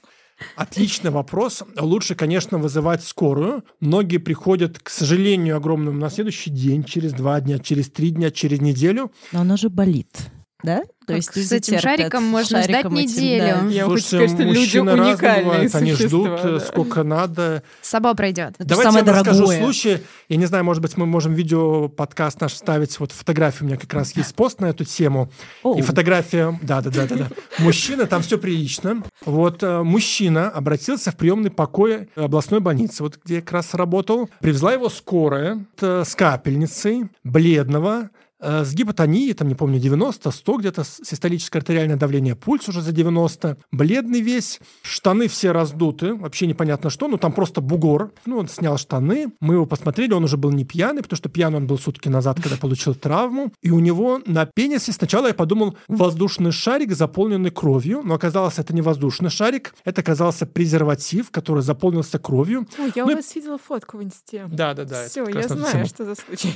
Отличный 0.57 1.11
вопрос. 1.11 1.63
Лучше, 1.79 2.15
конечно, 2.15 2.57
вызывать 2.57 3.05
скорую. 3.05 3.63
Многие 3.81 4.17
приходят, 4.17 4.79
к 4.79 4.89
сожалению, 4.89 5.59
огромному 5.59 5.99
на 5.99 6.09
следующий 6.09 6.49
день, 6.49 6.83
через 6.83 7.13
два 7.13 7.43
дня, 7.43 7.59
через 7.59 7.91
три 7.91 8.09
дня, 8.09 8.31
через 8.31 8.63
неделю. 8.63 9.13
Но 9.33 9.43
оно 9.43 9.59
же 9.59 9.69
болит. 9.69 10.31
Да? 10.63 10.83
То 11.11 11.17
есть 11.17 11.35
с 11.35 11.53
этим 11.53 11.79
шариком 11.79 12.25
можно 12.25 12.63
ждать 12.63 12.85
неделю. 12.91 13.69
Я 13.69 13.87
хочу 13.87 14.03
сказать, 14.03 14.31
что 14.31 14.43
люди 14.43 14.79
уникальные 14.79 15.71
Они 15.73 15.93
ждут 15.93 16.43
да. 16.43 16.61
сколько 16.61 17.03
надо. 17.03 17.63
Само 17.83 18.15
пройдет. 18.15 18.55
Это 18.59 18.69
Давайте 18.69 18.91
самое 18.91 19.05
я 19.05 19.13
вам 19.13 19.21
расскажу 19.21 19.47
случай. 19.47 20.03
Я 20.29 20.37
не 20.37 20.47
знаю, 20.47 20.65
может 20.65 20.83
быть, 20.83 20.97
мы 20.97 21.07
можем 21.07 21.35
видео 21.35 21.89
подкаст 21.89 22.41
наш 22.41 22.55
ставить. 22.55 22.99
Вот 23.01 23.13
фотографию 23.13 23.65
у 23.65 23.67
меня 23.67 23.77
как 23.77 23.93
раз 23.93 24.15
есть 24.15 24.35
пост 24.35 24.61
на 24.61 24.67
эту 24.67 24.85
тему. 24.85 25.31
Оу. 25.63 25.79
И 25.79 25.83
фотография, 25.83 26.59
да, 26.63 26.81
да, 26.81 26.91
да, 26.91 27.07
да, 27.07 27.17
да. 27.17 27.29
Мужчина, 27.59 28.07
там 28.07 28.23
все 28.23 28.39
прилично. 28.39 29.03
Вот 29.25 29.63
э, 29.63 29.83
мужчина 29.83 30.49
обратился 30.51 31.11
в 31.11 31.17
приемный 31.17 31.51
покой 31.51 32.09
областной 32.15 32.61
больницы, 32.61 33.03
вот 33.03 33.19
где 33.25 33.37
я 33.37 33.41
как 33.41 33.53
раз 33.53 33.75
работал. 33.75 34.31
Привезла 34.41 34.73
его 34.73 34.89
скорая 34.89 35.65
э, 35.81 36.05
с 36.07 36.15
капельницей, 36.15 37.09
бледного, 37.25 38.03
э, 38.03 38.20
с 38.41 38.75
гипотонией, 38.75 39.33
там, 39.35 39.49
не 39.49 39.55
помню, 39.55 39.79
90, 39.79 40.31
100 40.31 40.57
где-то, 40.59 40.85
систолическое 40.85 41.61
артериальное 41.61 41.97
давление, 41.97 42.35
пульс 42.35 42.69
уже 42.69 42.81
за 42.83 42.93
90, 42.93 43.59
бледный 43.73 44.21
весь, 44.21 44.61
штаны 44.83 45.29
все 45.29 45.53
раздуты, 45.53 46.15
вообще 46.15 46.47
непонятно 46.47 46.91
что, 46.91 47.09
ну 47.09 47.17
там 47.19 47.33
просто 47.33 47.61
бугор. 47.61 48.13
Ну, 48.27 48.39
он 48.39 48.49
снял 48.49 48.79
штаны, 48.79 49.33
мы 49.41 49.55
его 49.55 49.67
посмотрели, 49.67 50.13
он 50.13 50.25
уже 50.25 50.37
был 50.37 50.51
не 50.53 50.65
пьяный, 50.65 51.03
потому 51.03 51.17
что 51.17 51.29
пьяный 51.29 51.59
он 51.59 51.67
был 51.67 51.79
сутки 51.79 52.09
назад, 52.09 52.41
когда 52.41 52.57
получил 52.61 52.95
травму, 52.95 53.53
и 53.63 53.71
у 53.71 53.79
него 53.81 54.21
на 54.27 54.47
пенисе 54.47 54.93
сначала 54.93 55.27
я 55.29 55.35
подумал 55.35 55.77
воздушный 55.89 56.53
шарик, 56.53 56.93
заполненный 56.95 57.51
кровью, 57.51 58.01
но 58.05 58.15
оказалось, 58.15 58.59
это 58.59 58.75
не 58.75 58.81
воздушный 58.83 59.31
шарик, 59.31 59.75
это 59.85 60.01
оказался 60.01 60.47
презерватив, 60.47 61.31
который 61.31 61.63
заполнился 61.63 62.19
кровью. 62.19 62.67
Ой, 62.79 62.93
я 62.95 63.05
Ну 63.05 63.11
у 63.11 63.13
и- 63.13 63.17
вас 63.17 63.35
видела 63.35 63.59
фотку 63.59 63.99
в 63.99 64.03
инсте. 64.03 64.47
Да, 64.51 64.75
да, 64.75 64.85
да. 64.85 65.01
это 65.03 65.11
Все, 65.11 65.27
я 65.29 65.47
знаю, 65.49 65.73
тему. 65.73 65.87
что 65.87 66.05
за 66.05 66.15
случай. 66.15 66.55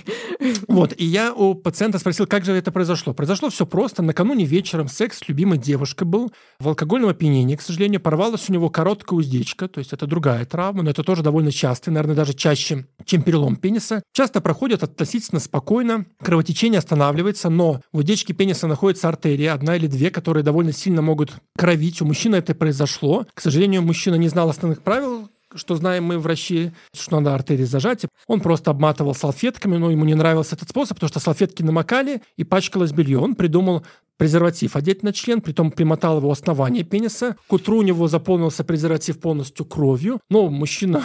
Вот, 0.68 0.94
и 0.96 1.04
я 1.04 1.32
у 1.32 1.54
пациента 1.74 1.98
спросил, 1.98 2.28
как 2.28 2.44
же 2.44 2.52
это 2.52 2.70
произошло. 2.70 3.12
Произошло 3.14 3.50
все 3.50 3.66
просто. 3.66 4.00
Накануне 4.00 4.44
вечером 4.44 4.86
секс 4.86 5.18
с 5.18 5.28
любимой 5.28 5.58
девушкой 5.58 6.04
был 6.04 6.32
в 6.60 6.68
алкогольном 6.68 7.10
опьянении, 7.10 7.56
к 7.56 7.62
сожалению, 7.62 8.00
порвалась 8.00 8.48
у 8.48 8.52
него 8.52 8.70
короткая 8.70 9.18
уздечка, 9.18 9.66
то 9.66 9.80
есть 9.80 9.92
это 9.92 10.06
другая 10.06 10.44
травма, 10.44 10.84
но 10.84 10.90
это 10.90 11.02
тоже 11.02 11.24
довольно 11.24 11.50
часто, 11.50 11.90
наверное, 11.90 12.14
даже 12.14 12.32
чаще, 12.32 12.86
чем 13.04 13.22
перелом 13.22 13.56
пениса. 13.56 14.04
Часто 14.12 14.40
проходит 14.40 14.84
относительно 14.84 15.40
спокойно, 15.40 16.06
кровотечение 16.22 16.78
останавливается, 16.78 17.50
но 17.50 17.80
в 17.92 17.98
уздечке 17.98 18.34
пениса 18.34 18.68
находится 18.68 19.08
артерия, 19.08 19.52
одна 19.52 19.74
или 19.74 19.88
две, 19.88 20.12
которые 20.12 20.44
довольно 20.44 20.70
сильно 20.70 21.02
могут 21.02 21.32
кровить. 21.58 22.00
У 22.00 22.04
мужчины 22.04 22.36
это 22.36 22.54
произошло. 22.54 23.26
К 23.34 23.40
сожалению, 23.40 23.82
мужчина 23.82 24.14
не 24.14 24.28
знал 24.28 24.48
основных 24.48 24.80
правил, 24.80 25.23
что 25.54 25.76
знаем 25.76 26.04
мы 26.04 26.18
врачи, 26.18 26.72
что 26.94 27.20
надо 27.20 27.34
артерии 27.34 27.64
зажать. 27.64 28.06
Он 28.26 28.40
просто 28.40 28.70
обматывал 28.70 29.14
салфетками, 29.14 29.76
но 29.76 29.90
ему 29.90 30.04
не 30.04 30.14
нравился 30.14 30.54
этот 30.54 30.68
способ, 30.70 30.96
потому 30.96 31.08
что 31.08 31.20
салфетки 31.20 31.62
намокали 31.62 32.22
и 32.36 32.44
пачкалось 32.44 32.92
белье. 32.92 33.18
Он 33.18 33.34
придумал 33.34 33.84
презерватив 34.16 34.76
одеть 34.76 35.02
на 35.02 35.12
член, 35.12 35.40
притом 35.40 35.70
примотал 35.70 36.18
его 36.18 36.28
у 36.28 36.32
основания 36.32 36.84
пениса. 36.84 37.36
К 37.48 37.52
утру 37.54 37.78
у 37.78 37.82
него 37.82 38.08
заполнился 38.08 38.64
презерватив 38.64 39.20
полностью 39.20 39.66
кровью. 39.66 40.20
Но 40.30 40.48
мужчина 40.48 41.02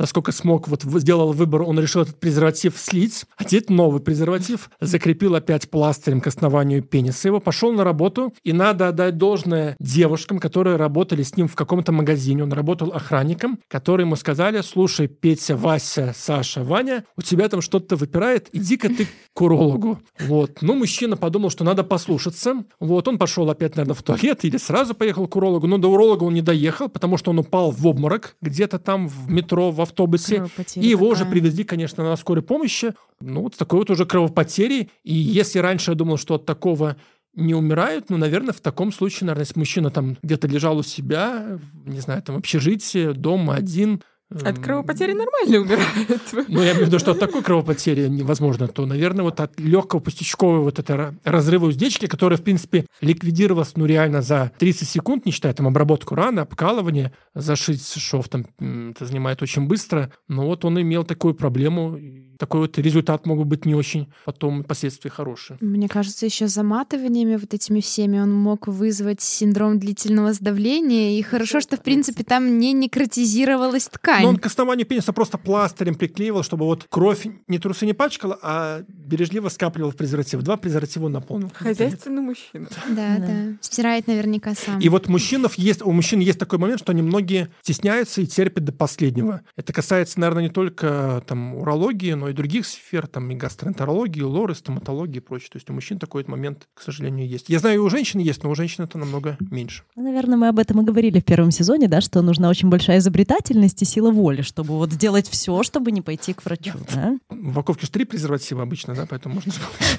насколько 0.00 0.32
смог, 0.32 0.66
вот 0.66 0.82
сделал 0.82 1.32
выбор, 1.32 1.62
он 1.62 1.78
решил 1.78 2.02
этот 2.02 2.18
презерватив 2.18 2.76
слить, 2.78 3.26
одеть 3.36 3.70
новый 3.70 4.00
презерватив, 4.00 4.70
закрепил 4.80 5.34
опять 5.34 5.70
пластырем 5.70 6.20
к 6.20 6.26
основанию 6.26 6.82
пениса 6.82 7.28
его, 7.28 7.38
пошел 7.38 7.72
на 7.72 7.84
работу, 7.84 8.32
и 8.42 8.52
надо 8.52 8.88
отдать 8.88 9.18
должное 9.18 9.76
девушкам, 9.78 10.38
которые 10.38 10.76
работали 10.76 11.22
с 11.22 11.36
ним 11.36 11.46
в 11.46 11.54
каком-то 11.54 11.92
магазине, 11.92 12.42
он 12.42 12.52
работал 12.52 12.92
охранником, 12.92 13.60
которые 13.68 14.06
ему 14.06 14.16
сказали, 14.16 14.62
слушай, 14.62 15.06
Петя, 15.06 15.54
Вася, 15.56 16.14
Саша, 16.16 16.64
Ваня, 16.64 17.04
у 17.16 17.22
тебя 17.22 17.48
там 17.48 17.60
что-то 17.60 17.96
выпирает, 17.96 18.48
иди-ка 18.52 18.88
ты 18.88 19.06
к 19.34 19.42
урологу. 19.42 20.00
Вот. 20.18 20.62
Ну, 20.62 20.74
мужчина 20.74 21.16
подумал, 21.16 21.50
что 21.50 21.64
надо 21.64 21.84
послушаться. 21.84 22.64
Вот, 22.78 23.06
он 23.06 23.18
пошел 23.18 23.48
опять, 23.50 23.76
наверное, 23.76 23.94
в 23.94 24.02
туалет 24.02 24.44
или 24.44 24.56
сразу 24.56 24.94
поехал 24.94 25.28
к 25.28 25.36
урологу, 25.36 25.66
но 25.66 25.76
до 25.76 25.88
уролога 25.88 26.24
он 26.24 26.34
не 26.34 26.42
доехал, 26.42 26.88
потому 26.88 27.18
что 27.18 27.30
он 27.30 27.38
упал 27.38 27.70
в 27.70 27.86
обморок 27.86 28.36
где-то 28.40 28.78
там 28.78 29.08
в 29.08 29.30
метро, 29.30 29.70
в 29.70 29.80
автобусе. 29.90 30.46
И 30.76 30.88
его 30.88 31.06
уже 31.06 31.20
такая. 31.20 31.32
привезли, 31.32 31.64
конечно, 31.64 32.02
на 32.04 32.16
скорой 32.16 32.42
помощи. 32.42 32.94
Ну, 33.20 33.42
вот 33.42 33.54
с 33.54 33.58
такой 33.58 33.80
вот 33.80 33.90
уже 33.90 34.06
кровопотерей. 34.06 34.90
И 35.04 35.14
если 35.14 35.58
раньше 35.58 35.90
я 35.90 35.94
думал, 35.94 36.16
что 36.16 36.34
от 36.34 36.46
такого 36.46 36.96
не 37.34 37.54
умирают, 37.54 38.10
ну, 38.10 38.16
наверное, 38.16 38.52
в 38.52 38.60
таком 38.60 38.92
случае, 38.92 39.26
наверное, 39.26 39.44
если 39.46 39.58
мужчина 39.58 39.90
там 39.90 40.16
где-то 40.22 40.48
лежал 40.48 40.78
у 40.78 40.82
себя, 40.82 41.58
не 41.84 42.00
знаю, 42.00 42.22
там, 42.22 42.36
общежитие, 42.36 43.12
дома 43.12 43.54
один... 43.54 44.02
От 44.30 44.58
кровопотери 44.60 45.12
нормально 45.12 45.58
умирают. 45.58 46.22
ну, 46.48 46.62
я 46.62 46.72
имею 46.72 46.84
в 46.84 46.88
виду, 46.88 46.98
что 47.00 47.12
от 47.12 47.18
такой 47.18 47.42
кровопотери 47.42 48.06
невозможно, 48.08 48.68
то, 48.68 48.86
наверное, 48.86 49.24
вот 49.24 49.40
от 49.40 49.58
легкого 49.58 49.98
пустячкового 50.00 50.62
вот 50.62 50.78
это 50.78 50.92
ра- 50.94 51.14
разрыва 51.24 51.66
уздечки, 51.66 52.06
которая, 52.06 52.38
в 52.38 52.42
принципе, 52.42 52.86
ликвидировалась, 53.00 53.72
ну, 53.76 53.86
реально 53.86 54.22
за 54.22 54.52
30 54.58 54.88
секунд, 54.88 55.26
не 55.26 55.32
считая 55.32 55.52
там 55.52 55.66
обработку 55.66 56.14
раны, 56.14 56.40
обкалывание, 56.40 57.12
зашить 57.34 57.84
шов 57.96 58.28
там, 58.28 58.46
это 58.58 59.04
занимает 59.04 59.42
очень 59.42 59.66
быстро, 59.66 60.12
но 60.28 60.46
вот 60.46 60.64
он 60.64 60.80
имел 60.80 61.04
такую 61.04 61.34
проблему, 61.34 61.98
такой 62.40 62.62
вот 62.62 62.78
результат 62.78 63.26
мог 63.26 63.38
бы 63.38 63.44
быть 63.44 63.66
не 63.66 63.74
очень 63.74 64.08
потом 64.24 64.64
последствия 64.64 65.10
хорошие. 65.10 65.58
Мне 65.60 65.88
кажется, 65.88 66.24
еще 66.24 66.48
заматываниями 66.48 67.36
вот 67.36 67.52
этими 67.52 67.80
всеми 67.80 68.18
он 68.18 68.32
мог 68.32 68.66
вызвать 68.66 69.20
синдром 69.20 69.78
длительного 69.78 70.32
сдавления. 70.32 71.18
И 71.18 71.22
хорошо, 71.22 71.60
что, 71.60 71.76
в 71.76 71.82
принципе, 71.82 72.24
там 72.24 72.58
не 72.58 72.72
некротизировалась 72.72 73.88
ткань. 73.88 74.22
Но 74.22 74.30
он 74.30 74.36
к 74.38 74.46
основанию 74.46 74.86
пениса 74.86 75.12
просто 75.12 75.36
пластырем 75.36 75.94
приклеивал, 75.94 76.42
чтобы 76.42 76.64
вот 76.64 76.86
кровь 76.88 77.26
не 77.46 77.58
трусы 77.58 77.84
не 77.84 77.92
пачкала, 77.92 78.38
а 78.42 78.82
бережливо 78.88 79.50
скапливал 79.50 79.90
в 79.90 79.96
презерватив. 79.96 80.40
Два 80.40 80.56
презерватива 80.56 81.06
он 81.06 81.12
наполнил. 81.12 81.50
Хозяйственный 81.54 82.22
мужчина. 82.22 82.68
Да, 82.88 83.16
Да. 83.18 83.26
да. 83.26 83.52
Стирает 83.60 84.06
наверняка 84.06 84.54
сам. 84.54 84.80
И 84.80 84.88
вот 84.88 85.08
мужчинов 85.08 85.54
есть, 85.56 85.82
у 85.82 85.92
мужчин 85.92 86.20
есть 86.20 86.38
такой 86.38 86.58
момент, 86.58 86.80
что 86.80 86.92
они 86.92 87.02
многие 87.02 87.50
стесняются 87.60 88.22
и 88.22 88.26
терпят 88.26 88.64
до 88.64 88.72
последнего. 88.72 89.42
Это 89.56 89.74
касается, 89.74 90.18
наверное, 90.18 90.44
не 90.44 90.48
только 90.48 91.22
там, 91.26 91.56
урологии, 91.56 92.14
но 92.14 92.29
и 92.30 92.32
других 92.32 92.66
сфер, 92.66 93.06
там 93.06 93.30
и 93.30 93.34
гастроэнтерологии, 93.34 94.20
и 94.20 94.24
лоры, 94.24 94.54
стоматологии 94.54 95.18
и 95.18 95.20
прочее. 95.20 95.50
То 95.52 95.56
есть 95.56 95.68
у 95.70 95.72
мужчин 95.72 95.98
такой 95.98 96.22
вот 96.22 96.28
момент, 96.28 96.68
к 96.74 96.82
сожалению, 96.82 97.28
есть. 97.28 97.48
Я 97.48 97.58
знаю, 97.58 97.76
и 97.76 97.78
у 97.78 97.88
женщин 97.88 98.20
есть, 98.20 98.42
но 98.42 98.50
у 98.50 98.54
женщин 98.54 98.84
это 98.84 98.98
намного 98.98 99.36
меньше. 99.40 99.84
Ну, 99.96 100.02
Наверное, 100.04 100.36
мы 100.36 100.48
об 100.48 100.58
этом 100.58 100.80
и 100.80 100.84
говорили 100.84 101.20
в 101.20 101.24
первом 101.24 101.50
сезоне, 101.50 101.88
да, 101.88 102.00
что 102.00 102.22
нужна 102.22 102.48
очень 102.48 102.68
большая 102.68 102.98
изобретательность 102.98 103.82
и 103.82 103.84
сила 103.84 104.10
воли, 104.10 104.42
чтобы 104.42 104.76
вот 104.76 104.92
сделать 104.92 105.28
все, 105.28 105.62
чтобы 105.62 105.92
не 105.92 106.02
пойти 106.02 106.32
к 106.32 106.44
врачу. 106.44 106.72
да? 106.94 107.18
В 107.28 107.50
упаковке 107.50 107.86
же 107.86 107.92
три 107.92 108.04
презерватива 108.04 108.62
обычно, 108.62 108.94
да, 108.94 109.06
поэтому 109.06 109.36
можно 109.36 109.52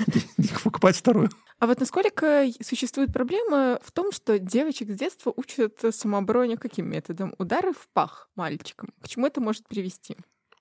покупать 0.63 0.95
вторую. 0.95 1.29
А 1.59 1.67
вот 1.67 1.79
насколько 1.79 2.47
существует 2.61 3.13
проблема 3.13 3.79
в 3.83 3.91
том, 3.91 4.11
что 4.11 4.39
девочек 4.39 4.91
с 4.91 4.95
детства 4.95 5.31
учат 5.35 5.79
самообороне 5.91 6.57
каким 6.57 6.89
методом? 6.89 7.35
Удары 7.37 7.73
в 7.73 7.87
пах 7.93 8.29
мальчикам. 8.35 8.89
К 9.01 9.07
чему 9.07 9.27
это 9.27 9.41
может 9.41 9.67
привести? 9.67 10.17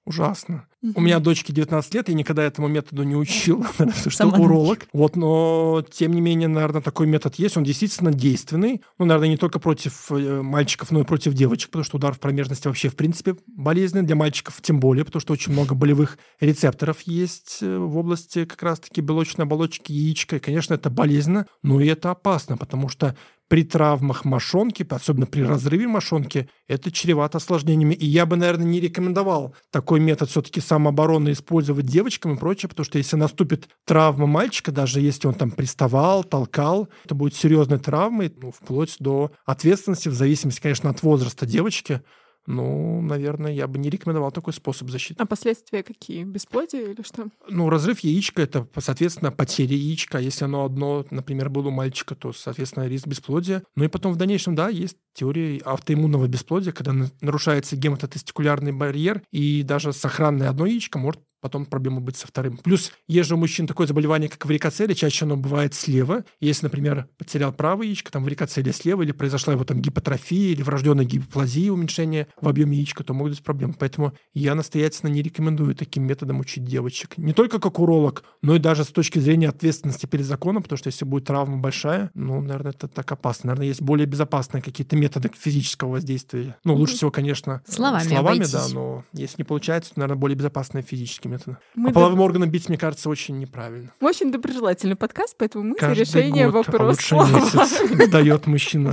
Ужасно. 0.06 0.66
У 0.94 1.00
меня 1.00 1.20
дочке 1.20 1.52
19 1.52 1.94
лет, 1.94 2.08
я 2.08 2.14
никогда 2.14 2.42
этому 2.42 2.66
методу 2.68 3.02
не 3.02 3.14
учил, 3.14 3.66
потому 3.78 3.92
что 3.92 4.26
уролог. 4.28 4.86
Вот, 4.94 5.14
но 5.14 5.84
тем 5.90 6.14
не 6.14 6.22
менее, 6.22 6.48
наверное, 6.48 6.80
такой 6.80 7.06
метод 7.06 7.34
есть, 7.34 7.58
он 7.58 7.64
действительно 7.64 8.10
действенный. 8.10 8.80
Ну, 8.98 9.04
наверное, 9.04 9.28
не 9.28 9.36
только 9.36 9.58
против 9.58 10.10
э, 10.10 10.40
мальчиков, 10.40 10.90
но 10.90 11.00
и 11.00 11.04
против 11.04 11.34
девочек, 11.34 11.70
потому 11.70 11.84
что 11.84 11.98
удар 11.98 12.14
в 12.14 12.18
промежности 12.18 12.66
вообще, 12.66 12.88
в 12.88 12.96
принципе, 12.96 13.36
болезненный 13.46 14.06
для 14.06 14.16
мальчиков, 14.16 14.60
тем 14.62 14.80
более, 14.80 15.04
потому 15.04 15.20
что 15.20 15.34
очень 15.34 15.52
много 15.52 15.74
болевых 15.74 16.18
рецепторов 16.40 17.02
есть 17.02 17.58
э, 17.60 17.76
в 17.76 17.98
области 17.98 18.46
как 18.46 18.62
раз-таки 18.62 19.02
белочной 19.02 19.44
оболочки 19.44 19.92
яичка. 19.92 20.36
И, 20.36 20.40
конечно, 20.40 20.72
это 20.72 20.88
болезненно, 20.88 21.46
но 21.62 21.78
и 21.78 21.86
это 21.86 22.10
опасно, 22.10 22.56
потому 22.56 22.88
что 22.88 23.14
при 23.50 23.64
травмах 23.64 24.24
мошонки, 24.24 24.86
особенно 24.88 25.26
при 25.26 25.42
разрыве 25.42 25.88
мошонки, 25.88 26.48
это 26.68 26.92
чревато 26.92 27.38
осложнениями. 27.38 27.94
И 27.94 28.06
я 28.06 28.24
бы, 28.24 28.36
наверное, 28.36 28.64
не 28.64 28.78
рекомендовал 28.78 29.56
такой 29.72 29.98
метод 29.98 30.30
все-таки 30.30 30.60
самообороны 30.60 31.32
использовать 31.32 31.84
девочкам 31.84 32.34
и 32.34 32.38
прочее, 32.38 32.68
потому 32.68 32.84
что 32.84 32.98
если 32.98 33.16
наступит 33.16 33.68
травма 33.84 34.26
мальчика, 34.26 34.70
даже 34.70 35.00
если 35.00 35.26
он 35.26 35.34
там 35.34 35.50
приставал, 35.50 36.22
толкал, 36.22 36.88
это 37.04 37.16
будет 37.16 37.34
серьезной 37.34 37.80
травмой, 37.80 38.32
ну, 38.40 38.52
вплоть 38.52 38.94
до 39.00 39.32
ответственности, 39.44 40.08
в 40.08 40.14
зависимости, 40.14 40.60
конечно, 40.60 40.88
от 40.88 41.02
возраста 41.02 41.44
девочки. 41.44 42.02
Ну, 42.46 43.00
наверное, 43.02 43.52
я 43.52 43.66
бы 43.66 43.78
не 43.78 43.90
рекомендовал 43.90 44.32
такой 44.32 44.52
способ 44.52 44.90
защиты. 44.90 45.22
А 45.22 45.26
последствия 45.26 45.82
какие? 45.82 46.24
Бесплодие 46.24 46.92
или 46.92 47.02
что? 47.02 47.28
Ну, 47.48 47.68
разрыв 47.68 48.00
яичка– 48.00 48.42
это, 48.42 48.66
соответственно, 48.78 49.30
потеря 49.30 49.76
яичка. 49.76 50.18
Если 50.18 50.44
оно 50.44 50.64
одно, 50.64 51.04
например, 51.10 51.50
было 51.50 51.68
у 51.68 51.70
мальчика, 51.70 52.14
то, 52.14 52.32
соответственно, 52.32 52.88
риск 52.88 53.06
бесплодия. 53.06 53.62
Ну 53.76 53.84
и 53.84 53.88
потом 53.88 54.12
в 54.12 54.16
дальнейшем, 54.16 54.54
да, 54.54 54.68
есть 54.68 54.96
теория 55.12 55.58
автоиммунного 55.64 56.26
бесплодия, 56.26 56.72
когда 56.72 56.92
на- 56.92 57.10
нарушается 57.20 57.76
гематотестикулярный 57.76 58.72
барьер, 58.72 59.22
и 59.30 59.62
даже 59.62 59.92
сохранное 59.92 60.48
одно 60.48 60.66
яичко 60.66 60.98
может 60.98 61.20
потом 61.40 61.66
проблема 61.66 62.00
быть 62.00 62.16
со 62.16 62.26
вторым. 62.26 62.58
Плюс, 62.58 62.92
же 63.08 63.34
у 63.34 63.38
мужчин 63.38 63.66
такое 63.66 63.86
заболевание, 63.86 64.28
как 64.28 64.44
варикоцелия, 64.46 64.94
чаще 64.94 65.24
оно 65.24 65.36
бывает 65.36 65.74
слева. 65.74 66.24
Если, 66.40 66.66
например, 66.66 67.08
потерял 67.18 67.52
правое 67.52 67.86
яичко, 67.86 68.10
там 68.12 68.24
варикоцелия 68.24 68.72
слева, 68.72 69.02
или 69.02 69.12
произошла 69.12 69.52
его 69.52 69.64
там 69.64 69.80
гипотрофия, 69.80 70.52
или 70.52 70.62
врожденная 70.62 71.04
гипоплазия, 71.04 71.72
уменьшение 71.72 72.28
в 72.40 72.48
объеме 72.48 72.76
яичка, 72.76 73.04
то 73.04 73.14
могут 73.14 73.32
быть 73.32 73.42
проблемы. 73.42 73.74
Поэтому 73.78 74.12
я 74.34 74.54
настоятельно 74.54 75.08
не 75.08 75.22
рекомендую 75.22 75.74
таким 75.74 76.04
методом 76.04 76.40
учить 76.40 76.64
девочек. 76.64 77.16
Не 77.16 77.32
только 77.32 77.58
как 77.58 77.78
уролог, 77.78 78.24
но 78.42 78.56
и 78.56 78.58
даже 78.58 78.84
с 78.84 78.88
точки 78.88 79.18
зрения 79.18 79.48
ответственности 79.48 80.06
перед 80.06 80.26
законом, 80.26 80.62
потому 80.62 80.78
что 80.78 80.88
если 80.88 81.04
будет 81.04 81.24
травма 81.24 81.58
большая, 81.58 82.10
ну, 82.14 82.40
наверное, 82.40 82.72
это 82.72 82.88
так 82.88 83.10
опасно. 83.12 83.48
Наверное, 83.48 83.68
есть 83.68 83.82
более 83.82 84.06
безопасные 84.06 84.62
какие-то 84.62 84.96
методы 84.96 85.30
физического 85.36 85.90
воздействия. 85.92 86.56
Ну, 86.64 86.74
лучше 86.74 86.94
всего, 86.96 87.10
конечно, 87.10 87.62
Словами 87.66 88.08
словами 88.08 88.36
обойтись. 88.36 88.52
да, 88.52 88.68
но 88.72 89.04
если 89.12 89.36
не 89.38 89.44
получается, 89.44 89.94
то, 89.94 90.00
наверное, 90.00 90.20
более 90.20 90.36
безопасные 90.36 90.82
физические 90.82 91.29
методы. 91.30 91.56
Мы 91.74 91.90
а 91.90 91.92
половым 91.92 92.20
органам 92.20 92.50
бить, 92.50 92.68
мне 92.68 92.78
кажется, 92.78 93.08
очень 93.08 93.38
неправильно. 93.38 93.92
Мы 94.00 94.08
очень 94.08 94.30
доброжелательный 94.32 94.96
подкаст, 94.96 95.36
поэтому 95.38 95.64
мы 95.64 95.72
за 95.74 95.78
Каждый 95.78 96.00
решение 96.00 96.50
год, 96.50 96.68
а 96.68 96.72
вопроса. 96.72 97.16
лучше 97.16 97.32
месяц 97.34 98.06
сдает 98.08 98.46
мужчина 98.46 98.92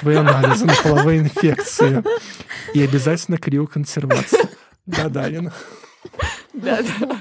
свои 0.00 0.16
анализы 0.16 0.66
на 0.66 0.74
половые 0.82 1.20
инфекции. 1.20 2.02
И 2.74 2.82
обязательно 2.82 3.38
криоконсервация. 3.38 4.48
Да-да, 4.86 5.28
Лена. 5.28 5.52
Да, 6.54 6.80
да. 6.82 7.20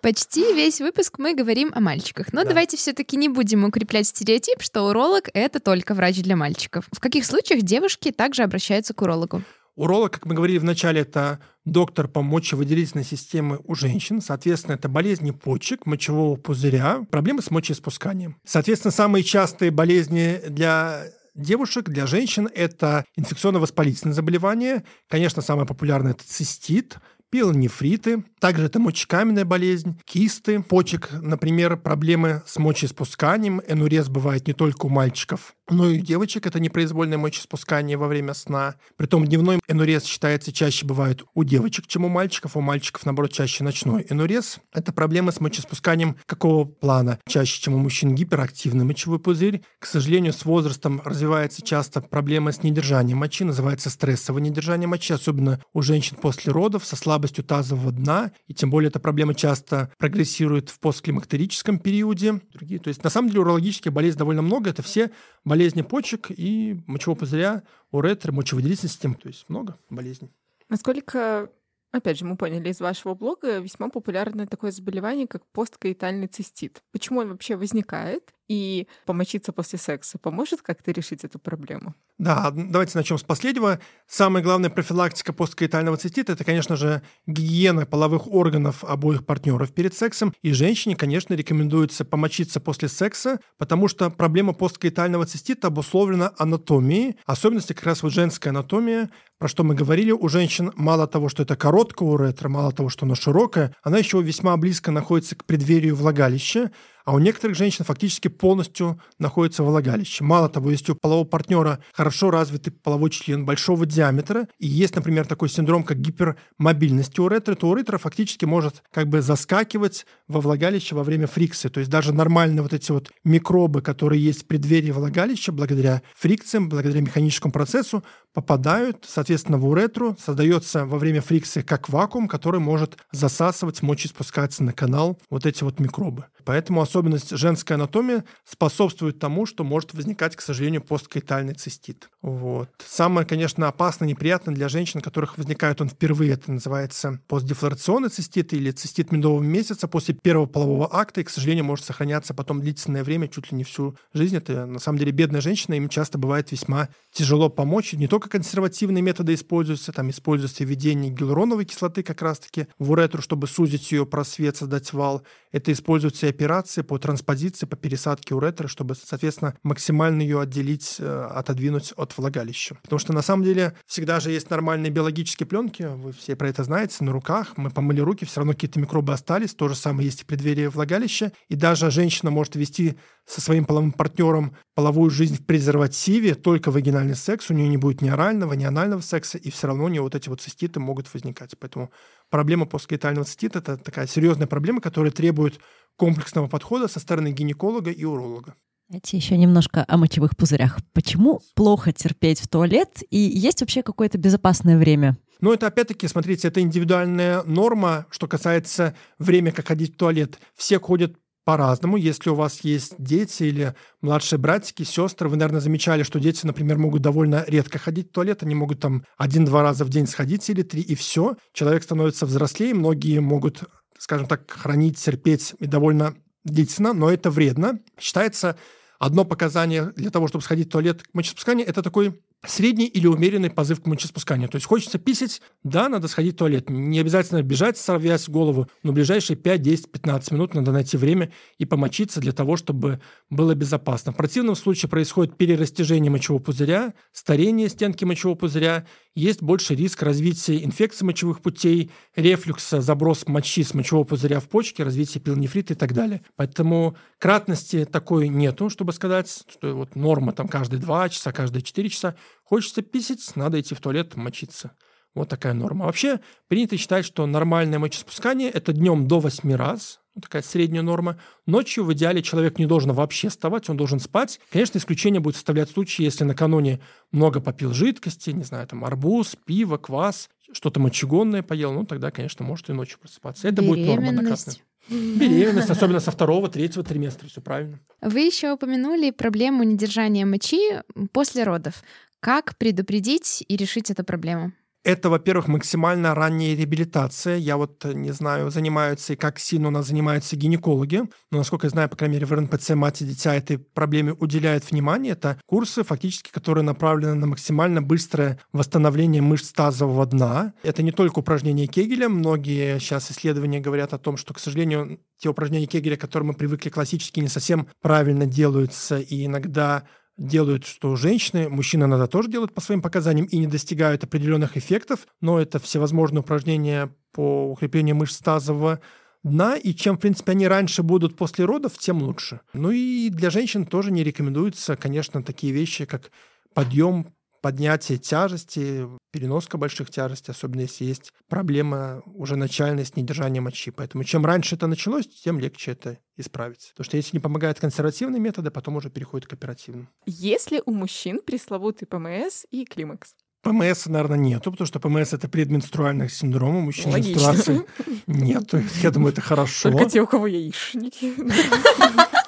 Почти 0.00 0.52
весь 0.54 0.80
выпуск 0.80 1.18
мы 1.18 1.34
говорим 1.34 1.70
о 1.74 1.80
мальчиках. 1.80 2.32
Но 2.32 2.42
Да. 2.42 2.48
давайте 2.48 2.76
все-таки 2.76 3.16
не 3.16 3.28
будем 3.28 3.64
укреплять 3.64 4.06
стереотип, 4.08 4.62
что 4.62 4.82
уролог 4.88 5.28
это 5.34 5.60
только 5.60 5.94
врач 5.94 6.16
для 6.22 6.34
мальчиков. 6.36 6.86
В 6.92 7.00
каких 7.00 7.24
случаях 7.24 7.62
девушки 7.62 8.10
также 8.10 8.42
обращаются 8.42 8.94
к 8.94 9.02
урологу? 9.02 9.42
Уролог, 9.78 10.10
как 10.10 10.26
мы 10.26 10.34
говорили 10.34 10.58
в 10.58 10.64
начале, 10.64 11.02
это 11.02 11.38
доктор 11.64 12.08
по 12.08 12.20
мочевыделительной 12.20 13.04
системе 13.04 13.60
у 13.64 13.76
женщин. 13.76 14.20
Соответственно, 14.20 14.74
это 14.74 14.88
болезни 14.88 15.30
почек, 15.30 15.86
мочевого 15.86 16.34
пузыря, 16.34 17.06
проблемы 17.12 17.42
с 17.42 17.50
мочеиспусканием. 17.52 18.38
Соответственно, 18.44 18.90
самые 18.90 19.22
частые 19.22 19.70
болезни 19.70 20.40
для 20.48 21.04
девушек, 21.36 21.90
для 21.90 22.08
женщин– 22.08 22.48
это 22.56 23.04
инфекционно-воспалительные 23.16 24.14
заболевания. 24.14 24.82
Конечно, 25.08 25.42
самое 25.42 25.68
популярное– 25.68 26.10
это 26.14 26.24
цистит, 26.26 26.96
пилонефриты. 27.30 28.24
Также 28.40 28.66
это 28.66 28.78
мочекаменная 28.78 29.44
болезнь, 29.44 29.98
кисты 30.04 30.62
почек, 30.62 31.10
например, 31.12 31.76
проблемы 31.76 32.42
с 32.46 32.58
мочеиспусканием. 32.58 33.60
Энурез 33.66 34.08
бывает 34.08 34.46
не 34.46 34.52
только 34.52 34.86
у 34.86 34.88
мальчиков, 34.88 35.54
но 35.68 35.90
и 35.90 35.98
у 35.98 36.02
девочек. 36.02 36.46
Это 36.46 36.60
непроизвольное 36.60 37.18
мочеиспускание 37.18 37.96
во 37.96 38.06
время 38.06 38.34
сна. 38.34 38.76
Притом 38.96 39.26
дневной 39.26 39.60
энурез 39.68 40.04
считается 40.04 40.52
чаще 40.52 40.86
бывает 40.86 41.24
у 41.34 41.44
девочек, 41.44 41.86
чем 41.86 42.04
у 42.04 42.08
мальчиков. 42.08 42.56
У 42.56 42.60
мальчиков, 42.60 43.04
наоборот, 43.04 43.32
чаще 43.32 43.64
ночной 43.64 44.06
энурез. 44.08 44.58
Это 44.72 44.92
проблемы 44.92 45.32
с 45.32 45.40
мочеиспусканием 45.40 46.16
какого 46.26 46.64
плана? 46.64 47.18
Чаще, 47.26 47.60
чем 47.60 47.74
у 47.74 47.78
мужчин, 47.78 48.14
гиперактивный 48.14 48.84
мочевой 48.84 49.18
пузырь. 49.18 49.62
К 49.78 49.86
сожалению, 49.86 50.32
с 50.32 50.44
возрастом 50.44 51.02
развивается 51.04 51.62
часто 51.62 52.00
проблема 52.00 52.52
с 52.52 52.62
недержанием 52.62 53.18
мочи, 53.18 53.44
называется 53.44 53.90
стрессовое 53.90 54.42
недержание 54.42 54.86
мочи, 54.86 55.12
особенно 55.12 55.60
у 55.72 55.82
женщин 55.82 56.16
после 56.16 56.52
родов 56.52 56.86
со 56.86 56.96
слабостью 57.18 57.42
тазового 57.42 57.90
дна, 57.90 58.30
и 58.46 58.54
тем 58.54 58.70
более 58.70 58.90
эта 58.90 59.00
проблема 59.00 59.34
часто 59.34 59.92
прогрессирует 59.98 60.68
в 60.68 60.78
постклимактерическом 60.78 61.80
периоде. 61.80 62.40
Другие, 62.52 62.78
то 62.78 62.88
есть 62.88 63.02
на 63.02 63.10
самом 63.10 63.28
деле 63.28 63.40
урологических 63.40 63.92
болезней 63.92 64.18
довольно 64.20 64.42
много, 64.42 64.70
это 64.70 64.82
все 64.82 65.10
болезни 65.44 65.82
почек 65.82 66.30
и 66.30 66.80
мочевого 66.86 67.18
пузыря, 67.18 67.64
уретры, 67.90 68.32
мочевыделительной 68.32 68.88
системы, 68.88 69.14
то 69.16 69.26
есть 69.26 69.48
много 69.48 69.76
болезней. 69.90 70.30
Насколько, 70.68 71.50
опять 71.90 72.18
же, 72.18 72.24
мы 72.24 72.36
поняли 72.36 72.68
из 72.68 72.78
вашего 72.78 73.14
блога, 73.14 73.58
весьма 73.58 73.88
популярное 73.88 74.46
такое 74.46 74.70
заболевание, 74.70 75.26
как 75.26 75.44
посткаитальный 75.46 76.28
цистит. 76.28 76.82
Почему 76.92 77.18
он 77.18 77.30
вообще 77.30 77.56
возникает? 77.56 78.32
И 78.48 78.88
помочиться 79.04 79.52
после 79.52 79.78
секса 79.78 80.18
поможет 80.18 80.62
как-то 80.62 80.90
решить 80.90 81.22
эту 81.22 81.38
проблему? 81.38 81.94
Да, 82.18 82.50
давайте 82.50 82.96
начнем 82.96 83.18
с 83.18 83.22
последнего. 83.22 83.78
Самая 84.08 84.42
главная 84.42 84.70
профилактика 84.70 85.32
посткаитального 85.34 85.98
цистита– 85.98 86.32
это, 86.34 86.44
конечно 86.44 86.74
же, 86.74 87.02
гигиена 87.26 87.84
половых 87.84 88.26
органов 88.26 88.84
обоих 88.84 89.26
партнеров 89.26 89.72
перед 89.72 89.94
сексом. 89.94 90.32
И 90.42 90.52
женщине, 90.52 90.96
конечно, 90.96 91.34
рекомендуется 91.34 92.06
помочиться 92.06 92.58
после 92.58 92.88
секса, 92.88 93.38
потому 93.58 93.86
что 93.86 94.08
проблема 94.10 94.54
посткаитального 94.54 95.26
цистита 95.26 95.68
обусловлена 95.68 96.32
анатомией, 96.38 97.16
особенности 97.26 97.74
как 97.74 97.84
раз 97.84 98.02
вот 98.02 98.12
женская 98.12 98.50
анатомия, 98.50 99.10
про 99.38 99.46
что 99.46 99.62
мы 99.62 99.76
говорили, 99.76 100.10
у 100.10 100.28
женщин 100.28 100.72
мало 100.74 101.06
того, 101.06 101.28
что 101.28 101.44
это 101.44 101.54
короткая 101.54 102.08
уретра, 102.08 102.48
мало 102.48 102.72
того, 102.72 102.88
что 102.88 103.06
она 103.06 103.14
широкая, 103.14 103.74
она 103.82 103.98
еще 103.98 104.20
весьма 104.20 104.56
близко 104.56 104.90
находится 104.90 105.36
к 105.36 105.44
преддверию 105.44 105.94
влагалища, 105.94 106.72
а 107.08 107.12
у 107.12 107.18
некоторых 107.20 107.56
женщин 107.56 107.86
фактически 107.86 108.28
полностью 108.28 109.00
находится 109.18 109.62
влагалище. 109.62 110.22
Мало 110.22 110.50
того, 110.50 110.70
если 110.70 110.92
у 110.92 110.94
полового 110.94 111.24
партнера 111.24 111.78
хорошо 111.94 112.30
развитый 112.30 112.70
половой 112.70 113.08
член 113.08 113.46
большого 113.46 113.86
диаметра, 113.86 114.46
и 114.58 114.66
есть, 114.66 114.94
например, 114.94 115.26
такой 115.26 115.48
синдром, 115.48 115.84
как 115.84 115.98
гипермобильность 116.02 117.18
уретры, 117.18 117.54
то 117.54 117.70
уретра 117.70 117.96
фактически 117.96 118.44
может 118.44 118.82
как 118.92 119.08
бы 119.08 119.22
заскакивать 119.22 120.04
во 120.26 120.42
влагалище 120.42 120.94
во 120.96 121.02
время 121.02 121.26
фрикции. 121.26 121.70
То 121.70 121.80
есть 121.80 121.90
даже 121.90 122.12
нормальные 122.12 122.60
вот 122.60 122.74
эти 122.74 122.92
вот 122.92 123.10
микробы, 123.24 123.80
которые 123.80 124.22
есть 124.22 124.42
в 124.42 124.46
преддверии 124.46 124.90
влагалища, 124.90 125.50
благодаря 125.50 126.02
фрикциям, 126.14 126.68
благодаря 126.68 127.00
механическому 127.00 127.52
процессу, 127.52 128.04
попадают, 128.34 129.04
соответственно, 129.08 129.58
в 129.58 129.66
уретру, 129.66 130.16
создается 130.22 130.86
во 130.86 130.98
время 130.98 131.20
фрикции 131.20 131.62
как 131.62 131.88
вакуум, 131.88 132.28
который 132.28 132.60
может 132.60 132.98
засасывать, 133.12 133.82
мочеиспускаться 133.82 134.62
на 134.62 134.72
канал 134.72 135.18
вот 135.30 135.46
эти 135.46 135.64
вот 135.64 135.80
микробы. 135.80 136.26
Поэтому 136.44 136.80
особенность 136.80 137.36
женской 137.36 137.76
анатомии 137.76 138.22
способствует 138.44 139.18
тому, 139.18 139.44
что 139.44 139.64
может 139.64 139.92
возникать, 139.92 140.34
к 140.34 140.40
сожалению, 140.40 140.82
посткаитальный 140.82 141.54
цистит. 141.54 142.08
Вот. 142.22 142.70
Самое, 142.86 143.26
конечно, 143.26 143.68
опасное, 143.68 144.08
неприятное 144.08 144.54
для 144.54 144.68
женщин, 144.68 145.00
у 145.00 145.02
которых 145.02 145.36
возникает 145.36 145.80
он 145.80 145.88
впервые, 145.88 146.32
это 146.32 146.50
называется 146.50 147.20
постдефлорационный 147.28 148.08
цистит 148.08 148.52
или 148.54 148.70
цистит 148.70 149.12
медового 149.12 149.42
месяца 149.42 149.88
после 149.88 150.14
первого 150.14 150.46
полового 150.46 150.88
акта, 150.90 151.20
и, 151.20 151.24
к 151.24 151.30
сожалению, 151.30 151.64
может 151.64 151.84
сохраняться 151.84 152.34
потом 152.34 152.60
длительное 152.60 153.04
время, 153.04 153.28
чуть 153.28 153.52
ли 153.52 153.58
не 153.58 153.64
всю 153.64 153.96
жизнь. 154.12 154.36
Это, 154.36 154.66
на 154.66 154.78
самом 154.78 154.98
деле, 154.98 155.12
бедная 155.12 155.40
женщина, 155.40 155.74
им 155.74 155.88
часто 155.88 156.18
бывает 156.18 156.50
весьма 156.50 156.88
тяжело 157.12 157.48
помочь. 157.48 157.92
Не 157.92 158.08
только 158.08 158.17
консервативные 158.26 159.02
методы 159.02 159.34
используются, 159.34 159.92
там 159.92 160.10
используется 160.10 160.64
введение 160.64 161.12
гиалуроновой 161.12 161.64
кислоты 161.64 162.02
как 162.02 162.22
раз-таки 162.22 162.66
в 162.78 162.90
уретру, 162.90 163.22
чтобы 163.22 163.46
сузить 163.46 163.92
ее 163.92 164.06
просвет, 164.06 164.56
создать 164.56 164.92
вал. 164.92 165.22
Это 165.52 165.72
используются 165.72 166.26
и 166.26 166.30
операции 166.30 166.82
по 166.82 166.98
транспозиции, 166.98 167.66
по 167.66 167.76
пересадке 167.76 168.34
уретры, 168.34 168.68
чтобы, 168.68 168.94
соответственно, 168.94 169.54
максимально 169.62 170.22
ее 170.22 170.40
отделить, 170.40 170.96
э, 170.98 171.28
отодвинуть 171.30 171.92
от 171.96 172.16
влагалища. 172.16 172.78
Потому 172.82 172.98
что 172.98 173.12
на 173.12 173.22
самом 173.22 173.44
деле 173.44 173.74
всегда 173.86 174.20
же 174.20 174.30
есть 174.30 174.50
нормальные 174.50 174.90
биологические 174.90 175.46
пленки, 175.46 175.82
вы 175.82 176.12
все 176.12 176.34
про 176.34 176.48
это 176.48 176.64
знаете, 176.64 177.04
на 177.04 177.12
руках. 177.12 177.56
Мы 177.56 177.70
помыли 177.70 178.00
руки, 178.00 178.24
все 178.24 178.40
равно 178.40 178.52
какие-то 178.52 178.80
микробы 178.80 179.12
остались. 179.12 179.54
То 179.54 179.68
же 179.68 179.74
самое 179.74 180.06
есть 180.06 180.20
и 180.20 180.24
в 180.24 180.26
преддверии 180.26 180.66
влагалища. 180.66 181.32
И 181.48 181.54
даже 181.54 181.90
женщина 181.90 182.30
может 182.30 182.56
вести 182.56 182.98
со 183.28 183.42
своим 183.42 183.66
половым 183.66 183.92
партнером 183.92 184.56
половую 184.74 185.10
жизнь 185.10 185.36
в 185.36 185.44
презервативе, 185.44 186.34
только 186.34 186.70
вагинальный 186.70 187.14
секс, 187.14 187.50
у 187.50 187.54
нее 187.54 187.68
не 187.68 187.76
будет 187.76 188.00
ни 188.00 188.08
орального, 188.08 188.54
ни 188.54 188.64
анального 188.64 189.02
секса, 189.02 189.36
и 189.36 189.50
все 189.50 189.66
равно 189.66 189.84
у 189.84 189.88
нее 189.88 190.00
вот 190.00 190.14
эти 190.14 190.30
вот 190.30 190.40
циститы 190.40 190.80
могут 190.80 191.12
возникать. 191.12 191.54
Поэтому 191.58 191.90
проблема 192.30 192.64
посткаитального 192.64 193.26
цистита– 193.26 193.58
это 193.60 193.76
такая 193.76 194.06
серьезная 194.06 194.46
проблема, 194.46 194.80
которая 194.80 195.12
требует 195.12 195.60
комплексного 195.96 196.46
подхода 196.46 196.88
со 196.88 197.00
стороны 197.00 197.30
гинеколога 197.30 197.90
и 197.90 198.04
уролога. 198.04 198.54
Давайте 198.88 199.18
еще 199.18 199.36
немножко 199.36 199.84
о 199.86 199.98
мочевых 199.98 200.34
пузырях. 200.34 200.78
Почему 200.94 201.42
плохо 201.54 201.92
терпеть 201.92 202.40
в 202.40 202.48
туалет? 202.48 203.02
И 203.10 203.18
есть 203.18 203.60
вообще 203.60 203.82
какое-то 203.82 204.16
безопасное 204.16 204.78
время? 204.78 205.18
Но 205.40 205.52
это 205.52 205.66
опять-таки, 205.66 206.08
смотрите, 206.08 206.48
это 206.48 206.62
индивидуальная 206.62 207.42
норма, 207.42 208.06
что 208.08 208.26
касается 208.26 208.94
времени, 209.18 209.52
как 209.52 209.68
ходить 209.68 209.94
в 209.94 209.98
туалет. 209.98 210.40
Все 210.56 210.80
ходят 210.80 211.14
по-разному. 211.48 211.96
Если 211.96 212.28
у 212.28 212.34
вас 212.34 212.60
есть 212.60 212.94
дети 212.98 213.44
или 213.44 213.74
младшие 214.02 214.38
братики, 214.38 214.82
сестры, 214.82 215.30
вы, 215.30 215.38
наверное, 215.38 215.62
замечали, 215.62 216.02
что 216.02 216.20
дети, 216.20 216.44
например, 216.44 216.76
могут 216.76 217.00
довольно 217.00 217.42
редко 217.48 217.78
ходить 217.78 218.10
в 218.10 218.12
туалет, 218.12 218.42
они 218.42 218.54
могут 218.54 218.80
там 218.80 219.02
один-два 219.16 219.62
раза 219.62 219.86
в 219.86 219.88
день 219.88 220.06
сходить 220.06 220.46
или 220.50 220.60
три, 220.60 220.82
и 220.82 220.94
все. 220.94 221.38
Человек 221.54 221.84
становится 221.84 222.26
взрослее, 222.26 222.74
многие 222.74 223.20
могут, 223.20 223.62
скажем 223.98 224.26
так, 224.26 224.50
хранить, 224.50 224.98
терпеть 224.98 225.54
и 225.58 225.64
довольно 225.64 226.14
длительно, 226.44 226.92
но 226.92 227.10
это 227.10 227.30
вредно. 227.30 227.80
Считается 227.98 228.58
одно 228.98 229.24
показание 229.24 229.92
для 229.96 230.10
того, 230.10 230.28
чтобы 230.28 230.44
сходить 230.44 230.68
в 230.68 230.72
туалет 230.72 231.02
к 231.02 231.14
мочеиспусканию, 231.14 231.66
это 231.66 231.82
такой 231.82 232.20
средний 232.46 232.86
или 232.86 233.06
умеренный 233.06 233.50
позыв 233.50 233.82
к 233.82 233.86
мочеспусканию. 233.86 234.48
То 234.48 234.56
есть 234.56 234.66
хочется 234.66 234.98
писать, 234.98 235.42
да, 235.64 235.88
надо 235.88 236.08
сходить 236.08 236.34
в 236.34 236.38
туалет. 236.38 236.70
Не 236.70 237.00
обязательно 237.00 237.42
бежать, 237.42 237.76
сорвясь 237.76 238.28
голову, 238.28 238.68
но 238.82 238.92
ближайшие 238.92 239.36
5, 239.36 239.60
10, 239.60 239.90
15 239.90 240.30
минут 240.32 240.54
надо 240.54 240.70
найти 240.70 240.96
время 240.96 241.32
и 241.58 241.64
помочиться 241.64 242.20
для 242.20 242.32
того, 242.32 242.56
чтобы 242.56 243.00
было 243.28 243.54
безопасно. 243.54 244.12
В 244.12 244.16
противном 244.16 244.54
случае 244.54 244.88
происходит 244.88 245.36
перерастяжение 245.36 246.10
мочевого 246.10 246.42
пузыря, 246.42 246.94
старение 247.12 247.68
стенки 247.68 248.04
мочевого 248.04 248.36
пузыря, 248.36 248.86
есть 249.18 249.42
больше 249.42 249.74
риск 249.74 250.04
развития 250.04 250.62
инфекции 250.62 251.04
мочевых 251.04 251.40
путей, 251.40 251.90
рефлюкса, 252.14 252.80
заброс 252.80 253.26
мочи 253.26 253.64
с 253.64 253.74
мочевого 253.74 254.04
пузыря 254.04 254.38
в 254.38 254.48
почки, 254.48 254.80
развитие 254.80 255.20
пилонефрита 255.20 255.72
и 255.72 255.76
так 255.76 255.92
далее. 255.92 256.22
Поэтому 256.36 256.96
кратности 257.18 257.84
такой 257.84 258.28
нету, 258.28 258.70
чтобы 258.70 258.92
сказать, 258.92 259.28
что 259.28 259.74
вот 259.74 259.96
норма 259.96 260.32
там 260.32 260.46
каждые 260.46 260.78
2 260.78 261.08
часа, 261.08 261.32
каждые 261.32 261.62
4 261.62 261.88
часа. 261.88 262.14
Хочется 262.44 262.82
писать, 262.82 263.36
надо 263.36 263.60
идти 263.60 263.74
в 263.74 263.80
туалет, 263.80 264.16
мочиться. 264.16 264.72
Вот 265.14 265.28
такая 265.28 265.52
норма. 265.52 265.86
Вообще 265.86 266.20
принято 266.48 266.76
считать, 266.76 267.04
что 267.04 267.26
нормальное 267.26 267.78
мочеспускание– 267.78 268.50
это 268.52 268.72
днем 268.72 269.08
до 269.08 269.20
8 269.20 269.52
раз, 269.54 270.00
такая 270.20 270.42
средняя 270.42 270.82
норма. 270.82 271.18
Ночью 271.46 271.84
в 271.84 271.92
идеале 271.92 272.22
человек 272.22 272.58
не 272.58 272.66
должен 272.66 272.92
вообще 272.92 273.28
вставать, 273.28 273.68
он 273.68 273.76
должен 273.76 274.00
спать. 274.00 274.38
Конечно, 274.50 274.78
исключение 274.78 275.20
будет 275.20 275.34
составлять 275.36 275.70
случаи, 275.70 276.02
если 276.02 276.24
накануне 276.24 276.80
много 277.10 277.40
попил 277.40 277.72
жидкости, 277.72 278.30
не 278.30 278.44
знаю, 278.44 278.66
там 278.66 278.84
арбуз, 278.84 279.36
пиво, 279.44 279.76
квас, 279.76 280.28
что-то 280.52 280.78
мочегонное 280.78 281.42
поел, 281.42 281.72
ну 281.72 281.84
тогда, 281.84 282.10
конечно, 282.10 282.44
может 282.44 282.70
и 282.70 282.72
ночью 282.72 282.98
просыпаться. 282.98 283.48
Это 283.48 283.62
будет 283.62 283.86
норма 283.86 284.10
однократная. 284.10 284.56
Беременность, 284.88 285.68
особенно 285.68 286.00
со 286.00 286.10
второго, 286.10 286.48
третьего 286.48 286.82
триместра, 286.82 287.28
все 287.28 287.42
правильно. 287.42 287.78
Вы 288.00 288.20
еще 288.20 288.52
упомянули 288.52 289.10
проблему 289.10 289.62
недержания 289.62 290.24
мочи 290.24 290.80
после 291.12 291.44
родов. 291.44 291.82
Как 292.20 292.56
предупредить 292.58 293.44
и 293.46 293.56
решить 293.56 293.90
эту 293.90 294.02
проблему? 294.02 294.52
Это, 294.84 295.10
во-первых, 295.10 295.48
максимально 295.48 296.14
ранняя 296.14 296.56
реабилитация. 296.56 297.36
Я 297.36 297.56
вот 297.56 297.84
э, 297.84 297.92
не 297.92 298.12
знаю, 298.12 298.50
занимаются 298.50 299.12
и 299.12 299.16
как 299.16 299.38
сильно 299.38 299.68
у 299.68 299.70
нас 299.70 299.88
занимаются 299.88 300.36
гинекологи. 300.36 301.02
Но, 301.30 301.38
насколько 301.38 301.66
я 301.66 301.70
знаю, 301.70 301.88
по 301.88 301.96
крайней 301.96 302.14
мере, 302.14 302.26
в 302.26 302.32
РНПЦ 302.32 302.70
мать 302.70 303.02
и 303.02 303.04
дитя 303.04 303.34
этой 303.34 303.58
проблеме 303.58 304.14
уделяют 304.14 304.70
внимание. 304.70 305.12
Это 305.12 305.38
курсы, 305.46 305.82
фактически, 305.82 306.30
которые 306.30 306.64
направлены 306.64 307.14
на 307.14 307.26
максимально 307.26 307.82
быстрое 307.82 308.40
восстановление 308.52 309.20
мышц 309.20 309.52
тазового 309.52 310.06
дна. 310.06 310.54
Это 310.62 310.82
не 310.82 310.92
только 310.92 311.18
упражнения 311.18 311.66
Кегеля. 311.66 312.08
Многие 312.08 312.78
сейчас 312.78 313.10
исследования 313.10 313.60
говорят 313.60 313.92
о 313.92 313.98
том, 313.98 314.16
что, 314.16 314.32
к 314.32 314.38
сожалению, 314.38 315.00
те 315.18 315.28
упражнения 315.28 315.66
Кегеля, 315.66 315.96
к 315.96 316.00
которым 316.00 316.28
мы 316.28 316.34
привыкли 316.34 316.70
классически, 316.70 317.20
не 317.20 317.28
совсем 317.28 317.68
правильно 317.82 318.26
делаются, 318.26 318.98
и 318.98 319.26
иногда 319.26 319.84
делают, 320.18 320.66
что 320.66 320.96
женщины, 320.96 321.48
мужчины 321.48 321.84
иногда 321.84 322.06
тоже 322.06 322.28
делают 322.28 322.52
по 322.52 322.60
своим 322.60 322.82
показаниям 322.82 323.26
и 323.26 323.38
не 323.38 323.46
достигают 323.46 324.04
определенных 324.04 324.56
эффектов, 324.56 325.06
но 325.20 325.40
это 325.40 325.58
всевозможные 325.58 326.20
упражнения 326.20 326.94
по 327.12 327.50
укреплению 327.50 327.96
мышц 327.96 328.18
тазового 328.18 328.80
дна, 329.22 329.56
и 329.56 329.72
чем, 329.74 329.96
в 329.96 330.00
принципе, 330.00 330.32
они 330.32 330.46
раньше 330.48 330.82
будут 330.82 331.16
после 331.16 331.44
родов, 331.44 331.78
тем 331.78 332.02
лучше. 332.02 332.40
Ну 332.52 332.70
и 332.70 333.08
для 333.10 333.30
женщин 333.30 333.64
тоже 333.64 333.92
не 333.92 334.04
рекомендуются, 334.04 334.76
конечно, 334.76 335.22
такие 335.22 335.52
вещи, 335.52 335.84
как 335.84 336.10
подъем 336.52 337.06
поднятие 337.40 337.98
тяжести, 337.98 338.86
переноска 339.10 339.58
больших 339.58 339.90
тяжестей, 339.90 340.32
особенно 340.32 340.62
если 340.62 340.84
есть 340.84 341.12
проблема 341.28 342.02
уже 342.06 342.36
начальная 342.36 342.84
с 342.84 342.96
недержанием 342.96 343.44
мочи. 343.44 343.70
Поэтому 343.70 344.04
чем 344.04 344.24
раньше 344.24 344.54
это 344.56 344.66
началось, 344.66 345.06
тем 345.06 345.38
легче 345.38 345.72
это 345.72 345.98
исправить. 346.16 346.70
Потому 346.72 346.84
что 346.84 346.96
если 346.96 347.16
не 347.16 347.20
помогают 347.20 347.60
консервативные 347.60 348.20
методы, 348.20 348.50
потом 348.50 348.76
уже 348.76 348.90
переходит 348.90 349.28
к 349.28 349.32
оперативным. 349.32 349.88
Есть 350.06 350.50
ли 350.50 350.62
у 350.64 350.72
мужчин 350.72 351.20
пресловутый 351.24 351.86
ПМС 351.86 352.44
и 352.50 352.64
климакс? 352.64 353.14
ПМС, 353.42 353.86
наверное, 353.86 354.18
нету, 354.18 354.50
потому 354.50 354.66
что 354.66 354.80
ПМС– 354.80 355.12
это 355.14 355.28
предменструальный 355.28 356.10
синдром, 356.10 356.56
у 356.56 356.60
мужчин 356.60 356.92
менструации 356.92 357.62
нету. 358.06 358.60
Я 358.82 358.90
думаю, 358.90 359.12
это 359.12 359.20
хорошо. 359.22 359.70
Только 359.70 359.88
те, 359.88 360.02
у 360.02 360.06
кого 360.06 360.26
яичники. 360.26 361.14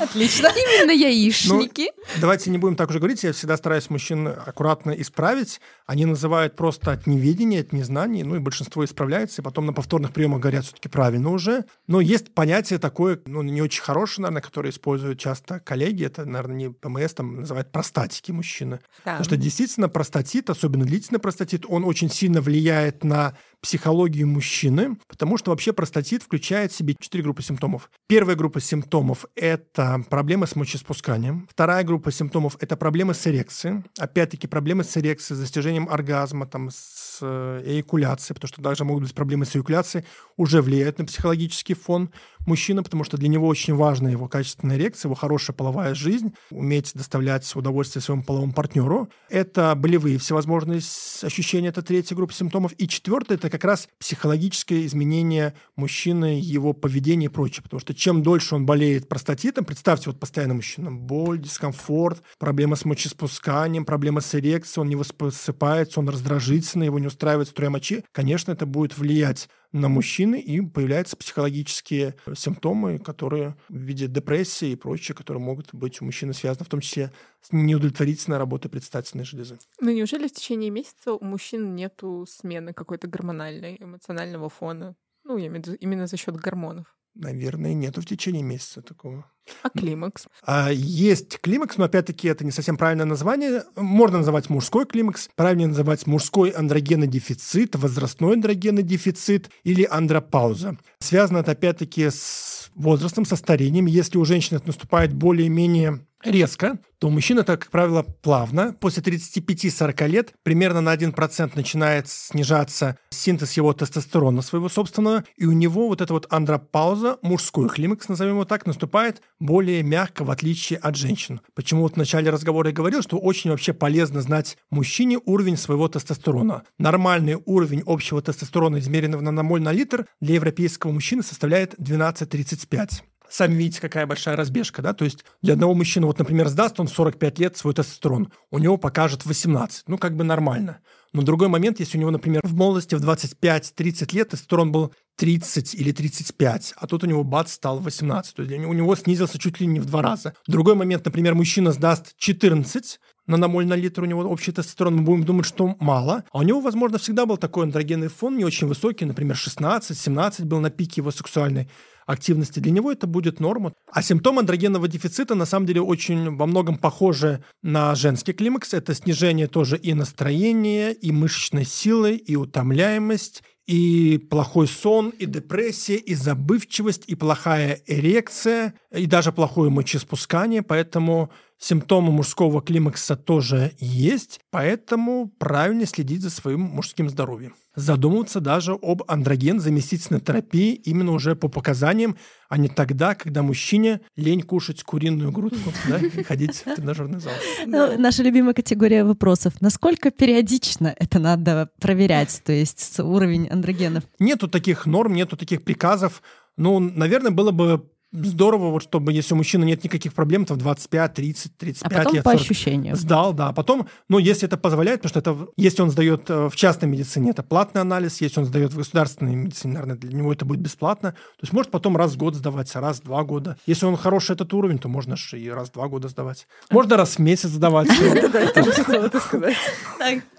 Отлично. 0.00 0.48
Именно 0.48 0.92
яичники. 0.92 1.90
Ну, 1.96 2.20
давайте 2.20 2.50
не 2.50 2.58
будем 2.58 2.76
так 2.76 2.90
уже 2.90 2.98
говорить. 2.98 3.22
Я 3.22 3.32
всегда 3.32 3.56
стараюсь 3.56 3.90
мужчин 3.90 4.26
аккуратно 4.28 4.92
исправить. 4.92 5.60
Они 5.86 6.06
называют 6.06 6.56
просто 6.56 6.92
от 6.92 7.06
неведения, 7.06 7.60
от 7.60 7.72
незнания. 7.72 8.24
Ну 8.24 8.36
и 8.36 8.38
большинство 8.38 8.84
исправляется. 8.84 9.42
И 9.42 9.44
потом 9.44 9.66
на 9.66 9.72
повторных 9.72 10.12
приемах 10.12 10.40
говорят 10.40 10.64
все-таки 10.64 10.88
правильно 10.88 11.30
уже. 11.30 11.64
Но 11.86 12.00
есть 12.00 12.34
понятие 12.34 12.78
такое, 12.78 13.20
ну 13.26 13.42
не 13.42 13.62
очень 13.62 13.82
хорошее, 13.82 14.22
наверное, 14.24 14.42
которое 14.42 14.70
используют 14.70 15.18
часто 15.18 15.60
коллеги. 15.60 16.04
Это, 16.04 16.24
наверное, 16.24 16.56
не 16.56 16.70
ПМС, 16.70 17.14
там 17.14 17.40
называют 17.40 17.70
простатики 17.72 18.32
мужчины. 18.32 18.80
Да. 19.04 19.12
Потому 19.12 19.24
что 19.24 19.36
действительно 19.36 19.88
простатит, 19.88 20.50
особенно 20.50 20.84
длительный 20.84 21.20
простатит, 21.20 21.64
он 21.68 21.84
очень 21.84 22.10
сильно 22.10 22.40
влияет 22.40 23.04
на 23.04 23.34
психологию 23.60 24.26
мужчины, 24.26 24.96
потому 25.06 25.36
что 25.36 25.50
вообще 25.50 25.72
простатит 25.72 26.22
включает 26.22 26.72
в 26.72 26.76
себе 26.76 26.94
четыре 26.98 27.24
группы 27.24 27.42
симптомов. 27.42 27.90
Первая 28.06 28.36
группа 28.36 28.60
симптомов– 28.60 29.26
это 29.36 30.02
проблемы 30.08 30.46
с 30.46 30.56
мочеспусканием. 30.56 31.46
Вторая 31.50 31.84
группа 31.84 32.10
симптомов– 32.10 32.56
это 32.60 32.76
проблемы 32.76 33.14
с 33.14 33.26
эрекцией. 33.26 33.82
Опять-таки 33.98 34.46
проблемы 34.46 34.84
с 34.84 34.96
эрекцией, 34.96 35.36
с 35.36 35.40
достижением 35.40 35.88
оргазма, 35.88 36.46
там, 36.46 36.70
с 36.70 37.18
э, 37.20 37.62
эякуляцией, 37.66 38.34
потому 38.34 38.48
что 38.48 38.62
даже 38.62 38.84
могут 38.84 39.04
быть 39.04 39.14
проблемы 39.14 39.44
с 39.44 39.54
эякуляцией, 39.54 40.04
уже 40.36 40.62
влияют 40.62 40.98
на 40.98 41.04
психологический 41.04 41.74
фон 41.74 42.10
мужчины, 42.46 42.82
потому 42.82 43.04
что 43.04 43.18
для 43.18 43.28
него 43.28 43.46
очень 43.46 43.74
важна 43.74 44.10
его 44.10 44.28
качественная 44.28 44.76
эрекция, 44.76 45.08
его 45.08 45.14
хорошая 45.14 45.54
половая 45.54 45.94
жизнь, 45.94 46.34
уметь 46.50 46.92
доставлять 46.94 47.54
удовольствие 47.54 48.02
своему 48.02 48.22
половому 48.22 48.52
партнеру. 48.52 49.10
Это 49.28 49.74
болевые 49.74 50.18
всевозможные 50.18 50.78
ощущения, 51.22 51.68
это 51.68 51.82
третья 51.82 52.14
группа 52.14 52.32
симптомов. 52.32 52.72
И 52.78 52.88
четвертое– 52.88 53.34
это 53.36 53.49
как 53.50 53.64
раз 53.64 53.88
психологическое 53.98 54.86
изменение 54.86 55.54
мужчины, 55.76 56.40
его 56.42 56.72
поведения 56.72 57.26
и 57.26 57.28
прочее. 57.28 57.62
Потому 57.62 57.80
что 57.80 57.94
чем 57.94 58.22
дольше 58.22 58.54
он 58.54 58.66
болеет 58.66 59.08
простатитом, 59.08 59.64
представьте, 59.64 60.10
вот 60.10 60.18
постоянно 60.18 60.54
мужчина, 60.54 60.90
боль, 60.90 61.38
дискомфорт, 61.38 62.22
проблема 62.38 62.76
с 62.76 62.84
мочеспусканием, 62.84 63.84
проблема 63.84 64.20
с 64.20 64.34
эрекцией, 64.34 64.82
он 64.82 64.88
не 64.88 64.96
высыпается, 64.96 66.00
он 66.00 66.08
раздражительный, 66.08 66.86
его 66.86 66.98
не 66.98 67.08
устраивает 67.08 67.48
струя 67.48 67.70
мочи, 67.70 68.04
конечно, 68.12 68.52
это 68.52 68.66
будет 68.66 68.96
влиять 68.96 69.48
на 69.72 69.88
мужчины, 69.88 70.40
и 70.40 70.60
появляются 70.60 71.16
психологические 71.16 72.16
симптомы, 72.34 72.98
которые 72.98 73.56
в 73.68 73.76
виде 73.76 74.06
депрессии 74.06 74.70
и 74.70 74.76
прочее, 74.76 75.14
которые 75.14 75.42
могут 75.42 75.74
быть 75.74 76.00
у 76.02 76.04
мужчины 76.04 76.32
связаны, 76.32 76.64
в 76.64 76.68
том 76.68 76.80
числе 76.80 77.12
с 77.40 77.52
неудовлетворительной 77.52 78.38
работой 78.38 78.68
предстательной 78.68 79.24
железы. 79.24 79.58
Ну 79.80 79.90
неужели 79.90 80.28
в 80.28 80.32
течение 80.32 80.70
месяца 80.70 81.12
у 81.12 81.24
мужчин 81.24 81.74
нету 81.74 82.26
смены 82.28 82.72
какой-то 82.72 83.06
гормональной, 83.06 83.76
эмоционального 83.78 84.48
фона? 84.48 84.96
Ну, 85.24 85.36
я 85.36 85.46
имею 85.46 85.62
в 85.62 85.66
виду 85.66 85.76
именно 85.76 86.06
за 86.06 86.16
счет 86.16 86.36
гормонов. 86.36 86.96
Наверное, 87.14 87.74
нету 87.74 88.00
в 88.00 88.06
течение 88.06 88.42
месяца 88.42 88.82
такого. 88.82 89.30
А 89.62 89.70
климакс? 89.70 90.26
А, 90.44 90.70
есть 90.70 91.38
климакс, 91.40 91.76
но 91.76 91.84
опять-таки 91.84 92.28
это 92.28 92.44
не 92.44 92.50
совсем 92.50 92.76
правильное 92.76 93.06
название. 93.06 93.64
Можно 93.76 94.18
называть 94.18 94.50
мужской 94.50 94.86
климакс, 94.86 95.28
правильнее 95.36 95.68
называть 95.68 96.06
мужской 96.06 96.50
андрогенный 96.50 97.06
дефицит, 97.06 97.76
возрастной 97.76 98.34
андрогенный 98.34 98.82
дефицит 98.82 99.50
или 99.64 99.86
андропауза. 99.90 100.76
Связано 101.00 101.38
это 101.38 101.52
опять-таки 101.52 102.10
с 102.10 102.70
возрастом, 102.74 103.24
со 103.24 103.36
старением. 103.36 103.86
Если 103.86 104.18
у 104.18 104.24
женщины 104.24 104.58
это 104.58 104.68
наступает 104.68 105.12
более-менее 105.12 106.00
резко, 106.22 106.78
то 106.98 107.08
у 107.08 107.10
мужчин 107.10 107.38
это, 107.38 107.56
как 107.56 107.70
правило, 107.70 108.02
плавно. 108.02 108.74
После 108.78 109.02
35-40 109.02 110.08
лет 110.08 110.32
примерно 110.42 110.80
на 110.80 110.94
1% 110.94 111.52
начинает 111.54 112.08
снижаться 112.08 112.98
синтез 113.10 113.52
его 113.54 113.72
тестостерона 113.72 114.42
своего 114.42 114.68
собственного, 114.68 115.24
и 115.36 115.46
у 115.46 115.52
него 115.52 115.88
вот 115.88 116.00
эта 116.00 116.12
вот 116.12 116.26
андропауза, 116.30 117.18
мужской 117.22 117.68
климакс, 117.68 118.08
назовем 118.08 118.34
его 118.34 118.44
так, 118.44 118.66
наступает 118.66 119.22
более 119.40 119.82
мягко, 119.82 120.24
в 120.24 120.30
отличие 120.30 120.78
от 120.78 120.96
женщин. 120.96 121.40
Почему 121.54 121.82
вот 121.82 121.94
в 121.94 121.96
начале 121.96 122.30
разговора 122.30 122.68
я 122.68 122.74
говорил, 122.74 123.02
что 123.02 123.18
очень 123.18 123.50
вообще 123.50 123.72
полезно 123.72 124.20
знать 124.20 124.56
мужчине 124.70 125.18
уровень 125.24 125.56
своего 125.56 125.88
тестостерона. 125.88 126.62
Нормальный 126.78 127.38
уровень 127.46 127.82
общего 127.86 128.22
тестостерона, 128.22 128.78
измеренного 128.78 129.22
на 129.22 129.42
моль 129.42 129.62
на 129.62 129.72
литр, 129.72 130.06
для 130.20 130.34
европейского 130.34 130.92
мужчины 130.92 131.22
составляет 131.22 131.74
12,35 131.74 133.02
сами 133.30 133.54
видите, 133.54 133.80
какая 133.80 134.06
большая 134.06 134.36
разбежка, 134.36 134.82
да, 134.82 134.92
то 134.92 135.04
есть 135.04 135.24
для 135.40 135.54
одного 135.54 135.74
мужчины, 135.74 136.06
вот, 136.06 136.18
например, 136.18 136.48
сдаст 136.48 136.80
он 136.80 136.88
в 136.88 136.92
45 136.92 137.38
лет 137.38 137.56
свой 137.56 137.72
тестостерон, 137.72 138.32
у 138.50 138.58
него 138.58 138.76
покажет 138.76 139.24
18, 139.24 139.84
ну, 139.86 139.98
как 139.98 140.16
бы 140.16 140.24
нормально. 140.24 140.80
Но 141.12 141.22
другой 141.22 141.48
момент, 141.48 141.80
если 141.80 141.98
у 141.98 142.00
него, 142.00 142.10
например, 142.10 142.40
в 142.44 142.54
молодости 142.54 142.94
в 142.94 143.04
25-30 143.04 144.14
лет 144.14 144.28
тестостерон 144.28 144.70
был 144.70 144.92
30 145.16 145.74
или 145.74 145.92
35, 145.92 146.74
а 146.76 146.86
тут 146.86 147.04
у 147.04 147.06
него 147.06 147.24
бац 147.24 147.52
стал 147.52 147.80
18, 147.80 148.34
то 148.34 148.42
есть 148.42 148.54
у 148.54 148.72
него 148.72 148.94
снизился 148.96 149.38
чуть 149.38 149.60
ли 149.60 149.66
не 149.66 149.80
в 149.80 149.86
два 149.86 150.02
раза. 150.02 150.34
Другой 150.46 150.76
момент, 150.76 151.04
например, 151.04 151.34
мужчина 151.34 151.72
сдаст 151.72 152.14
14, 152.16 153.00
наномоль 153.30 153.66
на 153.66 153.74
литр 153.74 154.02
у 154.02 154.06
него 154.06 154.22
общий 154.22 154.52
тестостерон, 154.52 154.96
мы 154.96 155.02
будем 155.02 155.24
думать, 155.24 155.46
что 155.46 155.76
мало. 155.80 156.24
А 156.32 156.38
у 156.38 156.42
него, 156.42 156.60
возможно, 156.60 156.98
всегда 156.98 157.24
был 157.24 157.36
такой 157.36 157.64
андрогенный 157.64 158.08
фон, 158.08 158.36
не 158.36 158.44
очень 158.44 158.66
высокий, 158.66 159.06
например, 159.06 159.36
16-17 159.36 160.44
был 160.44 160.60
на 160.60 160.70
пике 160.70 161.00
его 161.00 161.10
сексуальной 161.10 161.68
активности, 162.06 162.58
для 162.58 162.72
него 162.72 162.90
это 162.90 163.06
будет 163.06 163.40
норма. 163.40 163.72
А 163.92 164.02
симптом 164.02 164.38
андрогенного 164.38 164.88
дефицита 164.88 165.34
на 165.34 165.46
самом 165.46 165.66
деле 165.66 165.80
очень 165.80 166.36
во 166.36 166.46
многом 166.46 166.76
похожи 166.76 167.42
на 167.62 167.94
женский 167.94 168.32
климакс. 168.32 168.74
Это 168.74 168.94
снижение 168.94 169.46
тоже 169.46 169.76
и 169.76 169.94
настроения, 169.94 170.90
и 170.92 171.12
мышечной 171.12 171.64
силы, 171.64 172.16
и 172.16 172.36
утомляемость, 172.36 173.42
и 173.66 174.18
плохой 174.18 174.66
сон, 174.66 175.10
и 175.10 175.26
депрессия, 175.26 175.96
и 175.96 176.14
забывчивость, 176.14 177.04
и 177.06 177.14
плохая 177.14 177.80
эрекция, 177.86 178.74
и 178.92 179.06
даже 179.06 179.30
плохое 179.30 179.70
мочеспускание. 179.70 180.62
Поэтому 180.62 181.30
симптомы 181.60 182.10
мужского 182.10 182.62
климакса 182.62 183.16
тоже 183.16 183.72
есть, 183.78 184.40
поэтому 184.50 185.30
правильно 185.38 185.86
следить 185.86 186.22
за 186.22 186.30
своим 186.30 186.60
мужским 186.62 187.08
здоровьем. 187.10 187.54
Задумываться 187.76 188.40
даже 188.40 188.72
об 188.72 189.02
андроген-заместительной 189.06 190.20
терапии 190.20 190.72
именно 190.72 191.12
уже 191.12 191.36
по 191.36 191.48
показаниям, 191.48 192.16
а 192.48 192.56
не 192.56 192.68
тогда, 192.68 193.14
когда 193.14 193.42
мужчине 193.42 194.00
лень 194.16 194.42
кушать 194.42 194.82
куриную 194.82 195.30
грудку 195.30 195.70
да, 195.88 195.98
и 195.98 196.22
ходить 196.24 196.64
в 196.66 196.74
тренажерный 196.74 197.20
зал. 197.20 197.32
Ну, 197.66 197.98
наша 197.98 198.22
любимая 198.22 198.54
категория 198.54 199.04
вопросов. 199.04 199.60
Насколько 199.60 200.10
периодично 200.10 200.92
это 200.98 201.18
надо 201.18 201.70
проверять, 201.78 202.40
то 202.44 202.52
есть 202.52 202.98
уровень 202.98 203.48
андрогенов? 203.48 204.04
Нету 204.18 204.48
таких 204.48 204.86
норм, 204.86 205.14
нету 205.14 205.36
таких 205.36 205.62
приказов. 205.62 206.22
Ну, 206.56 206.80
наверное, 206.80 207.30
было 207.30 207.50
бы 207.52 207.86
здорово, 208.12 208.70
вот 208.70 208.82
чтобы, 208.82 209.12
если 209.12 209.34
у 209.34 209.36
мужчины 209.36 209.64
нет 209.64 209.84
никаких 209.84 210.14
проблем, 210.14 210.44
то 210.44 210.54
в 210.54 210.56
25, 210.56 211.14
30, 211.14 211.56
35 211.56 211.92
а 211.92 211.98
потом 211.98 212.14
лет. 212.14 212.24
по 212.24 212.32
ощущениям. 212.32 212.96
Сдал, 212.96 213.32
да. 213.32 213.52
Потом, 213.52 213.88
ну, 214.08 214.18
если 214.18 214.46
это 214.46 214.56
позволяет, 214.56 215.02
потому 215.02 215.10
что 215.10 215.20
это, 215.20 215.52
если 215.56 215.82
он 215.82 215.90
сдает 215.90 216.28
э, 216.28 216.48
в 216.48 216.56
частной 216.56 216.88
медицине, 216.88 217.30
это 217.30 217.42
платный 217.42 217.80
анализ, 217.80 218.20
если 218.20 218.40
он 218.40 218.46
сдает 218.46 218.72
в 218.72 218.76
государственной 218.76 219.34
медицине, 219.34 219.74
наверное, 219.74 219.96
для 219.96 220.12
него 220.12 220.32
это 220.32 220.44
будет 220.44 220.60
бесплатно. 220.60 221.12
То 221.12 221.42
есть 221.42 221.52
может 221.52 221.70
потом 221.70 221.96
раз 221.96 222.12
в 222.12 222.16
год 222.16 222.34
сдавать, 222.34 222.74
раз 222.74 223.00
в 223.00 223.04
два 223.04 223.22
года. 223.24 223.56
Если 223.66 223.86
он 223.86 223.96
хороший 223.96 224.32
этот 224.32 224.52
уровень, 224.54 224.78
то 224.78 224.88
можно 224.88 225.16
же 225.16 225.38
и 225.38 225.48
раз 225.48 225.68
в 225.68 225.72
два 225.72 225.88
года 225.88 226.08
сдавать. 226.08 226.46
Можно 226.70 226.96
раз 226.96 227.16
в 227.16 227.18
месяц 227.18 227.50
сдавать. 227.50 227.88
Да, 228.30 228.40
я 228.40 228.52
тоже 228.52 228.70
хотела 228.72 229.06
это 229.06 229.18
сказать. 229.18 229.56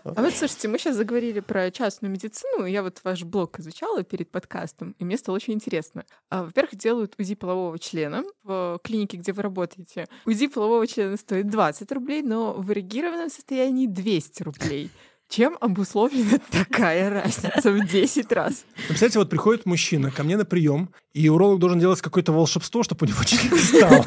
А 0.03 0.22
вот, 0.22 0.34
слушайте, 0.34 0.67
мы 0.67 0.78
сейчас 0.80 0.95
заговорили 0.95 1.41
про 1.41 1.69
частную 1.72 2.11
медицину. 2.11 2.65
Я 2.65 2.84
вот 2.84 2.99
ваш 3.03 3.24
блог 3.24 3.59
изучала 3.59 4.03
перед 4.03 4.32
подкастом, 4.32 4.95
и 4.97 5.03
мне 5.03 5.17
стало 5.17 5.36
очень 5.36 5.53
интересно. 5.53 6.05
А, 6.30 6.43
во-первых, 6.43 6.76
делают 6.76 7.15
УЗИ 7.19 7.36
полового 7.36 7.61
члена 7.80 8.24
в 8.43 8.80
клинике, 8.84 9.18
где 9.18 9.34
вы 9.34 9.41
работаете. 9.41 10.07
УЗИ 10.26 10.47
полового 10.47 10.86
члена 10.88 11.18
стоит 11.18 11.49
20 11.49 11.91
рублей, 11.91 12.22
но 12.22 12.53
в 12.53 12.72
эрегированном 12.72 13.30
состоянии 13.30 13.88
200 13.88 14.43
рублей. 14.43 14.89
Чем 15.30 15.57
обусловлена 15.62 16.39
такая 16.51 17.09
разница 17.09 17.72
в 17.72 17.88
10 17.88 18.32
раз? 18.34 18.66
Представляете, 18.88 19.20
вот 19.20 19.30
приходит 19.30 19.66
мужчина 19.66 20.12
ко 20.12 20.24
мне 20.24 20.36
на 20.36 20.43
прием, 20.43 20.89
и 21.14 21.30
уролог 21.30 21.59
должен 21.59 21.80
делать 21.80 22.01
какое-то 22.01 22.34
волшебство, 22.34 22.84
чтобы 22.84 23.05
у 23.05 23.09
него 23.09 23.24
член 23.24 23.57
стал. 23.57 24.05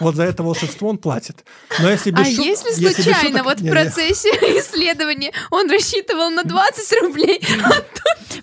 Вот 0.00 0.14
за 0.16 0.24
это 0.24 0.42
волшебство 0.42 0.88
он 0.88 0.98
платит. 0.98 1.44
Но 1.80 1.90
если 1.90 2.10
без 2.10 2.20
А 2.20 2.30
шут- 2.30 2.44
если 2.44 2.84
без 2.84 2.94
случайно 2.94 3.38
шуток- 3.38 3.44
вот 3.44 3.58
в 3.58 3.62
Не, 3.62 3.68
не. 3.68 3.72
процессе 3.72 4.28
исследования 4.60 5.32
он 5.50 5.70
рассчитывал 5.70 6.30
на 6.30 6.42
20 6.44 6.92
рублей, 7.02 7.40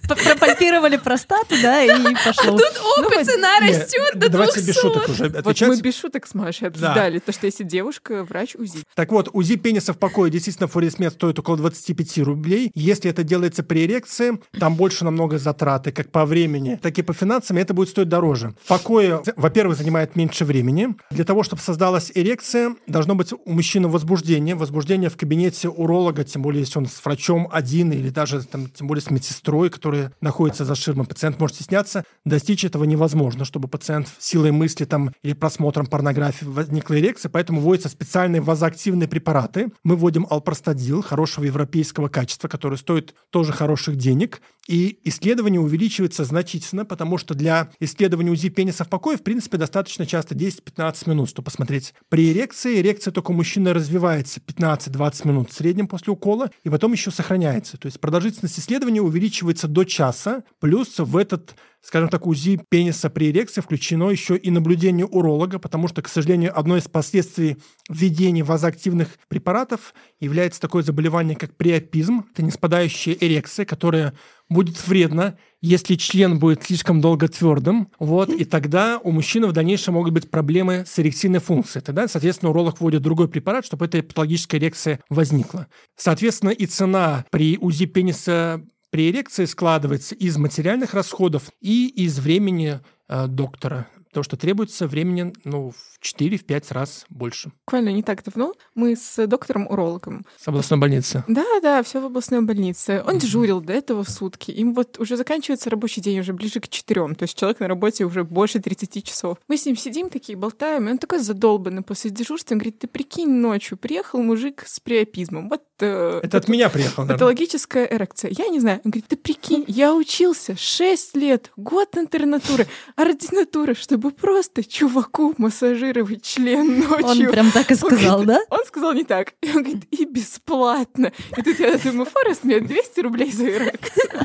П- 0.07 0.15
Пропальпировали 0.15 0.97
простату, 0.97 1.55
да, 1.61 1.81
и 1.83 1.89
пошло. 2.23 2.53
опыт 2.99 3.25
цена 3.25 3.59
Не, 3.59 3.69
растет 3.69 4.11
до 4.19 4.29
Давайте 4.29 4.57
без 4.59 4.65
200. 4.65 4.79
шуток 4.79 5.09
уже 5.09 5.23
Вот 5.23 5.33
мы 5.33 5.39
отвечать. 5.39 5.81
без 5.81 5.97
шуток 5.97 6.27
с 6.27 6.33
Машей 6.36 6.67
обсуждали, 6.67 7.19
то, 7.19 7.31
что 7.31 7.45
если 7.47 7.63
девушка, 7.63 8.23
врач 8.23 8.55
УЗИ. 8.55 8.79
Так 8.93 9.11
вот, 9.11 9.29
УЗИ 9.33 9.55
пениса 9.55 9.93
в 9.93 9.97
покое 9.97 10.31
действительно 10.31 10.67
фурисмет 10.67 11.13
стоит 11.13 11.39
около 11.39 11.57
25 11.57 12.19
рублей. 12.19 12.71
Если 12.75 13.09
это 13.09 13.23
делается 13.23 13.63
при 13.63 13.86
эрекции, 13.86 14.39
там 14.59 14.75
больше 14.75 15.05
намного 15.05 15.39
затраты, 15.39 15.91
как 15.91 16.11
по 16.11 16.25
времени, 16.25 16.79
так 16.81 16.97
и 16.99 17.01
по 17.01 17.13
финансам, 17.13 17.57
и 17.57 17.61
это 17.61 17.73
будет 17.73 17.89
стоить 17.89 18.09
дороже. 18.09 18.53
В 18.63 18.67
покое, 18.67 19.23
во-первых, 19.36 19.77
занимает 19.77 20.15
меньше 20.15 20.45
времени. 20.45 20.89
Для 21.09 21.24
того, 21.26 21.43
чтобы 21.43 21.61
создалась 21.61 22.11
эрекция, 22.15 22.76
должно 22.88 23.15
быть 23.15 23.34
у 23.34 23.51
мужчины 23.51 23.88
возбуждение. 23.88 24.55
Возбуждение 24.55 25.09
в 25.09 25.17
кабинете 25.17 25.69
уролога, 25.69 26.23
тем 26.23 26.41
более, 26.41 26.61
если 26.61 26.80
он 26.80 26.86
с 26.86 27.03
врачом 27.03 27.49
один 27.51 27.91
или 27.91 28.09
даже, 28.09 28.43
там, 28.43 28.69
тем 28.69 28.88
более, 28.88 29.01
с 29.01 29.09
медсестрой, 29.09 29.69
которая 29.69 30.13
находится 30.21 30.65
за 30.65 30.76
ширмой. 30.76 31.05
Пациент 31.05 31.39
может 31.39 31.57
стесняться. 31.57 32.03
Достичь 32.23 32.63
этого 32.63 32.84
невозможно, 32.86 33.45
чтобы 33.45 33.67
пациент 33.67 34.07
силой 34.19 34.51
мысли 34.51 34.86
там, 34.86 35.11
или 35.23 35.34
просмотром 35.34 35.88
порнографии 35.88 36.45
возникла 36.45 36.99
эрекция, 36.99 37.30
поэтому 37.30 37.61
вводятся 37.61 37.89
специальные 37.89 38.41
вазоактивные 38.41 39.07
препараты. 39.07 39.71
Мы 39.84 39.95
вводим 39.95 40.28
алпростадил 40.30 41.01
хорошего 41.01 41.45
европейского 41.45 42.07
качества, 42.07 42.47
который 42.47 42.78
стоит 42.78 43.15
тоже 43.32 43.51
хороших 43.51 43.95
денег. 43.95 44.41
И 44.67 44.99
исследование 45.03 45.61
увеличивается 45.61 46.23
значительно, 46.23 46.86
потому 46.86 47.17
что 47.17 47.36
для 47.36 47.69
исследования 47.80 48.32
УЗИ 48.32 48.49
пениса 48.49 48.84
в 48.84 48.89
покое, 48.89 49.17
в 49.17 49.23
принципе, 49.23 49.57
достаточно 49.57 50.05
часто 50.05 50.34
10-15 50.34 51.09
минут, 51.09 51.14
чтобы 51.26 51.45
посмотреть. 51.45 51.93
При 52.09 52.32
эрекции 52.32 52.82
эрекция 52.82 53.11
только 53.11 53.32
у 53.32 53.34
мужчины 53.34 53.74
развивается 53.74 54.41
15-20 54.41 55.28
минут 55.28 55.51
в 55.51 55.53
среднем 55.53 55.88
после 55.88 56.11
укола, 56.11 56.51
и 56.63 56.70
потом 56.70 56.91
еще 56.91 57.11
сохраняется. 57.11 57.78
То 57.78 57.86
есть 57.86 57.99
продолжительность 58.01 58.59
исследования 58.59 59.01
увеличивается 59.01 59.70
до 59.70 59.86
часа, 59.86 60.43
плюс 60.59 60.99
в 60.99 61.16
этот 61.16 61.55
скажем 61.86 62.09
так, 62.09 62.26
УЗИ 62.26 62.59
пениса 62.68 63.11
при 63.11 63.30
эрекции 63.30 63.61
включено 63.61 64.09
еще 64.09 64.36
и 64.36 64.49
наблюдение 64.49 65.05
уролога, 65.05 65.59
потому 65.59 65.88
что, 65.88 66.01
к 66.01 66.07
сожалению, 66.07 66.57
одно 66.57 66.78
из 66.78 66.88
последствий 66.88 67.57
введения 67.89 68.43
вазоактивных 68.43 69.09
препаратов 69.28 69.93
является 70.20 70.59
такое 70.59 70.82
заболевание, 70.82 71.38
как 71.38 71.55
приопизм. 71.55 72.26
Это 72.34 72.41
неспадающая 72.41 73.13
эрекция, 73.13 73.66
которая 73.66 74.16
будет 74.50 74.88
вредна, 74.88 75.38
если 75.62 75.96
член 75.96 76.39
будет 76.39 76.64
слишком 76.64 77.02
долго 77.02 77.28
твердым, 77.28 77.89
вот, 78.00 78.30
и 78.30 78.46
тогда 78.46 79.00
у 79.04 79.12
мужчины 79.12 79.48
в 79.48 79.52
дальнейшем 79.52 79.96
могут 79.96 80.14
быть 80.14 80.30
проблемы 80.30 80.84
с 80.88 81.00
эрекционной 81.00 81.39
функцией. 81.39 81.84
Тогда, 81.84 82.08
соответственно, 82.08 82.52
уролог 82.52 82.80
вводит 82.80 83.02
другой 83.02 83.28
препарат, 83.28 83.66
чтобы 83.66 83.86
эта 83.86 84.04
патологическая 84.04 84.60
эрекция 84.60 85.00
возникла. 85.10 85.68
Соответственно, 85.96 86.52
и 86.52 86.66
цена 86.66 87.26
при 87.32 87.58
УЗИ 87.58 87.86
пениса 87.86 88.62
при 88.91 89.10
эрекции 89.10 89.46
складывается 89.46 90.16
из 90.16 90.38
материальных 90.38 90.93
расходов 90.93 91.50
и 91.60 91.88
из 91.88 92.20
времени 92.20 92.80
э, 93.10 93.28
доктора. 93.28 93.88
То, 94.16 94.24
что 94.24 94.38
требуется 94.38 94.88
времени 94.88 95.34
ну, 95.43 95.72
в 95.72 95.99
4-5 96.01 96.68
раз 96.70 97.05
больше. 97.09 97.51
Буквально 97.66 97.89
не 97.89 98.01
так 98.01 98.24
давно 98.24 98.53
мы 98.74 98.95
с 98.95 99.28
доктором-урологом 99.28 100.26
С 100.38 100.47
областной 100.47 100.80
больницы. 100.80 101.26
Да, 101.28 101.43
да, 101.61 101.84
все 101.84 101.99
в 101.99 102.05
областной 102.05 102.39
больнице. 102.39 103.03
Он 103.05 103.18
дежурил 103.18 103.59
до 103.59 103.74
этого 103.74 104.05
в 104.05 104.09
сутки. 104.09 104.51
Им 104.51 104.74
вот 104.74 105.01
уже 105.01 105.18
заканчивается 105.18 105.70
рабочий 105.70 105.99
день 105.99 106.18
уже 106.22 106.32
ближе 106.32 106.61
к 106.61 106.70
четырем. 106.70 107.16
То 107.16 107.24
есть 107.24 107.38
человек 107.38 107.59
на 107.59 107.68
работе 107.68 108.05
уже 108.05 108.24
больше 108.24 108.61
30 108.61 109.03
часов. 109.03 109.38
Мы 109.49 109.57
с 109.57 109.66
ним 109.66 109.76
сидим 109.76 110.09
такие, 110.09 110.38
болтаем, 110.38 110.88
и 110.88 110.91
он 110.91 110.97
такой 110.97 111.20
задолбанный 111.20 111.82
после 111.82 112.09
дежурства. 112.09 112.53
Он 112.55 112.59
говорит, 112.59 112.80
ты 112.80 112.88
прикинь, 112.88 113.30
ночью 113.30 113.78
приехал 113.78 114.24
мужик 114.24 114.63
с 114.66 114.80
приопизмом. 114.80 115.49
Вот 115.49 115.63
э, 115.82 116.22
Это 116.24 116.38
от 116.38 116.47
меня 116.47 116.70
приехал, 116.70 117.03
наверное. 117.03 117.18
Патологическая 117.18 117.86
эрекция. 117.86 118.32
Я 118.32 118.47
не 118.47 118.61
знаю. 118.61 118.80
Он 118.86 118.91
говорит, 118.91 119.07
ты 119.09 119.18
прикинь, 119.18 119.66
я 119.68 119.93
учился 119.93 120.55
6 120.55 121.18
лет, 121.18 121.51
год 121.57 121.97
интернатуры, 121.97 122.66
ординатуры, 122.95 123.76
чтобы 123.76 124.05
просто 124.12 124.64
чуваку 124.64 125.34
массажировать 125.38 126.24
член 126.24 126.80
ночью. 126.80 127.26
Он 127.28 127.32
прям 127.32 127.51
так 127.51 127.70
и 127.72 127.74
Он 127.74 127.78
сказал, 127.80 128.22
говорит- 128.24 128.28
да? 128.28 128.41
Он 128.49 128.66
сказал 128.66 128.93
не 128.93 129.03
так. 129.03 129.34
И 129.41 129.49
он 129.49 129.64
говорит, 129.64 129.86
и 129.91 130.06
бесплатно. 130.06 131.12
И 131.38 131.41
тут 131.41 131.60
я 131.60 131.78
думаю, 131.78 132.06
Форест 132.06 132.43
мне 132.43 132.60
200 132.60 132.99
рублей 133.01 133.32
за 133.32 133.47
эрекцию. 133.49 134.10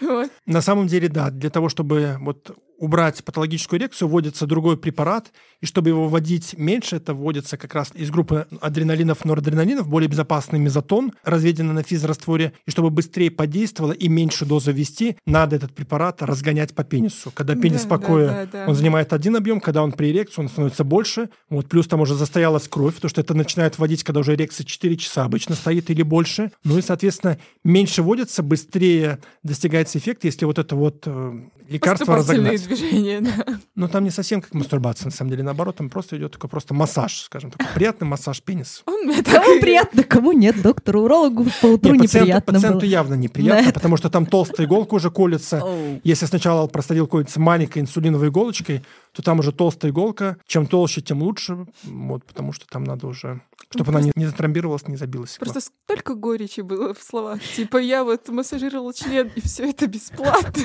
Вот. 0.00 0.30
На 0.46 0.62
самом 0.62 0.86
деле, 0.88 1.08
да, 1.08 1.30
для 1.30 1.50
того, 1.50 1.68
чтобы 1.68 2.16
вот 2.20 2.56
убрать 2.78 3.22
патологическую 3.24 3.80
эрекцию, 3.80 4.08
вводится 4.08 4.46
другой 4.46 4.76
препарат, 4.76 5.32
и 5.60 5.66
чтобы 5.66 5.90
его 5.90 6.08
вводить 6.08 6.56
меньше, 6.56 6.96
это 6.96 7.12
вводится 7.12 7.56
как 7.56 7.74
раз 7.74 7.90
из 7.94 8.10
группы 8.10 8.46
адреналинов, 8.60 9.24
норадреналинов, 9.24 9.88
более 9.88 10.08
безопасный 10.08 10.60
мезотон, 10.60 11.12
разведенный 11.24 11.74
на 11.74 11.82
физрастворе, 11.82 12.52
и 12.66 12.70
чтобы 12.70 12.90
быстрее 12.90 13.30
подействовало 13.30 13.92
и 13.92 14.08
меньше 14.08 14.46
дозы 14.46 14.72
ввести, 14.72 15.16
надо 15.26 15.56
этот 15.56 15.74
препарат 15.74 16.22
разгонять 16.22 16.74
по 16.74 16.84
пенису. 16.84 17.32
Когда 17.34 17.56
пенис 17.56 17.82
Да, 17.82 17.88
покоя, 17.88 18.26
да, 18.28 18.34
да, 18.34 18.48
да. 18.52 18.68
он 18.68 18.74
занимает 18.76 19.12
один 19.12 19.34
объем, 19.36 19.60
когда 19.60 19.82
он 19.82 19.92
при 19.92 20.10
эрекции, 20.12 20.40
он 20.40 20.48
становится 20.48 20.84
больше, 20.84 21.30
вот, 21.50 21.68
плюс 21.68 21.88
там 21.88 22.00
уже 22.00 22.14
застоялась 22.14 22.68
кровь, 22.68 22.94
потому 22.94 23.10
что 23.10 23.20
это 23.20 23.34
начинает 23.34 23.78
вводить, 23.78 24.04
когда 24.04 24.20
уже 24.20 24.34
эрекция 24.34 24.64
4 24.64 24.96
часа 24.96 25.24
обычно 25.24 25.56
стоит 25.56 25.90
или 25.90 26.02
больше, 26.02 26.52
ну 26.62 26.78
и, 26.78 26.82
соответственно, 26.82 27.38
меньше 27.64 28.02
вводится, 28.02 28.44
быстрее 28.44 29.18
достигается 29.42 29.98
эффект, 29.98 30.24
если 30.24 30.44
вот 30.44 30.58
это 30.58 30.76
вот 30.76 31.02
э, 31.06 31.40
лекарство 31.68 32.16
разогнать. 32.16 32.67
Движения, 32.68 33.20
да. 33.20 33.58
Но 33.74 33.88
там 33.88 34.04
не 34.04 34.10
совсем 34.10 34.40
как 34.40 34.54
мастурбация, 34.54 35.06
на 35.06 35.10
самом 35.10 35.30
деле, 35.30 35.42
наоборот, 35.42 35.76
там 35.76 35.88
просто 35.90 36.16
идет 36.16 36.32
такой 36.32 36.50
просто 36.50 36.74
массаж, 36.74 37.18
скажем, 37.20 37.50
такой 37.50 37.66
приятный 37.74 38.06
массаж 38.06 38.42
пениса. 38.42 38.82
Он 38.86 39.04
мне 39.06 39.22
так 39.22 39.42
Кому 39.42 39.56
и- 39.56 39.60
приятно, 39.60 40.02
кому 40.04 40.32
нет. 40.32 40.60
Доктору 40.62 41.02
урологу 41.02 41.46
по 41.60 41.66
утру 41.66 41.92
Не, 41.92 41.98
пациенту, 42.00 42.18
неприятно 42.26 42.52
пациенту 42.54 42.78
было. 42.80 42.88
явно 42.88 43.14
неприятно, 43.14 43.66
Да. 43.66 43.72
потому 43.72 43.96
что 43.96 44.10
там 44.10 44.26
толстая 44.26 44.66
иголка 44.66 44.94
уже 44.94 45.10
колется. 45.10 45.60
Оу. 45.64 46.00
Если 46.04 46.26
сначала 46.26 46.66
простадил 46.66 47.06
колется 47.06 47.40
маленькой 47.40 47.80
инсулиновой 47.80 48.28
иголочкой, 48.28 48.82
то 49.12 49.22
там 49.22 49.38
уже 49.40 49.52
толстая 49.52 49.90
иголка. 49.90 50.36
Чем 50.46 50.66
толще, 50.66 51.00
тем 51.00 51.22
лучше, 51.22 51.66
вот, 51.84 52.24
потому 52.24 52.52
что 52.52 52.66
там 52.68 52.84
надо 52.84 53.06
уже, 53.06 53.40
чтобы 53.70 53.90
она 53.90 54.00
не, 54.00 54.12
не 54.14 54.26
затрамбировалась, 54.26 54.86
не 54.88 54.96
забилась. 54.96 55.32
стекло. 55.32 55.52
Просто 55.52 55.72
столько 55.84 56.14
горечи 56.14 56.60
было 56.62 56.94
в 56.94 57.02
словах. 57.02 57.40
Типа, 57.42 57.76
я 57.78 58.04
вот 58.04 58.28
массажировал 58.28 58.92
член, 58.92 59.30
и 59.36 59.40
все 59.40 59.70
это 59.70 59.86
бесплатно. 59.86 60.64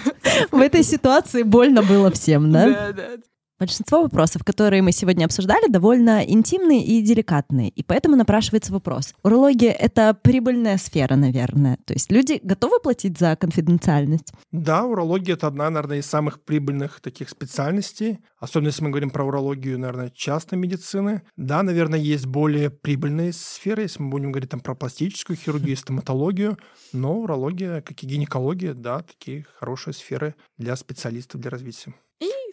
В 0.51 0.59
этой 0.59 0.83
ситуации 0.83 1.43
больно 1.43 1.83
было 1.83 2.11
всем, 2.11 2.51
да? 2.51 2.69
Да, 2.69 2.91
да. 2.93 3.09
Большинство 3.63 4.01
вопросов, 4.01 4.43
которые 4.43 4.81
мы 4.81 4.91
сегодня 4.91 5.23
обсуждали, 5.23 5.71
довольно 5.71 6.21
интимные 6.21 6.83
и 6.83 7.01
деликатные, 7.01 7.69
и 7.69 7.81
поэтому 7.81 8.17
напрашивается 8.17 8.73
вопрос. 8.73 9.13
Урология— 9.23 9.71
это 9.79 10.13
прибыльная 10.13 10.77
сфера, 10.77 11.15
наверное. 11.15 11.77
То 11.85 11.93
есть 11.93 12.11
люди 12.11 12.41
готовы 12.43 12.81
платить 12.81 13.17
за 13.17 13.37
конфиденциальность? 13.37 14.33
Да, 14.51 14.83
урология— 14.83 15.35
это 15.35 15.47
одна, 15.47 15.69
наверное, 15.69 15.99
из 15.99 16.05
самых 16.07 16.41
прибыльных 16.41 16.99
таких 16.99 17.29
специальностей. 17.29 18.19
Особенно 18.37 18.67
если 18.67 18.83
мы 18.83 18.89
говорим 18.89 19.11
про 19.11 19.23
урологию, 19.23 19.79
наверное, 19.79 20.11
частной 20.13 20.57
медицины. 20.57 21.21
Да, 21.37 21.63
наверное, 21.63 21.99
есть 21.99 22.25
более 22.25 22.69
прибыльные 22.69 23.31
сферы, 23.31 23.83
если 23.83 24.03
мы 24.03 24.09
будем 24.09 24.33
говорить 24.33 24.49
там 24.49 24.59
про 24.59 24.75
пластическую 24.75 25.37
хирургию, 25.37 25.77
стоматологию. 25.77 26.57
Но 26.91 27.17
урология, 27.19 27.79
как 27.79 28.03
и 28.03 28.07
гинекология, 28.07 28.73
да, 28.73 29.03
такие 29.03 29.45
хорошие 29.57 29.93
сферы 29.93 30.35
для 30.57 30.75
специалистов, 30.75 31.39
для 31.39 31.49
развития. 31.49 31.93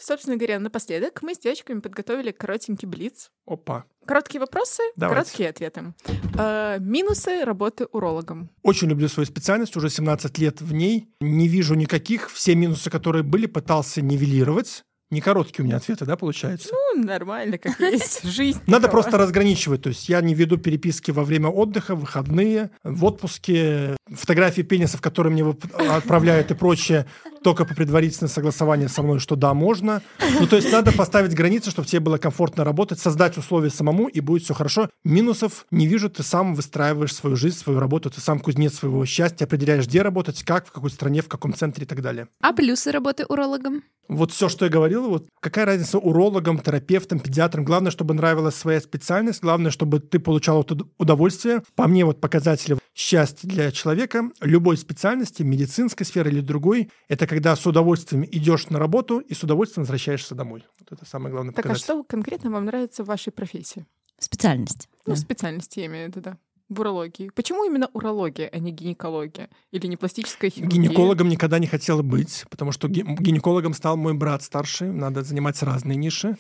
Собственно 0.01 0.37
говоря, 0.37 0.59
напоследок 0.59 1.21
мы 1.23 1.35
с 1.35 1.39
девочками 1.39 1.81
подготовили 1.81 2.31
коротенький 2.31 2.89
блиц. 2.89 3.31
Опа. 3.47 3.85
Короткие 4.07 4.41
вопросы, 4.41 4.83
Давайте. 4.97 5.15
короткие 5.15 5.49
ответы. 5.51 5.95
Э, 6.39 6.79
минусы 6.81 7.45
работы 7.45 7.85
урологом. 7.93 8.51
Очень 8.63 8.89
люблю 8.89 9.09
свою 9.09 9.27
специальность, 9.27 9.77
уже 9.77 9.91
17 9.91 10.39
лет 10.39 10.63
в 10.63 10.73
ней. 10.73 11.09
Не 11.21 11.49
вижу 11.49 11.75
никаких. 11.75 12.31
Все 12.31 12.55
минусы, 12.55 12.89
которые 12.89 13.23
были, 13.23 13.47
пытался 13.47 14.01
нивелировать. 14.01 14.85
Не 15.11 15.21
короткие 15.21 15.65
у 15.65 15.67
меня 15.67 15.79
ответы, 15.79 16.05
да, 16.05 16.17
получается? 16.17 16.69
Ну, 16.73 17.03
нормально, 17.03 17.59
как 17.59 17.81
есть. 17.81 18.23
Жизнь. 18.29 18.61
Надо 18.67 18.83
такова. 18.87 19.03
просто 19.03 19.19
разграничивать. 19.19 19.83
То 19.83 19.89
есть 19.89 20.09
я 20.09 20.21
не 20.21 20.35
веду 20.35 20.57
переписки 20.57 21.11
во 21.11 21.25
время 21.25 21.49
отдыха, 21.49 21.97
в 21.97 22.01
выходные, 22.01 22.71
в 22.85 23.05
отпуске, 23.05 23.97
фотографии 24.09 24.63
пенисов, 24.63 25.01
которые 25.01 25.33
мне 25.33 25.43
вып- 25.43 25.73
отправляют 25.97 26.53
и 26.53 26.55
прочее, 26.55 27.07
только 27.43 27.65
по 27.65 27.75
предварительному 27.75 28.29
согласованию 28.29 28.89
со 28.89 29.03
мной, 29.03 29.19
что 29.19 29.35
да, 29.35 29.53
можно. 29.53 30.01
Ну, 30.39 30.47
то 30.47 30.57
есть 30.57 30.71
надо 30.71 30.93
поставить 30.93 31.35
границы, 31.35 31.71
чтобы 31.71 31.89
тебе 31.89 32.01
было 32.01 32.19
комфортно 32.19 32.63
работать, 32.63 33.01
создать 33.01 33.37
условия 33.37 33.71
самому, 33.71 34.07
и 34.07 34.21
будет 34.21 34.45
все 34.45 34.55
хорошо. 34.55 34.91
Минусов 35.03 35.67
не 35.73 35.89
вижу, 35.89 36.09
ты 36.09 36.23
сам 36.23 36.55
выстраиваешь 36.55 37.15
свою 37.15 37.35
жизнь, 37.35 37.57
свою 37.57 37.81
работу, 37.81 38.11
ты 38.11 38.21
сам 38.21 38.39
кузнец 38.39 38.75
своего 38.75 39.05
счастья, 39.07 39.45
определяешь, 39.45 39.87
где 39.87 40.03
работать, 40.03 40.43
как, 40.45 40.67
в 40.67 40.73
какой 40.73 40.91
стране, 40.91 41.23
в 41.23 41.29
каком 41.29 41.53
центре 41.53 41.85
и 41.85 41.89
так 41.89 42.01
далее. 42.01 42.29
А 42.41 42.53
плюсы 42.53 42.93
работы 42.93 43.25
урологом? 43.27 43.83
Вот 44.09 44.33
все, 44.33 44.49
что 44.49 44.65
я 44.65 44.71
говорил, 44.71 45.00
вот 45.09 45.29
какая 45.41 45.65
разница 45.65 45.99
урологам, 45.99 46.59
терапевтам, 46.59 47.21
педиатрам. 47.21 47.65
Главное, 47.65 47.91
чтобы 47.91 48.15
нравилась 48.15 48.55
своя 48.55 48.81
специальность, 48.81 49.41
главное, 49.43 49.71
чтобы 49.71 50.01
ты 50.01 50.19
получал 50.19 50.67
удовольствие. 50.99 51.63
По 51.75 51.89
мне, 51.89 52.05
вот 52.05 52.21
показатели 52.21 52.77
счастья 52.95 53.49
для 53.49 53.73
человека 53.73 54.31
любой 54.41 54.77
специальности, 54.77 55.43
медицинской 55.43 56.05
сферы 56.05 56.31
или 56.31 56.41
другой, 56.41 56.91
это 57.09 57.27
когда 57.27 57.57
с 57.57 57.67
удовольствием 57.67 58.25
идешь 58.25 58.69
на 58.69 58.79
работу 58.79 59.19
и 59.21 59.33
с 59.33 59.43
удовольствием 59.43 59.85
возвращаешься 59.85 60.35
домой. 60.35 60.65
Вот 60.79 60.93
это 60.93 61.09
самый 61.09 61.33
главный 61.33 61.53
Так, 61.53 61.65
а 61.65 61.69
показатель. 61.69 61.85
что 61.85 62.03
конкретно 62.05 62.51
вам 62.51 62.67
нравится 62.67 63.03
в 63.05 63.07
вашей 63.07 63.33
профессии? 63.33 63.87
Специальность. 64.19 64.89
Ну, 65.07 65.15
Да. 65.15 65.21
специальности 65.21 65.81
я 65.81 65.87
имею 65.87 66.07
в 66.07 66.09
виду, 66.09 66.21
да. 66.21 66.37
В 66.71 66.81
урологии. 66.81 67.31
Почему 67.35 67.65
именно 67.65 67.89
урология, 67.93 68.49
а 68.53 68.59
не 68.61 68.71
гинекология? 68.71 69.49
Или 69.73 69.89
не 69.89 69.97
пластическая 69.97 70.51
хирургия? 70.51 70.81
Гинекологом 70.83 71.29
никогда 71.29 71.59
не 71.59 71.67
хотела 71.67 72.03
быть, 72.03 72.45
потому 72.49 72.71
что 72.71 72.87
ги- 72.87 73.03
гинекологом 73.03 73.75
стал 73.75 73.97
мой 73.97 74.15
брат 74.15 74.45
старший, 74.45 74.93
надо 74.93 75.25
занимать 75.25 75.61
разные 75.65 75.97
ниши. 75.97 76.37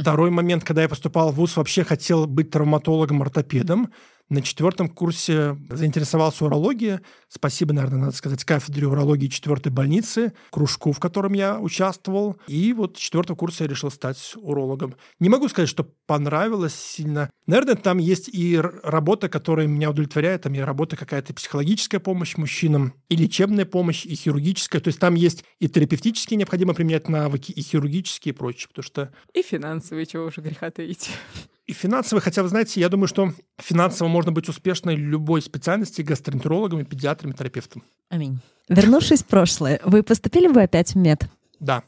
Второй 0.00 0.30
момент, 0.30 0.62
когда 0.62 0.82
я 0.82 0.88
поступал 0.88 1.32
в 1.32 1.34
ВУЗ, 1.34 1.56
вообще 1.56 1.82
хотел 1.82 2.26
быть 2.28 2.50
травматологом-ортопедом. 2.50 3.90
На 4.30 4.40
четвертом 4.40 4.88
курсе 4.88 5.58
заинтересовался 5.68 6.46
урологией. 6.46 7.00
Спасибо, 7.28 7.74
наверное, 7.74 8.00
надо 8.00 8.16
сказать, 8.16 8.42
кафедре 8.44 8.86
урологии 8.86 9.26
четвертой 9.26 9.70
больницы, 9.70 10.32
кружку, 10.50 10.92
в 10.92 11.00
котором 11.00 11.34
я 11.34 11.60
участвовал. 11.60 12.36
И 12.46 12.72
вот 12.72 12.96
с 12.96 13.00
четвертого 13.00 13.36
курса 13.36 13.64
я 13.64 13.68
решил 13.68 13.90
стать 13.90 14.34
урологом. 14.36 14.94
Не 15.20 15.28
могу 15.28 15.48
сказать, 15.48 15.68
что 15.68 15.84
понравилось 16.06 16.74
сильно. 16.74 17.28
Наверное, 17.46 17.74
там 17.74 17.98
есть 17.98 18.30
и 18.32 18.58
работа, 18.58 19.28
которая 19.28 19.66
меня 19.66 19.90
удовлетворяет. 19.90 20.42
Там 20.42 20.54
и 20.54 20.60
работа 20.60 20.96
какая-то 20.96 21.34
психологическая 21.34 22.00
помощь 22.00 22.36
мужчинам, 22.36 22.94
и 23.10 23.16
лечебная 23.16 23.66
помощь, 23.66 24.06
и 24.06 24.14
хирургическая. 24.14 24.80
То 24.80 24.88
есть 24.88 25.00
там 25.00 25.16
есть 25.16 25.44
и 25.58 25.68
терапевтические 25.68 26.38
необходимо 26.38 26.72
применять 26.72 27.08
навыки, 27.08 27.52
и 27.52 27.60
хирургические 27.60 28.32
и 28.32 28.36
прочее. 28.36 28.68
Потому 28.68 28.84
что 28.84 29.12
И 29.34 29.42
финансовые, 29.42 30.06
чего 30.06 30.24
уже 30.24 30.40
греха 30.40 30.70
таить. 30.70 31.10
И 31.66 31.72
финансовые, 31.72 32.22
хотя, 32.22 32.42
вы 32.42 32.48
знаете, 32.48 32.80
я 32.80 32.88
думаю, 32.88 33.08
что 33.08 33.32
финансово 33.58 34.08
можно 34.08 34.32
быть 34.32 34.48
успешной 34.48 34.96
любой 34.96 35.40
специальности, 35.40 36.02
гастроэнтерологом, 36.02 36.80
и 36.80 36.84
педиатром, 36.84 37.30
и 37.32 37.34
терапевтом. 37.34 37.82
Аминь. 38.10 38.40
Вернувшись 38.68 39.22
в 39.22 39.26
прошлое, 39.26 39.80
вы 39.84 40.02
поступили 40.02 40.48
бы 40.48 40.62
опять 40.62 40.94
в 40.94 40.96
мед? 40.96 41.26
Да. 41.60 41.82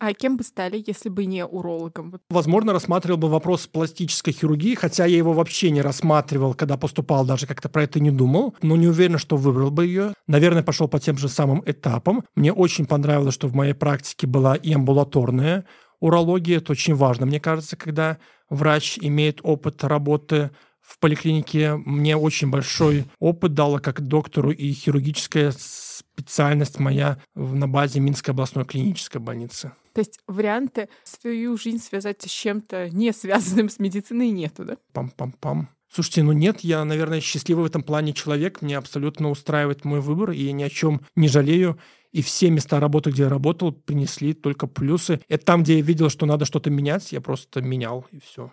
А 0.00 0.14
кем 0.14 0.38
бы 0.38 0.44
стали, 0.44 0.82
если 0.84 1.10
бы 1.10 1.26
не 1.26 1.44
урологом? 1.44 2.20
Возможно, 2.30 2.72
рассматривал 2.72 3.18
бы 3.18 3.28
вопрос 3.28 3.66
пластической 3.66 4.32
хирургии, 4.32 4.74
хотя 4.74 5.04
я 5.04 5.18
его 5.18 5.34
вообще 5.34 5.70
не 5.70 5.82
рассматривал, 5.82 6.54
когда 6.54 6.78
поступал, 6.78 7.26
даже 7.26 7.46
как-то 7.46 7.68
про 7.68 7.82
это 7.82 8.00
не 8.00 8.10
думал, 8.10 8.54
но 8.62 8.76
не 8.76 8.88
уверен, 8.88 9.18
что 9.18 9.36
выбрал 9.36 9.70
бы 9.70 9.84
ее. 9.84 10.14
Наверное, 10.26 10.62
пошел 10.62 10.88
по 10.88 10.98
тем 10.98 11.18
же 11.18 11.28
самым 11.28 11.62
этапам. 11.66 12.24
Мне 12.34 12.50
очень 12.50 12.86
понравилось, 12.86 13.34
что 13.34 13.46
в 13.46 13.54
моей 13.54 13.74
практике 13.74 14.26
была 14.26 14.54
и 14.54 14.72
амбулаторная 14.72 15.66
урология. 16.00 16.58
Это 16.58 16.72
очень 16.72 16.94
важно, 16.94 17.26
мне 17.26 17.40
кажется, 17.40 17.76
когда 17.76 18.18
врач 18.48 18.98
имеет 19.00 19.40
опыт 19.42 19.84
работы 19.84 20.50
в 20.80 20.98
поликлинике. 20.98 21.76
Мне 21.76 22.16
очень 22.16 22.50
большой 22.50 23.04
опыт 23.18 23.54
дала 23.54 23.78
как 23.78 24.00
доктору 24.00 24.50
и 24.50 24.72
хирургическая 24.72 25.52
специальность 25.56 26.78
моя 26.78 27.18
на 27.34 27.68
базе 27.68 28.00
Минской 28.00 28.32
областной 28.32 28.64
клинической 28.64 29.20
больницы. 29.20 29.72
То 29.92 30.00
есть 30.00 30.18
варианты 30.26 30.88
свою 31.04 31.56
жизнь 31.56 31.78
связать 31.78 32.22
с 32.22 32.26
чем-то 32.26 32.90
не 32.90 33.12
связанным 33.12 33.68
с 33.68 33.78
медициной 33.78 34.30
нету, 34.30 34.64
да? 34.64 34.76
Пам-пам-пам. 34.92 35.68
Слушайте, 35.92 36.22
ну 36.22 36.32
нет, 36.32 36.60
я, 36.60 36.84
наверное, 36.84 37.20
счастливый 37.20 37.64
в 37.64 37.66
этом 37.66 37.82
плане 37.82 38.12
человек. 38.12 38.62
Мне 38.62 38.78
абсолютно 38.78 39.28
устраивает 39.28 39.84
мой 39.84 40.00
выбор, 40.00 40.30
и 40.30 40.42
я 40.42 40.52
ни 40.52 40.62
о 40.62 40.70
чем 40.70 41.00
не 41.16 41.26
жалею. 41.26 41.78
И 42.12 42.22
все 42.22 42.50
места 42.50 42.80
работы, 42.80 43.10
где 43.10 43.22
я 43.24 43.28
работал, 43.28 43.72
принесли 43.72 44.32
только 44.32 44.66
плюсы. 44.66 45.20
Это 45.28 45.44
там, 45.44 45.62
где 45.62 45.76
я 45.76 45.82
видел, 45.82 46.10
что 46.10 46.26
надо 46.26 46.44
что-то 46.44 46.70
менять, 46.70 47.12
я 47.12 47.20
просто 47.20 47.60
менял, 47.60 48.06
и 48.10 48.20
все. 48.20 48.52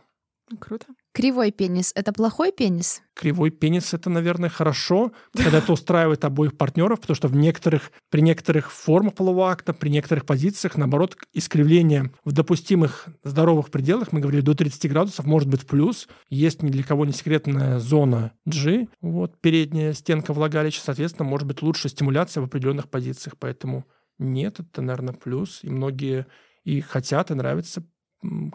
Круто. 0.59 0.85
Кривой 1.13 1.51
пенис— 1.51 1.91
это 1.95 2.13
плохой 2.13 2.51
пенис? 2.51 3.01
Кривой 3.13 3.49
пенис 3.49 3.93
это, 3.93 4.09
наверное, 4.09 4.49
хорошо, 4.49 5.11
когда 5.33 5.57
это 5.57 5.73
устраивает 5.73 6.23
обоих 6.23 6.55
партнеров, 6.55 7.01
потому 7.01 7.15
что 7.15 7.27
в 7.27 7.35
некоторых, 7.35 7.91
при 8.09 8.21
некоторых 8.21 8.71
формах 8.71 9.15
полового 9.15 9.51
акта, 9.51 9.73
при 9.73 9.89
некоторых 9.89 10.25
позициях, 10.25 10.77
наоборот, 10.77 11.17
искривление 11.33 12.11
в 12.23 12.31
допустимых 12.31 13.07
здоровых 13.23 13.71
пределах, 13.71 14.11
мы 14.11 14.21
говорили, 14.21 14.41
до 14.41 14.53
30 14.53 14.89
градусов, 14.89 15.25
может 15.25 15.49
быть 15.49 15.67
плюс. 15.67 16.07
Есть 16.29 16.63
ни 16.63 16.69
для 16.69 16.83
кого 16.83 17.05
не 17.05 17.13
секретная 17.13 17.79
зона 17.79 18.31
G, 18.45 18.87
вот 19.01 19.41
передняя 19.41 19.93
стенка 19.93 20.33
влагалища, 20.33 20.81
соответственно, 20.81 21.27
может 21.27 21.47
быть 21.47 21.61
лучше 21.61 21.89
стимуляция 21.89 22.41
в 22.41 22.45
определенных 22.45 22.89
позициях, 22.89 23.35
поэтому 23.37 23.85
нет, 24.19 24.59
это, 24.59 24.81
наверное, 24.81 25.13
плюс. 25.13 25.59
И 25.63 25.69
многие 25.69 26.25
и 26.63 26.81
хотят, 26.81 27.31
и 27.31 27.33
нравится 27.33 27.83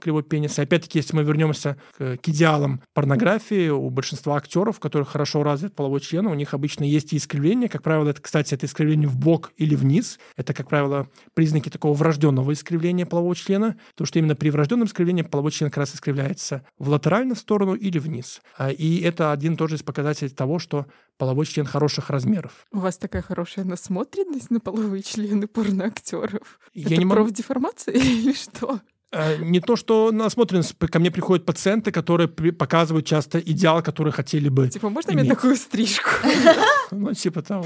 кривой 0.01 0.23
пенис. 0.23 0.59
И 0.59 0.63
опять-таки, 0.63 0.99
если 0.99 1.15
мы 1.17 1.23
вернемся 1.23 1.77
к, 1.97 2.17
к 2.19 2.29
идеалам 2.29 2.83
порнографии, 2.95 3.69
у 3.69 3.89
большинства 3.91 4.37
актеров, 4.37 4.79
у 4.79 4.81
которых 4.81 5.09
хорошо 5.11 5.43
развит 5.43 5.75
половой 5.75 6.01
член, 6.01 6.27
у 6.27 6.35
них 6.35 6.55
обычно 6.55 6.85
есть 6.85 7.13
и 7.13 7.17
искривление. 7.17 7.69
Как 7.69 7.83
правило, 7.83 8.09
это, 8.09 8.21
кстати, 8.21 8.55
это 8.55 8.67
искривление 8.67 9.09
в 9.09 9.17
бок 9.17 9.53
или 9.57 9.75
вниз. 9.75 10.19
Это, 10.37 10.55
как 10.55 10.69
правило, 10.69 11.09
признаки 11.35 11.69
такого 11.69 11.95
врожденного 11.95 12.53
искривления 12.53 13.07
полового 13.07 13.35
члена. 13.35 13.77
Потому 13.93 14.07
что 14.07 14.19
именно 14.19 14.35
при 14.35 14.51
врожденном 14.51 14.87
искривлении 14.87 15.23
половой 15.23 15.53
член 15.53 15.71
как 15.71 15.79
раз 15.79 15.95
искривляется 15.95 16.65
в 16.79 16.89
латеральную 16.89 17.37
сторону 17.37 17.75
или 17.75 17.99
вниз. 17.99 18.41
А, 18.59 18.71
И 18.71 19.01
это 19.01 19.33
один 19.33 19.57
тоже 19.57 19.77
из 19.77 19.83
показателей 19.83 20.31
того, 20.31 20.59
что 20.59 20.87
половой 21.19 21.47
член 21.47 21.67
хороших 21.67 22.11
размеров. 22.11 22.67
У 22.73 22.79
вас 22.79 22.99
такая 22.99 23.23
хорошая 23.23 23.65
насмотренность 23.65 24.51
на 24.51 24.61
половые 24.61 25.03
члены 25.03 25.47
порноактеров. 25.47 26.59
Я 26.75 26.87
Это 26.87 26.97
не 26.97 27.05
могу- 27.05 27.23
профдеформация 27.25 27.95
или 27.97 28.33
что? 28.33 28.81
Э, 29.13 29.37
Не 29.37 29.61
то, 29.61 29.77
что 29.77 30.11
насмотренность. 30.11 30.75
Ко 30.79 30.99
мне 30.99 31.11
приходят 31.11 31.45
пациенты, 31.45 31.93
которые 31.93 32.29
показывают 32.29 33.07
часто 33.07 33.39
идеал, 33.39 33.83
который 33.83 34.13
хотели 34.13 34.49
бы. 34.49 34.69
Типа, 34.69 34.89
можно 34.89 35.13
мне 35.13 35.23
Иметь. 35.23 35.35
такую 35.35 35.57
стрижку? 35.57 36.11
Ну, 36.91 37.15
типа 37.15 37.41
того. 37.41 37.65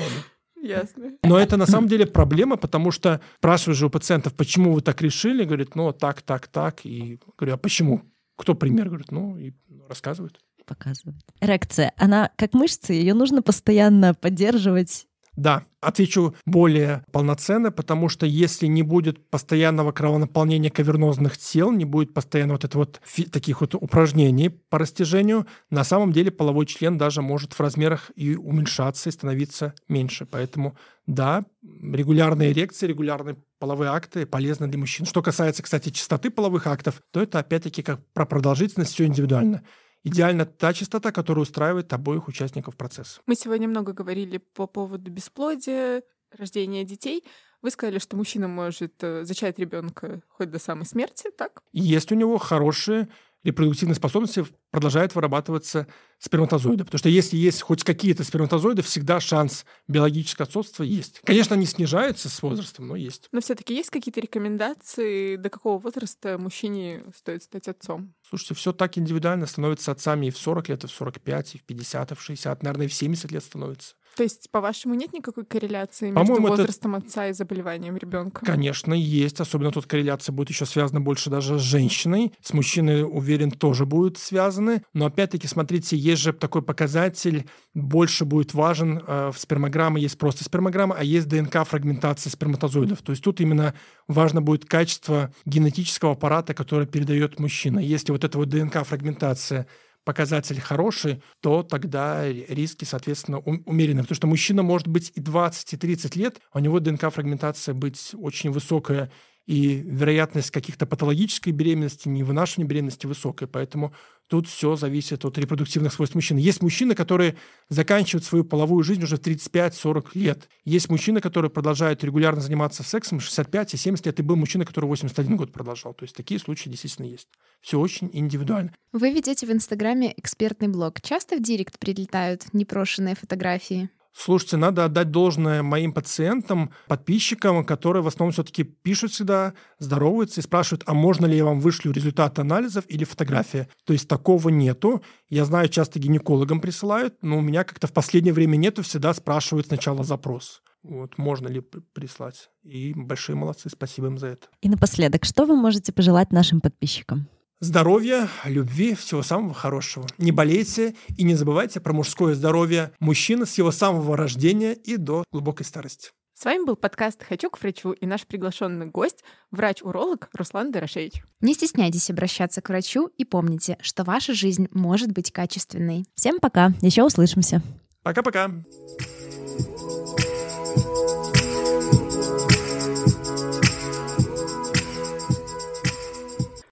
Ясно. 0.62 1.12
Но 1.24 1.38
это 1.38 1.56
на 1.56 1.66
самом 1.66 1.88
деле 1.88 2.06
проблема, 2.06 2.56
потому 2.56 2.92
что 2.92 3.20
спрашиваешь 3.38 3.78
же 3.78 3.86
у 3.86 3.90
пациентов, 3.90 4.34
почему 4.34 4.72
вы 4.72 4.80
так 4.82 5.02
решили, 5.02 5.44
говорит, 5.44 5.74
ну, 5.74 5.92
так, 5.92 6.22
так, 6.22 6.46
так. 6.46 6.84
И 6.84 7.18
говорю, 7.36 7.54
а 7.54 7.56
почему? 7.56 8.02
Кто 8.36 8.54
пример? 8.54 8.86
Говорит, 8.86 9.10
ну, 9.10 9.36
и 9.36 9.52
рассказывают. 9.88 10.38
Показывает. 10.64 11.16
Эрекция. 11.40 11.92
Она 11.96 12.30
как 12.36 12.54
мышца, 12.54 12.92
ее 12.92 13.14
нужно 13.14 13.42
постоянно 13.42 14.14
поддерживать. 14.14 15.06
Да, 15.36 15.64
отвечу 15.80 16.34
более 16.46 17.04
полноценно, 17.12 17.70
потому 17.70 18.08
что 18.08 18.24
если 18.26 18.66
не 18.66 18.82
будет 18.82 19.28
постоянного 19.30 19.92
кровонаполнения 19.92 20.70
кавернозных 20.70 21.36
тел, 21.36 21.70
не 21.70 21.84
будет 21.84 22.14
постоянно 22.14 22.54
вот 22.54 22.64
это 22.64 22.78
вот 22.78 23.00
таких 23.30 23.60
вот 23.60 23.74
упражнений 23.74 24.48
по 24.48 24.78
растяжению, 24.78 25.46
на 25.70 25.84
самом 25.84 26.12
деле 26.12 26.30
половой 26.30 26.64
член 26.66 26.96
даже 26.96 27.20
может 27.20 27.52
в 27.52 27.60
размерах 27.60 28.10
и 28.16 28.34
уменьшаться, 28.34 29.10
и 29.10 29.12
становиться 29.12 29.74
меньше. 29.88 30.24
Поэтому 30.24 30.76
да, 31.06 31.44
регулярные 31.62 32.52
эрекции, 32.52 32.86
регулярные 32.86 33.36
половые 33.58 33.90
акты 33.90 34.26
полезны 34.26 34.66
для 34.68 34.78
мужчин. 34.78 35.06
Что 35.06 35.22
касается, 35.22 35.62
кстати, 35.62 35.90
частоты 35.90 36.30
половых 36.30 36.66
актов, 36.66 37.02
то 37.12 37.22
это 37.22 37.38
опять-таки 37.38 37.82
как 37.82 38.00
про 38.12 38.24
продолжительность 38.26 38.92
все 38.92 39.04
индивидуально. 39.04 39.62
Идеально 40.06 40.46
та 40.46 40.72
частота, 40.72 41.10
которая 41.10 41.42
устраивает 41.42 41.92
обоих 41.92 42.28
участников 42.28 42.76
процесса. 42.76 43.20
Мы 43.26 43.34
сегодня 43.34 43.66
много 43.66 43.92
говорили 43.92 44.38
по 44.38 44.68
поводу 44.68 45.10
бесплодия, 45.10 46.04
рождения 46.30 46.84
детей. 46.84 47.24
Вы 47.60 47.72
сказали, 47.72 47.98
что 47.98 48.16
мужчина 48.16 48.46
может 48.46 49.02
э, 49.02 49.24
зачать 49.24 49.58
ребенка 49.58 50.20
хоть 50.28 50.50
до 50.50 50.60
самой 50.60 50.86
смерти, 50.86 51.30
так? 51.36 51.60
Есть 51.72 52.12
у 52.12 52.14
него 52.14 52.38
хорошие 52.38 53.08
репродуктивной 53.46 53.94
способности 53.94 54.44
продолжает 54.70 55.14
вырабатываться 55.14 55.86
сперматозоиды. 56.18 56.84
Потому 56.84 56.98
что 56.98 57.08
если 57.08 57.36
есть 57.36 57.62
хоть 57.62 57.84
какие-то 57.84 58.24
сперматозоиды, 58.24 58.82
всегда 58.82 59.20
шанс 59.20 59.64
биологического 59.86 60.46
отцовства 60.46 60.82
есть. 60.82 61.20
Конечно, 61.24 61.54
они 61.54 61.64
снижаются 61.66 62.28
с 62.28 62.42
возрастом, 62.42 62.88
но 62.88 62.96
есть. 62.96 63.28
Но 63.32 63.40
все-таки 63.40 63.74
есть 63.74 63.90
какие-то 63.90 64.20
рекомендации, 64.20 65.36
до 65.36 65.48
какого 65.48 65.78
возраста 65.78 66.38
мужчине 66.38 67.04
стоит 67.16 67.44
стать 67.44 67.68
отцом? 67.68 68.14
Слушайте, 68.28 68.54
все 68.54 68.72
так 68.72 68.98
индивидуально 68.98 69.46
становятся 69.46 69.92
отцами 69.92 70.26
и 70.26 70.30
в 70.30 70.38
40 70.38 70.68
лет, 70.68 70.84
и 70.84 70.86
в 70.88 70.90
45, 70.90 71.54
и 71.54 71.58
в 71.58 71.64
50, 71.64 72.12
и 72.12 72.14
в 72.14 72.22
60, 72.22 72.62
наверное, 72.62 72.86
и 72.86 72.88
в 72.88 72.94
70 72.94 73.30
лет 73.30 73.44
становится. 73.44 73.94
То 74.16 74.22
есть, 74.22 74.50
по-вашему, 74.50 74.94
нет 74.94 75.12
никакой 75.12 75.44
корреляции 75.44 76.10
между 76.10 76.40
возрастом 76.40 76.96
это... 76.96 77.06
отца 77.06 77.28
и 77.28 77.34
заболеванием 77.34 77.98
ребенка? 77.98 78.44
Конечно, 78.46 78.94
есть. 78.94 79.40
Особенно 79.40 79.70
тут 79.70 79.84
корреляция 79.84 80.32
будет 80.32 80.48
еще 80.48 80.64
связана 80.64 81.02
больше 81.02 81.28
даже 81.28 81.58
с 81.58 81.62
женщиной. 81.62 82.32
С 82.40 82.54
мужчиной, 82.54 83.02
уверен, 83.04 83.50
тоже 83.50 83.84
будет 83.84 84.16
связаны. 84.16 84.82
Но 84.94 85.04
опять-таки, 85.04 85.46
смотрите, 85.46 85.98
есть 85.98 86.22
же 86.22 86.32
такой 86.32 86.62
показатель, 86.62 87.46
больше 87.74 88.24
будет 88.24 88.54
важен 88.54 89.02
э, 89.06 89.30
в 89.34 89.38
спермограмме. 89.38 90.00
Есть 90.00 90.16
просто 90.16 90.44
спермограмма, 90.44 90.96
а 90.98 91.04
есть 91.04 91.28
ДНК-фрагментация 91.28 92.30
сперматозоидов. 92.30 93.02
То 93.02 93.12
есть 93.12 93.22
тут 93.22 93.42
именно 93.42 93.74
важно 94.08 94.40
будет 94.40 94.64
качество 94.64 95.30
генетического 95.44 96.12
аппарата, 96.12 96.54
который 96.54 96.86
передает 96.86 97.38
мужчина. 97.38 97.80
Если 97.80 98.12
вот 98.12 98.24
эта 98.24 98.38
вот 98.38 98.48
ДНК-фрагментация 98.48 99.66
показатель 100.06 100.60
хороший, 100.60 101.20
то 101.40 101.64
тогда 101.64 102.24
риски, 102.32 102.84
соответственно, 102.84 103.40
умеренные. 103.40 104.04
Потому 104.04 104.16
что 104.16 104.26
мужчина 104.28 104.62
может 104.62 104.86
быть 104.86 105.10
и 105.16 105.20
20, 105.20 105.72
и 105.72 105.76
30 105.76 106.16
лет, 106.16 106.40
а 106.52 106.58
у 106.58 106.60
него 106.60 106.78
ДНК-фрагментация 106.78 107.74
быть 107.74 108.12
очень 108.14 108.52
высокая, 108.52 109.10
и 109.46 109.76
вероятность 109.76 110.50
каких-то 110.50 110.86
патологической 110.86 111.52
беременности, 111.52 112.08
невынашивания 112.08 112.68
беременности 112.68 113.06
высокая. 113.06 113.48
Поэтому 113.48 113.94
тут 114.28 114.48
все 114.48 114.74
зависит 114.74 115.24
от 115.24 115.38
репродуктивных 115.38 115.92
свойств 115.92 116.16
мужчины. 116.16 116.38
Есть 116.38 116.62
мужчины, 116.62 116.96
которые 116.96 117.36
заканчивают 117.68 118.24
свою 118.24 118.44
половую 118.44 118.82
жизнь 118.82 119.04
уже 119.04 119.16
в 119.16 119.20
35-40 119.20 120.08
лет. 120.14 120.48
Есть 120.64 120.90
мужчины, 120.90 121.20
которые 121.20 121.50
продолжают 121.50 122.02
регулярно 122.02 122.40
заниматься 122.40 122.82
сексом 122.82 123.20
65 123.20 123.74
и 123.74 123.76
70 123.76 124.06
лет. 124.06 124.18
И 124.18 124.22
был 124.22 124.34
мужчина, 124.34 124.64
который 124.64 124.86
81 124.86 125.36
год 125.36 125.52
продолжал. 125.52 125.94
То 125.94 126.04
есть 126.04 126.16
такие 126.16 126.40
случаи 126.40 126.68
действительно 126.68 127.06
есть. 127.06 127.28
Все 127.60 127.78
очень 127.78 128.10
индивидуально. 128.12 128.72
Вы 128.92 129.12
ведете 129.12 129.46
в 129.46 129.52
Инстаграме 129.52 130.12
экспертный 130.16 130.68
блог. 130.68 131.00
Часто 131.00 131.36
в 131.36 131.42
директ 131.42 131.78
прилетают 131.78 132.52
непрошенные 132.52 133.14
фотографии? 133.14 133.90
Слушайте, 134.18 134.56
надо 134.56 134.86
отдать 134.86 135.10
должное 135.10 135.62
моим 135.62 135.92
пациентам, 135.92 136.70
подписчикам, 136.88 137.66
которые 137.66 138.02
в 138.02 138.06
основном 138.06 138.32
все-таки 138.32 138.64
пишут 138.64 139.12
всегда, 139.12 139.52
здороваются 139.78 140.40
и 140.40 140.42
спрашивают, 140.42 140.84
а 140.86 140.94
можно 140.94 141.26
ли 141.26 141.36
я 141.36 141.44
вам 141.44 141.60
вышлю 141.60 141.92
результаты 141.92 142.40
анализов 142.40 142.84
или 142.88 143.04
фотографии. 143.04 143.68
То 143.84 143.92
есть 143.92 144.08
такого 144.08 144.48
нету. 144.48 145.02
Я 145.28 145.44
знаю, 145.44 145.68
часто 145.68 145.98
гинекологам 145.98 146.62
присылают, 146.62 147.16
но 147.20 147.36
у 147.36 147.42
меня 147.42 147.62
как-то 147.62 147.88
в 147.88 147.92
последнее 147.92 148.32
время 148.32 148.56
нету, 148.56 148.82
всегда 148.82 149.12
спрашивают 149.12 149.66
сначала 149.66 150.02
запрос. 150.02 150.62
Вот, 150.82 151.18
можно 151.18 151.48
ли 151.48 151.60
прислать. 151.60 152.48
И 152.62 152.94
большие 152.94 153.36
молодцы, 153.36 153.68
спасибо 153.68 154.06
им 154.06 154.18
за 154.18 154.28
это. 154.28 154.46
И 154.62 154.70
напоследок, 154.70 155.26
что 155.26 155.44
вы 155.44 155.56
можете 155.56 155.92
пожелать 155.92 156.32
нашим 156.32 156.62
подписчикам? 156.62 157.28
Здоровья, 157.60 158.28
любви, 158.44 158.94
всего 158.94 159.22
самого 159.22 159.54
хорошего. 159.54 160.06
Не 160.18 160.30
болейте 160.30 160.94
и 161.16 161.24
не 161.24 161.34
забывайте 161.34 161.80
про 161.80 161.94
мужское 161.94 162.34
здоровье 162.34 162.92
мужчины 163.00 163.46
с 163.46 163.56
его 163.56 163.72
самого 163.72 164.14
рождения 164.14 164.74
и 164.74 164.98
до 164.98 165.24
глубокой 165.32 165.64
старости. 165.64 166.10
С 166.34 166.44
вами 166.44 166.66
был 166.66 166.76
подкаст 166.76 167.24
«Хочу 167.26 167.48
к 167.48 167.58
врачу» 167.58 167.92
и 167.92 168.04
наш 168.04 168.26
приглашенный 168.26 168.84
гость, 168.84 169.24
врач-уролог 169.52 170.28
Руслан 170.34 170.70
Дорошевич. 170.70 171.22
Не 171.40 171.54
стесняйтесь 171.54 172.10
обращаться 172.10 172.60
к 172.60 172.68
врачу 172.68 173.06
и 173.16 173.24
помните, 173.24 173.78
что 173.80 174.04
ваша 174.04 174.34
жизнь 174.34 174.68
может 174.72 175.12
быть 175.12 175.32
качественной. 175.32 176.04
Всем 176.14 176.40
пока, 176.40 176.74
еще 176.82 177.04
услышимся. 177.04 177.62
Пока-пока. 178.02 178.50